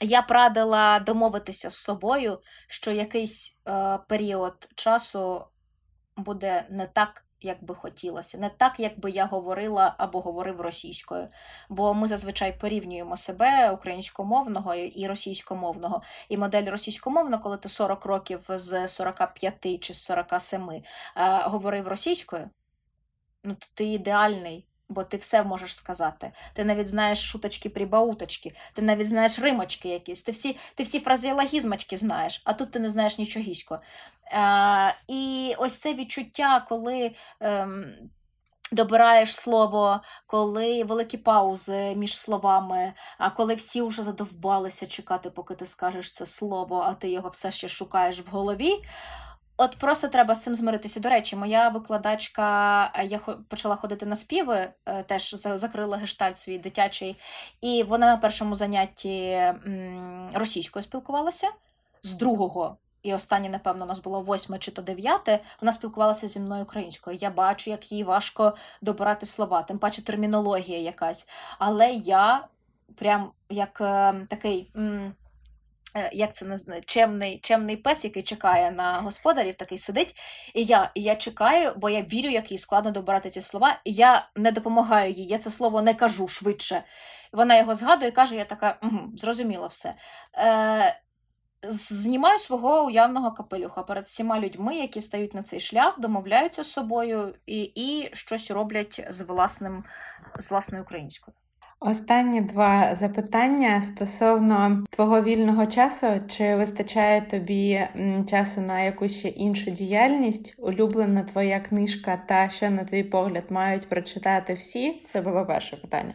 я 0.00 0.22
б 0.22 0.30
радила 0.30 1.00
домовитися 1.00 1.70
з 1.70 1.76
собою, 1.76 2.40
що 2.68 2.90
якийсь 2.90 3.60
е, 3.68 3.98
період 4.08 4.68
часу 4.74 5.44
буде 6.16 6.66
не 6.70 6.86
так 6.86 7.24
як 7.40 7.64
би 7.64 7.74
хотілося, 7.74 8.38
не 8.38 8.48
так, 8.48 8.80
як 8.80 9.00
би 9.00 9.10
я 9.10 9.26
говорила 9.26 9.94
або 9.98 10.20
говорив 10.20 10.60
російською. 10.60 11.28
Бо 11.68 11.94
ми 11.94 12.08
зазвичай 12.08 12.58
порівнюємо 12.58 13.16
себе 13.16 13.70
українськомовного 13.70 14.74
і 14.74 15.06
російськомовного. 15.06 16.02
І 16.28 16.36
модель 16.36 16.70
російськомовна, 16.70 17.38
коли 17.38 17.56
ти 17.56 17.68
40 17.68 18.04
років 18.04 18.40
з 18.48 18.88
45 18.88 19.80
чи 19.80 19.94
з 19.94 20.02
47 20.02 20.70
е, 20.70 20.82
говорив 21.44 21.88
російською, 21.88 22.50
ну 23.44 23.54
то 23.54 23.66
ти 23.74 23.84
ідеальний. 23.84 24.67
Бо 24.88 25.04
ти 25.04 25.16
все 25.16 25.42
можеш 25.42 25.76
сказати. 25.76 26.32
Ти 26.52 26.64
навіть 26.64 26.88
знаєш 26.88 27.30
шуточки 27.30 27.68
прибауточки, 27.68 28.54
ти 28.74 28.82
навіть 28.82 29.08
знаєш 29.08 29.38
римочки 29.38 29.88
якісь, 29.88 30.22
ти 30.22 30.32
всі 30.32 30.58
ти 30.74 30.82
всі 30.82 31.00
фразеологізмочки 31.00 31.96
знаєш, 31.96 32.42
а 32.44 32.52
тут 32.52 32.70
ти 32.70 32.78
не 32.78 32.90
знаєш 32.90 33.18
нічогісько. 33.18 33.80
Е, 34.32 34.94
І 35.08 35.54
ось 35.58 35.76
це 35.76 35.94
відчуття, 35.94 36.66
коли. 36.68 37.14
Е, 37.42 37.68
Добираєш 38.72 39.36
слово, 39.36 40.00
коли 40.26 40.84
великі 40.84 41.18
паузи 41.18 41.94
між 41.96 42.18
словами, 42.18 42.92
а 43.18 43.30
коли 43.30 43.54
всі 43.54 43.82
вже 43.82 44.02
задовбалися 44.02 44.86
чекати, 44.86 45.30
поки 45.30 45.54
ти 45.54 45.66
скажеш 45.66 46.12
це 46.12 46.26
слово, 46.26 46.84
а 46.86 46.94
ти 46.94 47.10
його 47.10 47.28
все 47.28 47.50
ще 47.50 47.68
шукаєш 47.68 48.20
в 48.20 48.30
голові. 48.30 48.74
От 49.60 49.76
просто 49.76 50.08
треба 50.08 50.34
з 50.34 50.42
цим 50.42 50.54
змиритися. 50.54 51.00
До 51.00 51.08
речі, 51.08 51.36
моя 51.36 51.68
викладачка, 51.68 52.84
е, 52.94 53.06
я 53.06 53.18
почала 53.48 53.76
ходити 53.76 54.06
на 54.06 54.16
співи, 54.16 54.68
е, 54.86 55.02
теж 55.02 55.34
закрила 55.34 55.96
гештальт 55.96 56.38
свій 56.38 56.58
дитячий, 56.58 57.16
і 57.60 57.82
вона 57.82 58.06
на 58.06 58.16
першому 58.16 58.54
занятті 58.54 59.42
російською 60.34 60.82
спілкувалася 60.82 61.48
з 62.02 62.14
другого. 62.14 62.76
І 63.02 63.14
останнє, 63.14 63.48
напевно, 63.48 63.84
у 63.84 63.88
нас 63.88 63.98
було 63.98 64.20
восьме 64.20 64.58
чи 64.58 64.70
то 64.70 64.82
дев'яте. 64.82 65.40
Вона 65.60 65.72
спілкувалася 65.72 66.28
зі 66.28 66.40
мною 66.40 66.62
українською. 66.62 67.18
Я 67.20 67.30
бачу, 67.30 67.70
як 67.70 67.92
їй 67.92 68.04
важко 68.04 68.56
добирати 68.82 69.26
слова, 69.26 69.62
тим 69.62 69.78
паче 69.78 70.04
термінологія 70.04 70.78
якась. 70.78 71.28
Але 71.58 71.90
я 71.90 72.46
прям 72.94 73.30
як 73.48 73.80
е, 73.80 74.14
такий. 74.28 74.70
М 74.76 75.14
як 76.12 76.34
це 76.34 76.44
не 76.44 76.80
чемний 76.80 77.38
чемний 77.38 77.76
пес, 77.76 78.04
який 78.04 78.22
чекає 78.22 78.70
на 78.70 79.00
господарів, 79.00 79.54
такий 79.54 79.78
сидить. 79.78 80.14
І 80.54 80.64
я 80.64 80.90
і 80.94 81.02
я 81.02 81.16
чекаю, 81.16 81.72
бо 81.76 81.90
я 81.90 82.02
вірю, 82.02 82.28
як 82.28 82.52
їй 82.52 82.58
складно 82.58 82.90
добирати 82.90 83.30
ці 83.30 83.40
слова, 83.40 83.80
і 83.84 83.92
я 83.92 84.28
не 84.36 84.52
допомагаю 84.52 85.12
їй, 85.12 85.26
я 85.26 85.38
це 85.38 85.50
слово 85.50 85.82
не 85.82 85.94
кажу 85.94 86.28
швидше. 86.28 86.84
Вона 87.32 87.58
його 87.58 87.74
згадує 87.74 88.08
і 88.08 88.12
каже: 88.12 88.36
я 88.36 88.44
така, 88.44 88.78
угу, 88.82 88.98
зрозуміла 89.16 89.66
все. 89.66 89.94
Е, 90.38 91.00
Знімаю 91.62 92.38
свого 92.38 92.84
уявного 92.84 93.32
капелюха 93.32 93.82
перед 93.82 94.06
всіма 94.06 94.40
людьми, 94.40 94.76
які 94.76 95.00
стають 95.00 95.34
на 95.34 95.42
цей 95.42 95.60
шлях, 95.60 96.00
домовляються 96.00 96.62
з 96.64 96.72
собою 96.72 97.34
і 97.46 97.62
і 97.62 98.10
щось 98.12 98.50
роблять 98.50 99.06
з 99.08 99.20
власним, 99.20 99.84
з 100.38 100.50
власною 100.50 100.82
українською. 100.82 101.34
Останні 101.80 102.40
два 102.40 102.94
запитання 102.94 103.82
стосовно 103.82 104.84
твого 104.90 105.22
вільного 105.22 105.66
часу, 105.66 106.06
чи 106.28 106.56
вистачає 106.56 107.20
тобі 107.20 107.86
часу 108.30 108.60
на 108.60 108.80
якусь 108.80 109.18
ще 109.18 109.28
іншу 109.28 109.70
діяльність? 109.70 110.54
Улюблена 110.58 111.22
твоя 111.22 111.60
книжка, 111.60 112.18
та 112.26 112.48
що, 112.48 112.70
на 112.70 112.84
твій 112.84 113.02
погляд, 113.02 113.44
мають 113.50 113.88
прочитати 113.88 114.54
всі? 114.54 115.02
Це 115.06 115.20
було 115.20 115.46
перше 115.46 115.76
питання. 115.76 116.14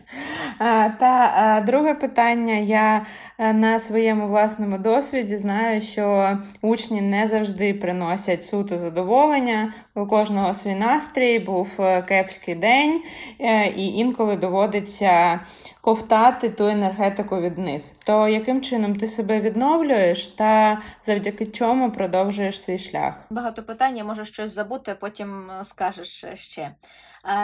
Та 0.99 1.63
друге 1.67 1.93
питання: 1.93 2.53
я 2.53 3.05
е, 3.39 3.53
на 3.53 3.79
своєму 3.79 4.27
власному 4.27 4.77
досвіді 4.77 5.37
знаю, 5.37 5.81
що 5.81 6.37
учні 6.61 7.01
не 7.01 7.27
завжди 7.27 7.73
приносять 7.73 8.43
суто 8.43 8.77
задоволення. 8.77 9.73
У 9.95 10.05
кожного 10.05 10.53
свій 10.53 10.75
настрій 10.75 11.39
був 11.39 11.75
е, 11.79 12.01
кепський 12.01 12.55
день, 12.55 13.01
е, 13.39 13.67
і 13.67 13.87
інколи 13.87 14.35
доводиться 14.35 15.39
ковтати 15.81 16.49
ту 16.49 16.67
енергетику 16.67 17.41
від 17.41 17.57
них. 17.57 17.83
То 18.05 18.27
яким 18.27 18.61
чином 18.61 18.95
ти 18.95 19.07
себе 19.07 19.41
відновлюєш 19.41 20.27
та 20.27 20.81
завдяки 21.03 21.45
чому 21.45 21.91
продовжуєш 21.91 22.61
свій 22.63 22.77
шлях? 22.77 23.25
Багато 23.29 23.63
питань, 23.63 23.97
я 23.97 24.03
можу 24.03 24.25
щось 24.25 24.51
забути, 24.51 24.95
потім 24.95 25.51
е, 25.51 25.63
скажеш 25.63 26.25
ще. 26.33 26.75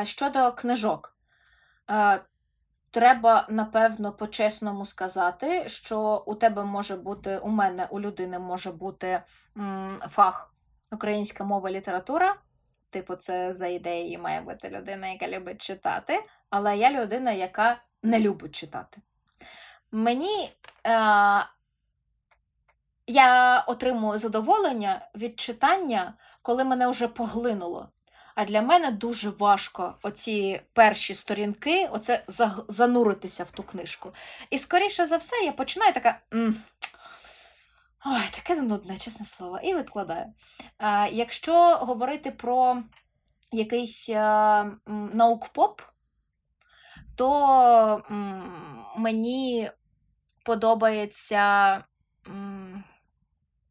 Е, 0.01 0.05
щодо 0.05 0.51
книжок. 0.51 1.17
Е, 1.91 2.21
треба, 2.91 3.45
напевно, 3.49 4.13
по-чесному 4.13 4.85
сказати, 4.85 5.69
що 5.69 6.23
у 6.25 6.35
тебе 6.35 6.63
може 6.63 6.95
бути, 6.95 7.37
у 7.37 7.49
мене, 7.49 7.87
у 7.91 7.99
людини 7.99 8.39
може 8.39 8.71
бути 8.71 9.21
фах 10.09 10.53
українська 10.91 11.43
мова 11.43 11.71
література. 11.71 12.35
Типу, 12.89 13.15
це 13.15 13.53
за 13.53 13.67
ідеєю 13.67 14.19
має 14.19 14.41
бути 14.41 14.69
людина, 14.69 15.07
яка 15.07 15.27
любить 15.27 15.61
читати. 15.61 16.19
Але 16.49 16.77
я 16.77 16.91
людина, 16.91 17.31
яка 17.31 17.81
не 18.03 18.19
любить 18.19 18.55
читати. 18.55 19.01
Мені 19.91 20.49
е, 20.85 21.45
я 23.07 23.59
отримую 23.67 24.19
задоволення 24.19 25.07
від 25.15 25.39
читання, 25.39 26.13
коли 26.41 26.63
мене 26.63 26.87
вже 26.87 27.07
поглинуло. 27.07 27.89
А 28.35 28.45
для 28.45 28.61
мене 28.61 28.91
дуже 28.91 29.29
важко 29.29 29.95
оці 30.01 30.61
перші 30.73 31.15
сторінки, 31.15 31.89
оце 31.91 32.23
зануритися 32.67 33.43
в 33.43 33.51
ту 33.51 33.63
книжку. 33.63 34.13
І, 34.49 34.59
скоріше 34.59 35.05
за 35.05 35.17
все, 35.17 35.35
я 35.35 35.51
починаю 35.51 35.93
така. 35.93 36.19
Ой, 38.05 38.21
таке 38.31 38.61
нудне, 38.61 38.97
чесне 38.97 39.25
слово, 39.25 39.59
і 39.63 39.75
відкладаю. 39.75 40.25
А, 40.77 41.07
Якщо 41.11 41.75
говорити 41.75 42.31
про 42.31 42.83
якийсь 43.51 44.09
а, 44.09 44.71
наук-поп, 45.13 45.81
то 47.19 48.01
мені 48.97 49.71
подобається. 50.45 51.83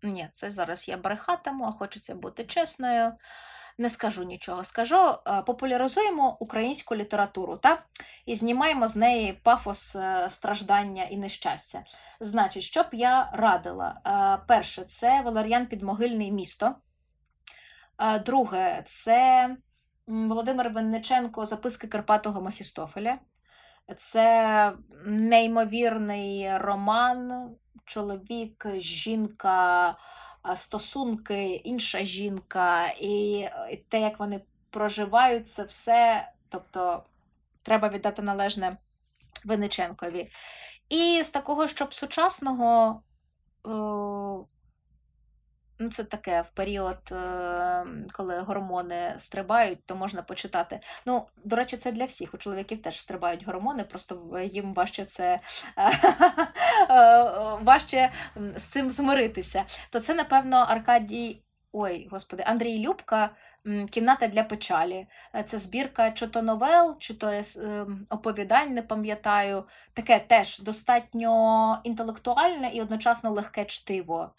Ні, 0.02 0.28
це 0.32 0.50
зараз 0.50 0.88
я 0.88 0.96
брехатиму, 0.96 1.64
а 1.64 1.72
хочеться 1.72 2.14
бути 2.14 2.44
чесною. 2.44 3.12
Не 3.78 3.88
скажу 3.88 4.22
нічого. 4.22 4.64
Скажу, 4.64 4.96
популяризуємо 5.46 6.36
українську 6.40 6.96
літературу 6.96 7.56
так? 7.56 7.86
і 8.26 8.36
знімаємо 8.36 8.88
з 8.88 8.96
неї 8.96 9.32
пафос 9.32 9.96
е, 9.96 10.28
страждання 10.30 11.04
і 11.04 11.16
нещастя. 11.16 11.84
Значить, 12.20 12.62
що 12.62 12.82
б 12.82 12.88
я 12.92 13.30
радила? 13.32 14.00
Перше, 14.48 14.84
це 14.84 15.20
Валер'ян 15.20 15.66
Підмогильний 15.66 16.32
місто. 16.32 16.74
Друге, 18.24 18.82
це 18.86 19.48
Володимир 20.06 20.70
Винниченко 20.70 21.44
Записки 21.44 21.88
Карпатого 21.88 22.40
Мефістофеля. 22.40 23.18
Це 23.96 24.72
неймовірний 25.04 26.58
роман, 26.58 27.50
чоловік, 27.84 28.66
жінка, 28.76 29.96
стосунки, 30.56 31.54
інша 31.54 32.04
жінка, 32.04 32.86
і 32.86 33.48
те, 33.88 34.00
як 34.00 34.18
вони 34.18 34.40
проживають, 34.70 35.48
це 35.48 35.64
все. 35.64 36.32
Тобто, 36.48 37.04
треба 37.62 37.88
віддати 37.88 38.22
належне 38.22 38.76
Винниченкові. 39.44 40.30
І 40.88 41.22
з 41.24 41.30
такого, 41.30 41.66
щоб 41.66 41.94
сучасного. 41.94 43.02
Ну, 45.80 45.90
це 45.90 46.04
таке 46.04 46.42
в 46.42 46.48
період, 46.50 46.98
е, 47.12 47.86
коли 48.12 48.40
гормони 48.40 49.14
стрибають, 49.18 49.86
то 49.86 49.96
можна 49.96 50.22
почитати. 50.22 50.80
Ну, 51.06 51.26
до 51.44 51.56
речі, 51.56 51.76
це 51.76 51.92
для 51.92 52.04
всіх. 52.04 52.34
У 52.34 52.38
чоловіків 52.38 52.82
теж 52.82 53.00
стрибають 53.00 53.46
гормони, 53.46 53.84
просто 53.84 54.38
їм 54.52 54.74
важче 54.74 55.04
це 55.04 55.40
е, 55.78 55.90
важче 57.62 58.12
з 58.56 58.62
цим 58.62 58.90
змиритися. 58.90 59.64
То 59.90 60.00
це, 60.00 60.14
напевно, 60.14 60.56
Аркадій. 60.56 61.42
Ой, 61.72 62.08
господи, 62.10 62.42
Андрій 62.46 62.78
Любка, 62.78 63.30
кімната 63.90 64.28
для 64.28 64.44
печалі. 64.44 65.06
Е, 65.34 65.42
це 65.42 65.58
збірка 65.58 66.10
чи 66.10 66.26
то 66.26 66.42
новел, 66.42 66.96
чи 66.98 67.14
то 67.14 67.42
оповідань, 68.10 68.74
не 68.74 68.82
пам'ятаю. 68.82 69.64
Таке 69.92 70.18
теж 70.18 70.58
достатньо 70.58 71.80
інтелектуальне 71.84 72.70
і 72.74 72.82
одночасно 72.82 73.30
легке 73.30 73.64
чтиво 73.64 74.30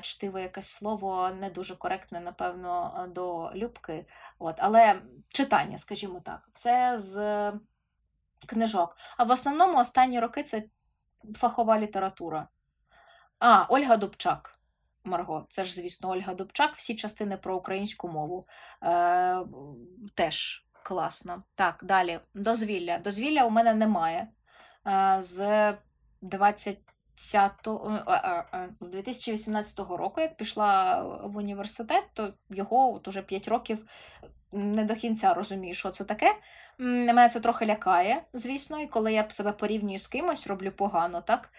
чтиве 0.00 0.42
якесь 0.42 0.68
слово 0.68 1.30
не 1.30 1.50
дуже 1.50 1.76
коректне, 1.76 2.20
напевно, 2.20 3.06
до 3.14 3.50
Любки. 3.54 4.06
От, 4.38 4.54
Але 4.58 5.00
читання, 5.28 5.78
скажімо 5.78 6.20
так, 6.24 6.48
це 6.52 6.98
з 6.98 7.52
книжок. 8.46 8.96
А 9.16 9.24
в 9.24 9.30
основному 9.30 9.78
останні 9.78 10.20
роки 10.20 10.42
це 10.42 10.62
фахова 11.34 11.78
література. 11.78 12.48
А, 13.38 13.66
Ольга 13.68 13.96
Дубчак. 13.96 14.56
Марго, 15.04 15.46
це 15.48 15.64
ж, 15.64 15.74
звісно, 15.74 16.08
Ольга 16.08 16.34
Дубчак, 16.34 16.74
всі 16.74 16.96
частини 16.96 17.36
про 17.36 17.56
українську 17.56 18.08
мову. 18.08 18.46
Е, 18.82 19.44
Теж 20.14 20.66
класно. 20.82 21.42
Так, 21.54 21.80
далі. 21.82 22.20
Дозвілля. 22.34 22.98
Дозвілля 22.98 23.44
у 23.44 23.50
мене 23.50 23.74
немає. 23.74 24.28
Е, 24.86 25.16
з 25.20 25.74
20 26.22 26.78
Е, 26.78 26.80
е, 26.80 26.89
з 28.80 28.88
2018 28.88 29.78
року, 29.78 30.20
як 30.20 30.36
пішла 30.36 31.02
в 31.24 31.36
університет, 31.36 32.04
то 32.12 32.32
його 32.50 32.94
от 32.94 33.08
уже 33.08 33.22
5 33.22 33.48
років 33.48 33.86
не 34.52 34.84
до 34.84 34.94
кінця 34.94 35.34
розумію, 35.34 35.74
що 35.74 35.90
це 35.90 36.04
таке. 36.04 36.36
Мене 36.78 37.28
це 37.28 37.40
трохи 37.40 37.66
лякає, 37.66 38.22
звісно, 38.32 38.80
і 38.80 38.86
коли 38.86 39.12
я 39.12 39.30
себе 39.30 39.52
порівнюю 39.52 39.98
з 39.98 40.06
кимось, 40.06 40.46
роблю 40.46 40.70
погано, 40.70 41.20
так? 41.20 41.50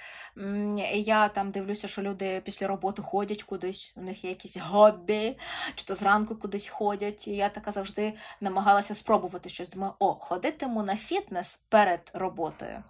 Я 0.93 1.30
там 1.30 1.51
дивлюся, 1.51 1.88
що 1.88 2.01
люди 2.01 2.41
після 2.45 2.68
роботи 2.68 3.01
ходять 3.01 3.43
кудись, 3.43 3.93
у 3.97 4.01
них 4.01 4.24
є 4.24 4.30
якісь 4.30 4.57
хобі, 4.72 5.38
чи 5.76 5.86
то 5.86 5.95
зранку 5.95 6.36
кудись 6.36 6.68
ходять. 6.68 7.28
І 7.28 7.36
я 7.36 7.49
така 7.49 7.72
завжди 7.72 8.14
намагалася 8.41 8.93
спробувати 8.93 9.49
щось. 9.49 9.70
Думаю, 9.70 9.93
о, 9.99 10.14
ходитиму 10.14 10.84
на 10.84 10.95
фітнес 10.95 11.64
перед 11.70 12.12
роботою 12.14 12.84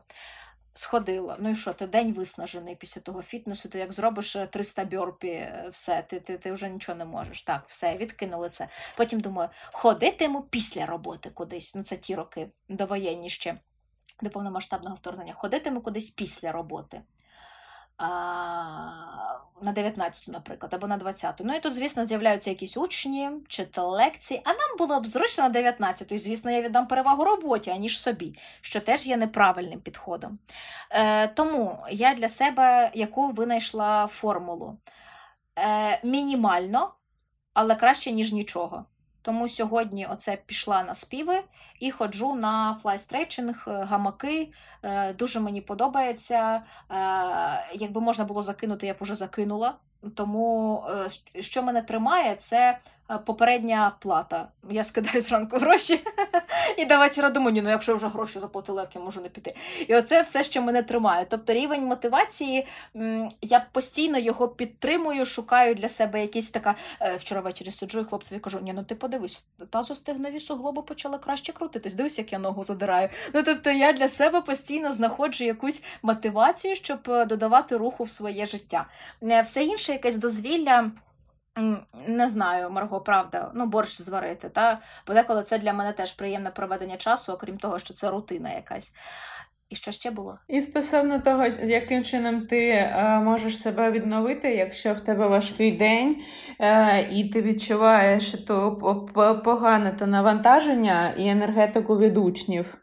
сходила. 0.74 1.38
Ну 1.40 1.50
і 1.50 1.56
що, 1.56 1.74
ти 1.74 1.88
день 1.88 2.14
виснажений 2.14 2.76
після 2.76 3.02
того 3.02 3.22
фітнесу, 3.22 3.70
ти 3.70 3.80
як 3.80 3.94
зробиш 3.94 4.38
300 4.50 4.82
е, 4.82 4.86
бьорпі, 4.86 5.28
е, 5.28 5.70
все, 5.72 6.02
ти 6.02 6.20
ти, 6.20 6.38
ти 6.38 6.52
вже 6.52 6.70
нічого 6.70 6.98
не 6.98 7.06
можеш. 7.06 7.42
Так, 7.44 7.64
все, 7.68 7.98
відкинули 7.98 8.50
це. 8.50 8.68
Потім 8.98 9.20
думаю, 9.20 9.50
ходитиму 9.72 10.42
після 10.42 10.86
роботи 10.86 11.30
кудись. 11.30 11.76
Ну, 11.76 11.84
це 11.84 11.98
ті 11.98 12.16
роки 12.16 12.50
довоєнні 12.70 13.30
ще 13.30 13.58
до 14.22 14.30
повномасштабного 14.30 14.96
вторгнення. 14.96 15.34
Ходитиму 15.34 15.82
кудись 15.82 16.10
після 16.10 16.52
роботи 16.52 17.02
на 19.62 19.74
19-ту, 19.74 20.32
наприклад, 20.32 20.74
або 20.74 20.88
на 20.88 20.98
20-ту. 20.98 21.44
Ну 21.44 21.54
і 21.54 21.60
тут, 21.60 21.74
звісно, 21.74 22.06
з'являються 22.06 22.50
якісь 22.50 22.78
учні, 22.78 23.30
чи 23.48 23.66
то 23.66 23.88
лекції, 23.88 24.42
а 24.44 24.50
нам 24.50 24.78
було 24.78 25.00
б 25.00 25.08
зручно 25.08 25.50
на 25.50 25.62
19-ту. 25.62 26.16
І, 26.16 26.18
звісно, 26.18 26.52
я 26.52 26.62
віддам 26.62 26.88
перевагу 26.88 27.24
роботі, 27.24 27.70
аніж 27.70 28.02
собі, 28.02 28.36
що 28.62 28.80
теж 28.80 29.08
є 29.08 29.18
неправильним 29.18 29.80
підходом. 29.80 30.40
Е, 30.92 31.28
Тому 31.28 31.78
я 31.92 32.14
для 32.14 32.30
себе 32.30 32.92
яку 32.94 33.32
винайшла 33.32 34.08
формулу. 34.08 34.78
Е, 35.60 36.00
Мінімально, 36.04 36.94
але 37.54 37.76
краще, 37.76 38.12
ніж 38.12 38.34
нічого. 38.34 38.86
Тому 39.22 39.50
сьогодні 39.50 40.06
оце 40.06 40.38
пішла 40.46 40.84
на 40.84 40.96
співи 40.96 41.42
і 41.80 41.92
ходжу 41.92 42.36
на 42.36 42.78
fly 42.82 43.00
stretching, 43.00 43.66
е, 43.68 43.72
гамаки. 43.72 44.52
Е, 44.84 45.14
дуже 45.14 45.40
мені 45.40 45.62
подобається. 45.62 46.56
Е, 46.56 46.62
якби 47.74 48.02
можна 48.02 48.26
було 48.26 48.42
закинути, 48.42 48.88
я 48.88 48.94
б 48.94 48.98
уже 49.00 49.16
закинула. 49.16 49.76
Тому 50.16 50.84
що 51.40 51.64
мене 51.64 51.82
тримає, 51.82 52.36
це 52.36 52.78
попередня 53.18 53.96
плата. 54.00 54.48
Я 54.70 54.84
скидаю 54.84 55.22
зранку 55.22 55.58
гроші 55.58 56.00
і 56.78 56.86
до 56.86 56.98
вечора 56.98 57.30
думаю, 57.30 57.54
ні, 57.54 57.62
ну 57.62 57.70
якщо 57.70 57.96
вже 57.96 58.08
гроші 58.08 58.40
заплатили, 58.40 58.82
як 58.82 58.96
я 58.96 59.02
можу 59.02 59.22
не 59.22 59.30
піти. 59.30 59.56
І 59.88 59.96
оце 59.96 60.22
все, 60.22 60.44
що 60.44 60.62
мене 60.62 60.84
тримає. 60.84 61.26
Тобто 61.30 61.54
рівень 61.54 61.86
мотивації, 61.86 62.68
я 63.42 63.66
постійно 63.72 64.18
його 64.18 64.48
підтримую, 64.48 65.26
шукаю 65.26 65.76
для 65.76 65.90
себе 65.90 66.22
якісь 66.22 66.52
така. 66.52 66.76
Е, 67.02 67.16
вчора 67.16 67.42
ввечері 67.42 67.72
сиджу 67.72 68.00
і 68.00 68.04
хлопцеві 68.04 68.40
кажу, 68.40 68.60
ні, 68.62 68.74
ну 68.74 68.84
ти 68.84 68.96
подивись, 68.96 69.48
тазостегнові 69.70 70.40
суглоби 70.40 70.82
почали 70.82 71.18
краще 71.18 71.54
крутитись. 71.54 71.94
Дивись, 71.94 72.18
як 72.18 72.34
я 72.34 72.40
ногу 72.40 72.64
задираю. 72.64 73.10
Ну 73.34 73.44
тобто 73.44 73.72
я 73.72 73.94
для 73.94 74.10
себе 74.10 74.42
постійно 74.42 74.94
знаходжу 74.94 75.44
якусь 75.44 75.84
мотивацію, 76.02 76.76
щоб 76.76 77.00
е, 77.10 77.26
додавати 77.26 77.78
руху 77.78 78.04
в 78.04 78.12
своє 78.12 78.46
життя. 78.46 78.86
Е, 79.24 79.42
все 79.42 79.64
інше 79.64 79.92
якесь 79.92 80.16
дозвілля. 80.16 80.92
Не 82.08 82.30
знаю, 82.30 82.70
Марго, 82.70 83.02
правда, 83.02 83.52
ну, 83.54 83.66
борщ 83.66 84.02
зварити. 84.02 84.50
Та? 84.50 84.82
Бо 85.08 85.14
деколи 85.14 85.44
це 85.44 85.60
для 85.60 85.74
мене 85.74 85.94
теж 85.94 86.12
приємне 86.12 86.50
проведення 86.50 86.98
часу, 86.98 87.34
окрім 87.34 87.58
того, 87.58 87.80
що 87.80 87.94
це 87.94 88.10
рутина 88.10 88.54
якась. 88.54 88.94
І 89.70 89.76
що 89.76 89.92
ще 89.92 90.12
було? 90.12 90.38
І 90.48 90.62
стосовно 90.62 91.20
того, 91.20 91.46
яким 91.64 92.04
чином 92.04 92.48
ти 92.48 92.68
е, 92.70 93.20
можеш 93.20 93.62
себе 93.62 93.92
відновити, 93.92 94.56
якщо 94.56 94.94
в 94.94 95.00
тебе 95.00 95.28
важкий 95.28 95.72
день, 95.72 96.24
е, 96.60 97.08
і 97.12 97.30
ти 97.30 97.42
відчуваєш 97.42 98.32
то 98.32 98.76
погане 99.46 99.92
то 99.92 100.08
навантаження 100.08 101.14
і 101.18 101.28
енергетику 101.28 101.98
від 101.98 102.18
учнів. 102.18 102.78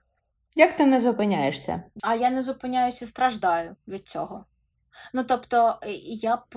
Як 0.57 0.73
ти 0.73 0.87
не 0.87 1.01
зупиняєшся? 1.01 1.83
А 2.03 2.15
я 2.15 2.31
не 2.31 2.43
зупиняюся 2.43 3.07
страждаю 3.07 3.77
від 3.89 4.09
цього. 4.09 4.45
Ну, 5.13 5.25
тобто, 5.25 5.79
е, 5.83 5.93
я 6.03 6.37
б 6.37 6.57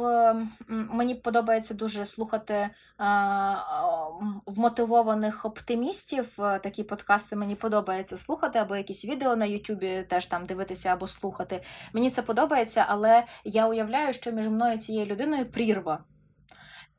мені 0.67 1.15
подобається 1.15 1.73
дуже 1.73 2.05
слухати 2.05 2.69
а, 2.97 3.55
вмотивованих 4.45 5.45
оптимістів. 5.45 6.27
Е, 6.39 6.59
такі 6.59 6.83
подкасти 6.83 7.35
мені 7.35 7.55
подобається 7.55 8.17
слухати, 8.17 8.59
або 8.59 8.75
якісь 8.75 9.05
відео 9.05 9.35
на 9.35 9.45
Ютубі 9.45 10.05
теж 10.09 10.25
там 10.25 10.45
дивитися 10.45 10.89
або 10.89 11.07
слухати. 11.07 11.63
Мені 11.93 12.11
це 12.11 12.21
подобається, 12.21 12.85
але 12.87 13.23
я 13.43 13.67
уявляю, 13.67 14.13
що 14.13 14.31
між 14.31 14.47
мною 14.47 14.73
і 14.73 14.77
цією 14.77 15.05
людиною 15.05 15.51
прірва. 15.51 16.03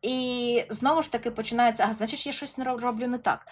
І 0.03 0.65
знову 0.71 1.03
ж 1.03 1.13
таки 1.13 1.31
починається, 1.31 1.87
а 1.91 1.93
значить, 1.93 2.27
я 2.27 2.33
щось 2.33 2.59
не 2.59 2.65
роблю 2.65 3.07
не 3.07 3.19
так. 3.19 3.47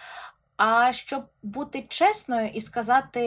А 0.62 0.92
щоб 0.92 1.24
бути 1.42 1.82
чесною 1.88 2.48
і 2.48 2.60
сказати, 2.60 3.20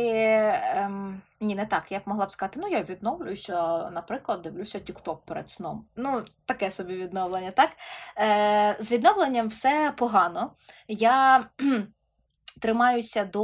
ем, 0.76 1.22
ні, 1.42 1.56
не 1.56 1.66
так, 1.66 1.92
я 1.92 2.00
б 2.00 2.02
могла 2.06 2.26
б 2.26 2.32
сказати, 2.32 2.60
ну 2.60 2.68
я 2.68 2.84
відновлююся, 2.84 3.90
наприклад, 3.90 4.42
дивлюся 4.42 4.80
TikTok 4.80 5.18
перед 5.26 5.50
сном. 5.50 5.86
Ну, 5.96 6.24
таке 6.46 6.72
собі 6.72 6.94
відновлення, 6.96 7.52
так? 7.52 7.70
Е, 8.18 8.76
З 8.80 8.92
відновленням 8.92 9.48
все 9.48 9.94
погано. 9.98 10.52
Я 10.88 11.46
тримаюся 12.62 13.26
до 13.26 13.44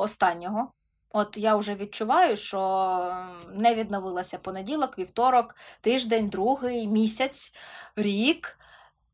останнього. 0.00 0.72
От 1.10 1.36
я 1.36 1.56
вже 1.56 1.74
відчуваю, 1.74 2.36
що 2.36 3.26
не 3.54 3.74
відновилася 3.74 4.38
понеділок, 4.38 4.98
вівторок, 4.98 5.54
тиждень, 5.80 6.28
другий, 6.28 6.86
місяць, 6.86 7.56
рік. 7.96 8.58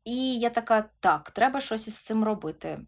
І 0.05 0.39
я 0.39 0.49
така, 0.49 0.85
так, 0.99 1.31
треба 1.31 1.59
щось 1.61 1.87
із 1.87 1.97
цим 1.97 2.23
робити. 2.23 2.79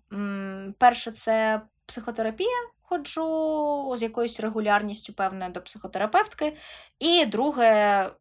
Перше, 0.78 1.12
це 1.12 1.62
психотерапія, 1.86 2.70
ходжу 2.82 3.96
з 3.98 4.04
якоюсь 4.04 4.40
регулярністю, 4.40 5.14
певною, 5.14 5.52
до 5.52 5.62
психотерапевтки. 5.62 6.58
І 7.00 7.26
друге, 7.26 8.12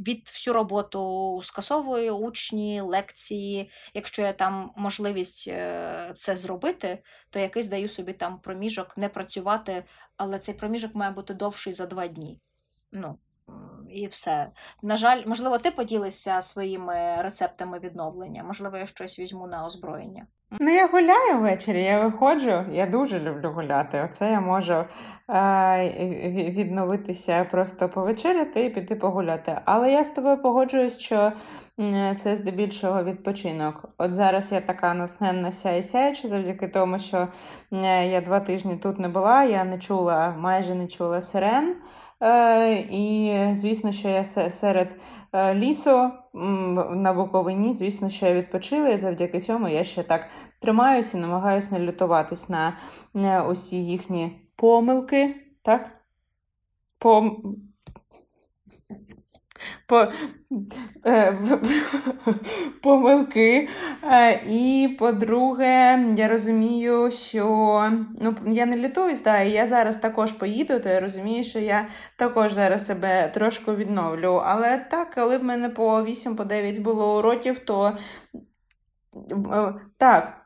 від 0.00 0.28
всю 0.28 0.54
роботу 0.54 1.40
скасовую 1.44 2.16
учні, 2.16 2.80
лекції. 2.80 3.70
Якщо 3.94 4.22
я 4.22 4.32
там 4.32 4.72
можливість 4.76 5.48
е, 5.48 6.12
це 6.16 6.36
зробити, 6.36 7.02
то 7.30 7.38
якийсь 7.38 7.66
даю 7.66 7.88
собі 7.88 8.12
там 8.12 8.40
проміжок 8.40 8.96
не 8.96 9.08
працювати, 9.08 9.84
але 10.16 10.38
цей 10.38 10.54
проміжок 10.54 10.94
має 10.94 11.10
бути 11.10 11.34
довший 11.34 11.72
за 11.72 11.86
два 11.86 12.06
дні. 12.06 12.40
Ну, 12.92 13.18
і 13.90 14.06
все. 14.06 14.50
На 14.82 14.96
жаль, 14.96 15.22
можливо, 15.26 15.58
ти 15.58 15.70
поділишся 15.70 16.42
своїми 16.42 17.16
рецептами 17.22 17.78
відновлення. 17.78 18.42
Можливо, 18.44 18.76
я 18.76 18.86
щось 18.86 19.18
візьму 19.18 19.46
на 19.46 19.64
озброєння. 19.64 20.26
Ну, 20.60 20.70
я 20.70 20.86
гуляю 20.86 21.38
ввечері, 21.38 21.82
я 21.82 22.00
виходжу, 22.00 22.64
я 22.72 22.86
дуже 22.86 23.20
люблю 23.20 23.50
гуляти. 23.50 24.08
Оце 24.10 24.30
я 24.30 24.40
можу 24.40 24.84
е- 25.30 26.50
відновитися, 26.56 27.46
просто 27.50 27.88
повечеряти 27.88 28.64
і 28.64 28.70
піти 28.70 28.94
погуляти. 28.94 29.60
Але 29.64 29.92
я 29.92 30.04
з 30.04 30.08
тобою 30.08 30.42
погоджуюсь, 30.42 30.98
що 30.98 31.32
це 32.16 32.34
здебільшого 32.34 33.04
відпочинок. 33.04 33.84
От 33.98 34.14
зараз 34.14 34.52
я 34.52 34.60
така 34.60 34.94
натхненна 34.94 35.48
вся 35.48 35.72
і 35.72 35.82
сяюча, 35.82 36.28
завдяки 36.28 36.68
тому, 36.68 36.98
що 36.98 37.28
я 38.10 38.20
два 38.20 38.40
тижні 38.40 38.76
тут 38.76 38.98
не 38.98 39.08
була, 39.08 39.44
я 39.44 39.64
не 39.64 39.78
чула, 39.78 40.34
майже 40.38 40.74
не 40.74 40.86
чула 40.86 41.20
сирен. 41.20 41.76
Е, 42.22 42.86
і, 42.90 43.34
звісно, 43.54 43.92
що 43.92 44.08
я 44.08 44.24
серед 44.24 44.96
е, 45.32 45.54
лісу 45.54 46.10
на 46.94 47.12
Буковині, 47.12 47.72
звісно, 47.72 48.08
що 48.08 48.26
я 48.26 48.32
відпочила, 48.32 48.88
і 48.88 48.96
завдяки 48.96 49.40
цьому 49.40 49.68
я 49.68 49.84
ще 49.84 50.02
так 50.02 50.28
тримаюся 50.60 51.18
і 51.18 51.20
намагаюся 51.20 51.68
не 51.72 51.80
лютуватись 51.80 52.48
на 52.48 53.46
усі 53.48 53.84
їхні 53.84 54.32
помилки. 54.56 55.36
так? 55.62 55.90
Пом 56.98 57.54
по, 59.90 60.06
е, 61.06 61.38
помилки. 62.82 63.68
Е, 64.04 64.42
і 64.46 64.88
по-друге, 64.98 66.04
я 66.16 66.28
розумію, 66.28 67.10
що 67.10 67.46
ну, 68.20 68.34
я 68.46 68.66
не 68.66 68.76
літуюсь, 68.76 69.22
да, 69.22 69.40
і 69.40 69.50
я 69.50 69.66
зараз 69.66 69.96
також 69.96 70.32
поїду, 70.32 70.80
то 70.80 70.88
я 70.88 71.00
розумію, 71.00 71.44
що 71.44 71.58
я 71.58 71.88
також 72.16 72.52
зараз 72.52 72.86
себе 72.86 73.28
трошки 73.34 73.72
відновлю. 73.72 74.42
Але 74.44 74.78
так, 74.78 75.14
коли 75.14 75.38
в 75.38 75.44
мене 75.44 75.68
по 75.68 76.02
8-9 76.02 76.80
було 76.80 77.18
уроків, 77.18 77.58
то 77.58 77.98
е, 79.52 79.74
так. 79.96 80.39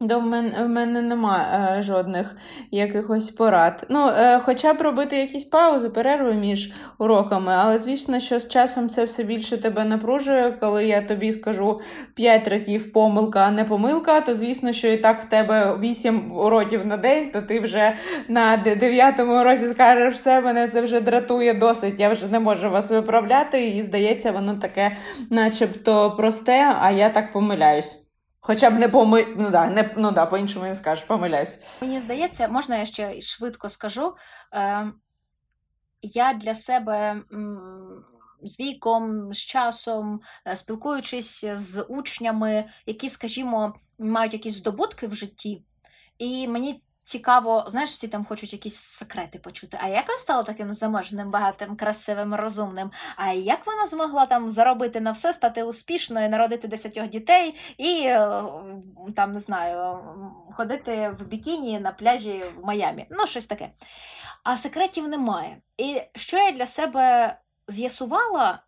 До 0.00 0.20
мене 0.20 0.64
в 0.64 0.68
мене 0.68 1.02
немає 1.02 1.78
е, 1.78 1.82
жодних 1.82 2.36
якихось 2.70 3.30
порад. 3.30 3.86
Ну, 3.88 4.08
е, 4.08 4.38
Хоча 4.38 4.74
б 4.74 4.80
робити 4.80 5.16
якісь 5.16 5.44
паузи, 5.44 5.90
перерви 5.90 6.34
між 6.34 6.72
уроками, 6.98 7.52
але 7.58 7.78
звісно, 7.78 8.20
що 8.20 8.40
з 8.40 8.48
часом 8.48 8.90
це 8.90 9.04
все 9.04 9.24
більше 9.24 9.56
тебе 9.56 9.84
напружує. 9.84 10.52
Коли 10.52 10.86
я 10.86 11.02
тобі 11.02 11.32
скажу 11.32 11.80
5 12.14 12.48
разів 12.48 12.92
помилка, 12.92 13.40
а 13.40 13.50
не 13.50 13.64
помилка, 13.64 14.20
то 14.20 14.34
звісно, 14.34 14.72
що 14.72 14.88
і 14.88 14.96
так 14.96 15.22
в 15.22 15.28
тебе 15.28 15.76
8 15.76 16.32
уроків 16.32 16.86
на 16.86 16.96
день, 16.96 17.30
то 17.30 17.42
ти 17.42 17.60
вже 17.60 17.94
на 18.28 18.56
9 18.56 19.20
уроці 19.20 19.68
скажеш, 19.68 20.14
все, 20.14 20.40
мене 20.40 20.68
це 20.68 20.82
вже 20.82 21.00
дратує 21.00 21.54
досить, 21.54 22.00
я 22.00 22.08
вже 22.08 22.28
не 22.28 22.40
можу 22.40 22.70
вас 22.70 22.90
виправляти, 22.90 23.68
і 23.68 23.82
здається, 23.82 24.32
воно 24.32 24.54
таке, 24.54 24.96
начебто 25.30 26.16
просте, 26.16 26.76
а 26.80 26.90
я 26.90 27.08
так 27.10 27.32
помиляюсь. 27.32 28.07
Хоча 28.48 28.70
б 28.70 28.78
не 28.78 28.88
поми... 28.88 29.34
ну 29.36 29.50
да, 29.50 29.66
не 29.66 29.90
ну 29.96 30.10
да, 30.10 30.26
по-іншому 30.26 30.64
не 30.64 30.74
скажеш, 30.74 31.04
помиляюсь. 31.04 31.58
Мені 31.80 32.00
здається, 32.00 32.48
можна 32.48 32.76
я 32.76 32.86
ще 32.86 33.20
швидко 33.20 33.68
скажу. 33.68 34.14
Е, 34.54 34.92
Я 36.02 36.34
для 36.34 36.54
себе 36.54 37.22
з 38.42 38.60
віком, 38.60 39.34
з 39.34 39.38
часом, 39.38 40.20
е, 40.46 40.56
спілкуючись 40.56 41.44
з 41.54 41.82
учнями, 41.82 42.64
які, 42.86 43.08
скажімо, 43.08 43.74
мають 43.98 44.32
якісь 44.32 44.56
здобутки 44.56 45.06
в 45.06 45.14
житті, 45.14 45.64
і 46.18 46.48
мені 46.48 46.82
цікаво, 47.08 47.64
знаєш, 47.66 47.90
всі 47.90 48.08
там 48.08 48.24
хочуть 48.24 48.52
якісь 48.52 48.76
секрети 48.76 49.38
почути. 49.38 49.78
А 49.80 49.88
як 49.88 50.08
вона 50.08 50.18
стала 50.18 50.42
таким 50.42 50.72
заможним, 50.72 51.30
багатим, 51.30 51.76
красивим, 51.76 52.34
розумним? 52.34 52.90
А 53.16 53.32
як 53.32 53.66
вона 53.66 53.86
змогла 53.86 54.26
там 54.26 54.50
заробити 54.50 55.00
на 55.00 55.12
все, 55.12 55.32
стати 55.32 55.62
успішною, 55.62 56.28
народити 56.28 56.68
десятьох 56.68 57.08
дітей 57.08 57.54
і 57.78 58.02
е, 58.06 58.42
там 59.16 59.32
не 59.32 59.40
знаю, 59.40 59.98
ходити 60.52 61.16
в 61.18 61.22
бікіні 61.26 61.80
на 61.80 61.92
пляжі 61.92 62.44
в 62.56 62.66
Майамі? 62.66 63.06
Ну, 63.10 63.26
щось 63.26 63.46
таке. 63.46 63.70
А 64.42 64.56
секретів 64.56 65.08
немає. 65.08 65.58
І 65.76 66.00
що 66.14 66.36
я 66.36 66.52
для 66.52 66.66
себе 66.66 67.36
з'ясувала, 67.68 68.62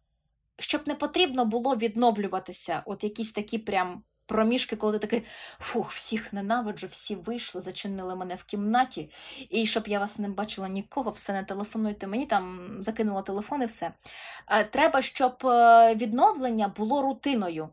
щоб 0.59 0.89
не 0.89 0.95
потрібно 0.95 1.45
було 1.45 1.77
відновлюватися, 1.77 2.83
от 2.87 3.05
якісь 3.05 3.33
такі 3.33 3.59
прям 3.59 4.03
проміжки, 4.31 4.77
коли 4.77 4.93
ти 4.93 4.99
такий 4.99 5.27
фух, 5.59 5.93
всіх 5.93 6.33
ненавиджу, 6.33 6.87
всі 6.87 7.15
вийшли, 7.15 7.61
зачинили 7.61 8.17
мене 8.17 8.35
в 8.35 8.45
кімнаті, 8.45 9.11
і 9.51 9.67
щоб 9.67 9.89
я 9.89 9.99
вас 9.99 10.19
не 10.19 10.29
бачила 10.29 10.69
нікого, 10.69 11.11
все 11.11 11.33
не 11.33 11.45
телефонуйте 11.45 12.07
мені, 12.07 12.27
там 12.27 12.77
закинула 12.83 13.23
телефон 13.23 13.63
і 13.63 13.67
все. 13.67 13.93
Треба, 14.71 15.03
щоб 15.03 15.47
е, 15.47 15.95
відновлення 15.95 16.69
було 16.69 17.03
рутиною. 17.03 17.69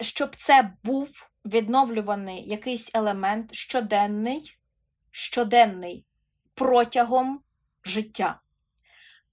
Щоб 0.00 0.36
це 0.36 0.72
був 0.84 1.30
відновлюваний 1.44 2.48
якийсь 2.48 2.94
елемент 2.94 3.54
щоденний, 3.54 4.58
щоденний 5.10 6.06
протягом 6.54 7.40
життя. 7.84 8.40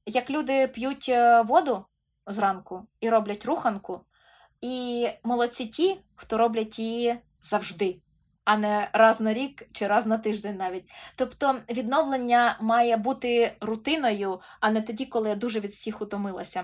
Як 0.05 0.29
люди 0.29 0.67
п'ють 0.67 1.09
е, 1.09 1.41
воду 1.41 1.85
зранку 2.27 2.87
і 2.99 3.09
роблять 3.09 3.45
руханку, 3.45 4.05
і 4.63 5.09
молодці 5.23 5.65
ті, 5.65 5.99
хто 6.15 6.37
роблять 6.37 6.79
її 6.79 7.19
завжди, 7.41 7.99
а 8.45 8.57
не 8.57 8.89
раз 8.93 9.21
на 9.21 9.33
рік 9.33 9.63
чи 9.71 9.87
раз 9.87 10.05
на 10.05 10.17
тиждень 10.17 10.57
навіть. 10.57 10.89
Тобто 11.15 11.55
відновлення 11.69 12.57
має 12.61 12.97
бути 12.97 13.51
рутиною, 13.61 14.39
а 14.59 14.71
не 14.71 14.81
тоді, 14.81 15.05
коли 15.05 15.29
я 15.29 15.35
дуже 15.35 15.59
від 15.59 15.71
всіх 15.71 16.01
утомилася. 16.01 16.63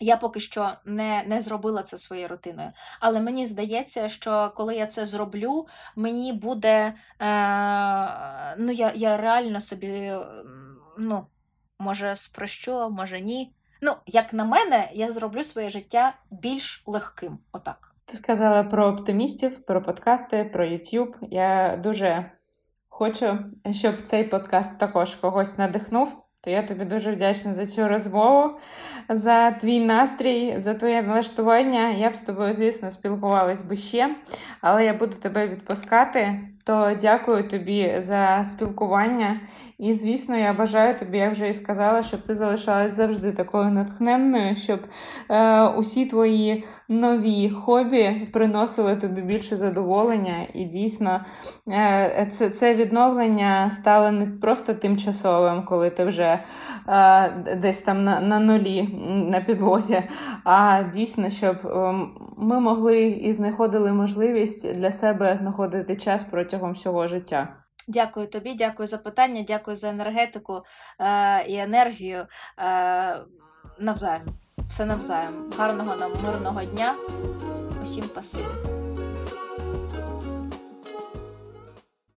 Я 0.00 0.16
поки 0.16 0.40
що 0.40 0.70
не 0.84 1.24
не 1.26 1.40
зробила 1.40 1.82
це 1.82 1.98
своєю 1.98 2.28
рутиною. 2.28 2.72
Але 3.00 3.20
мені 3.20 3.46
здається, 3.46 4.08
що 4.08 4.52
коли 4.56 4.76
я 4.76 4.86
це 4.86 5.06
зроблю, 5.06 5.66
мені 5.96 6.32
буде. 6.32 6.94
Е, 7.20 8.56
ну, 8.58 8.72
Я 8.72 8.92
я 8.94 9.16
реально 9.16 9.60
собі, 9.60 10.14
ну, 10.98 11.26
може, 11.78 12.16
спрощу, 12.16 12.90
може 12.90 13.20
ні. 13.20 13.52
Ну, 13.86 13.92
як 14.06 14.32
на 14.32 14.44
мене, 14.44 14.88
я 14.92 15.12
зроблю 15.12 15.44
своє 15.44 15.68
життя 15.68 16.14
більш 16.30 16.82
легким. 16.86 17.38
Отак. 17.52 17.94
Ти 18.04 18.16
сказала 18.16 18.62
про 18.62 18.86
оптимістів, 18.86 19.66
про 19.66 19.82
подкасти, 19.82 20.50
про 20.52 20.66
YouTube. 20.66 21.14
Я 21.20 21.80
дуже 21.82 22.30
хочу, 22.88 23.38
щоб 23.72 23.94
цей 24.06 24.24
подкаст 24.24 24.78
також 24.78 25.14
когось 25.14 25.58
надихнув. 25.58 26.24
То 26.40 26.50
я 26.50 26.62
тобі 26.62 26.84
дуже 26.84 27.12
вдячна 27.12 27.54
за 27.54 27.66
цю 27.66 27.88
розмову, 27.88 28.58
за 29.08 29.50
твій 29.50 29.80
настрій, 29.80 30.60
за 30.60 30.74
твоє 30.74 31.02
налаштування. 31.02 31.90
Я 31.90 32.10
б 32.10 32.16
з 32.16 32.20
тобою, 32.20 32.54
звісно, 32.54 32.90
спілкувалась 32.90 33.62
би 33.62 33.76
ще, 33.76 34.16
але 34.60 34.84
я 34.84 34.94
буду 34.94 35.12
тебе 35.16 35.48
відпускати. 35.48 36.40
То 36.66 36.96
дякую 37.00 37.48
тобі 37.48 37.98
за 38.02 38.44
спілкування. 38.44 39.40
І, 39.78 39.94
звісно, 39.94 40.36
я 40.36 40.52
бажаю 40.52 40.98
тобі, 40.98 41.18
як 41.18 41.32
вже 41.32 41.48
і 41.48 41.54
сказала, 41.54 42.02
щоб 42.02 42.20
ти 42.20 42.34
залишалась 42.34 42.92
завжди 42.92 43.32
такою 43.32 43.70
натхненною, 43.70 44.56
щоб 44.56 44.80
е, 45.30 45.62
усі 45.68 46.06
твої 46.06 46.64
нові 46.88 47.50
хобі 47.50 48.28
приносили 48.32 48.96
тобі 48.96 49.22
більше 49.22 49.56
задоволення. 49.56 50.46
І 50.54 50.64
дійсно 50.64 51.24
е, 51.68 52.28
це 52.30 52.50
це 52.50 52.74
відновлення 52.74 53.70
стало 53.70 54.10
не 54.10 54.26
просто 54.26 54.74
тимчасовим, 54.74 55.62
коли 55.64 55.90
ти 55.90 56.04
вже 56.04 56.44
е, 56.88 57.30
десь 57.62 57.78
там 57.78 58.04
на, 58.04 58.20
на 58.20 58.38
нулі 58.38 58.88
на 59.08 59.40
підлозі, 59.40 60.02
а 60.44 60.82
дійсно, 60.92 61.30
щоб 61.30 61.56
е, 61.64 61.94
ми 62.36 62.60
могли 62.60 63.02
і 63.02 63.32
знаходили 63.32 63.92
можливість 63.92 64.76
для 64.76 64.90
себе 64.90 65.36
знаходити 65.36 65.96
час 65.96 66.24
протягом 66.54 66.72
всього 66.72 67.08
життя. 67.08 67.56
Дякую 67.88 68.26
тобі, 68.26 68.54
дякую 68.54 68.86
за 68.86 68.98
питання, 68.98 69.44
дякую 69.48 69.76
за 69.76 69.88
енергетику 69.88 70.62
е, 71.00 71.44
і 71.46 71.56
енергію. 71.56 72.26
Е, 72.58 73.18
Навзаєм. 73.78 74.22
Все 74.70 74.84
навзаєм. 74.84 75.50
Гарного 75.58 75.96
нам 75.96 76.12
мирного 76.24 76.64
дня. 76.64 76.94
Усім 77.82 78.04
пасиві. 78.08 78.83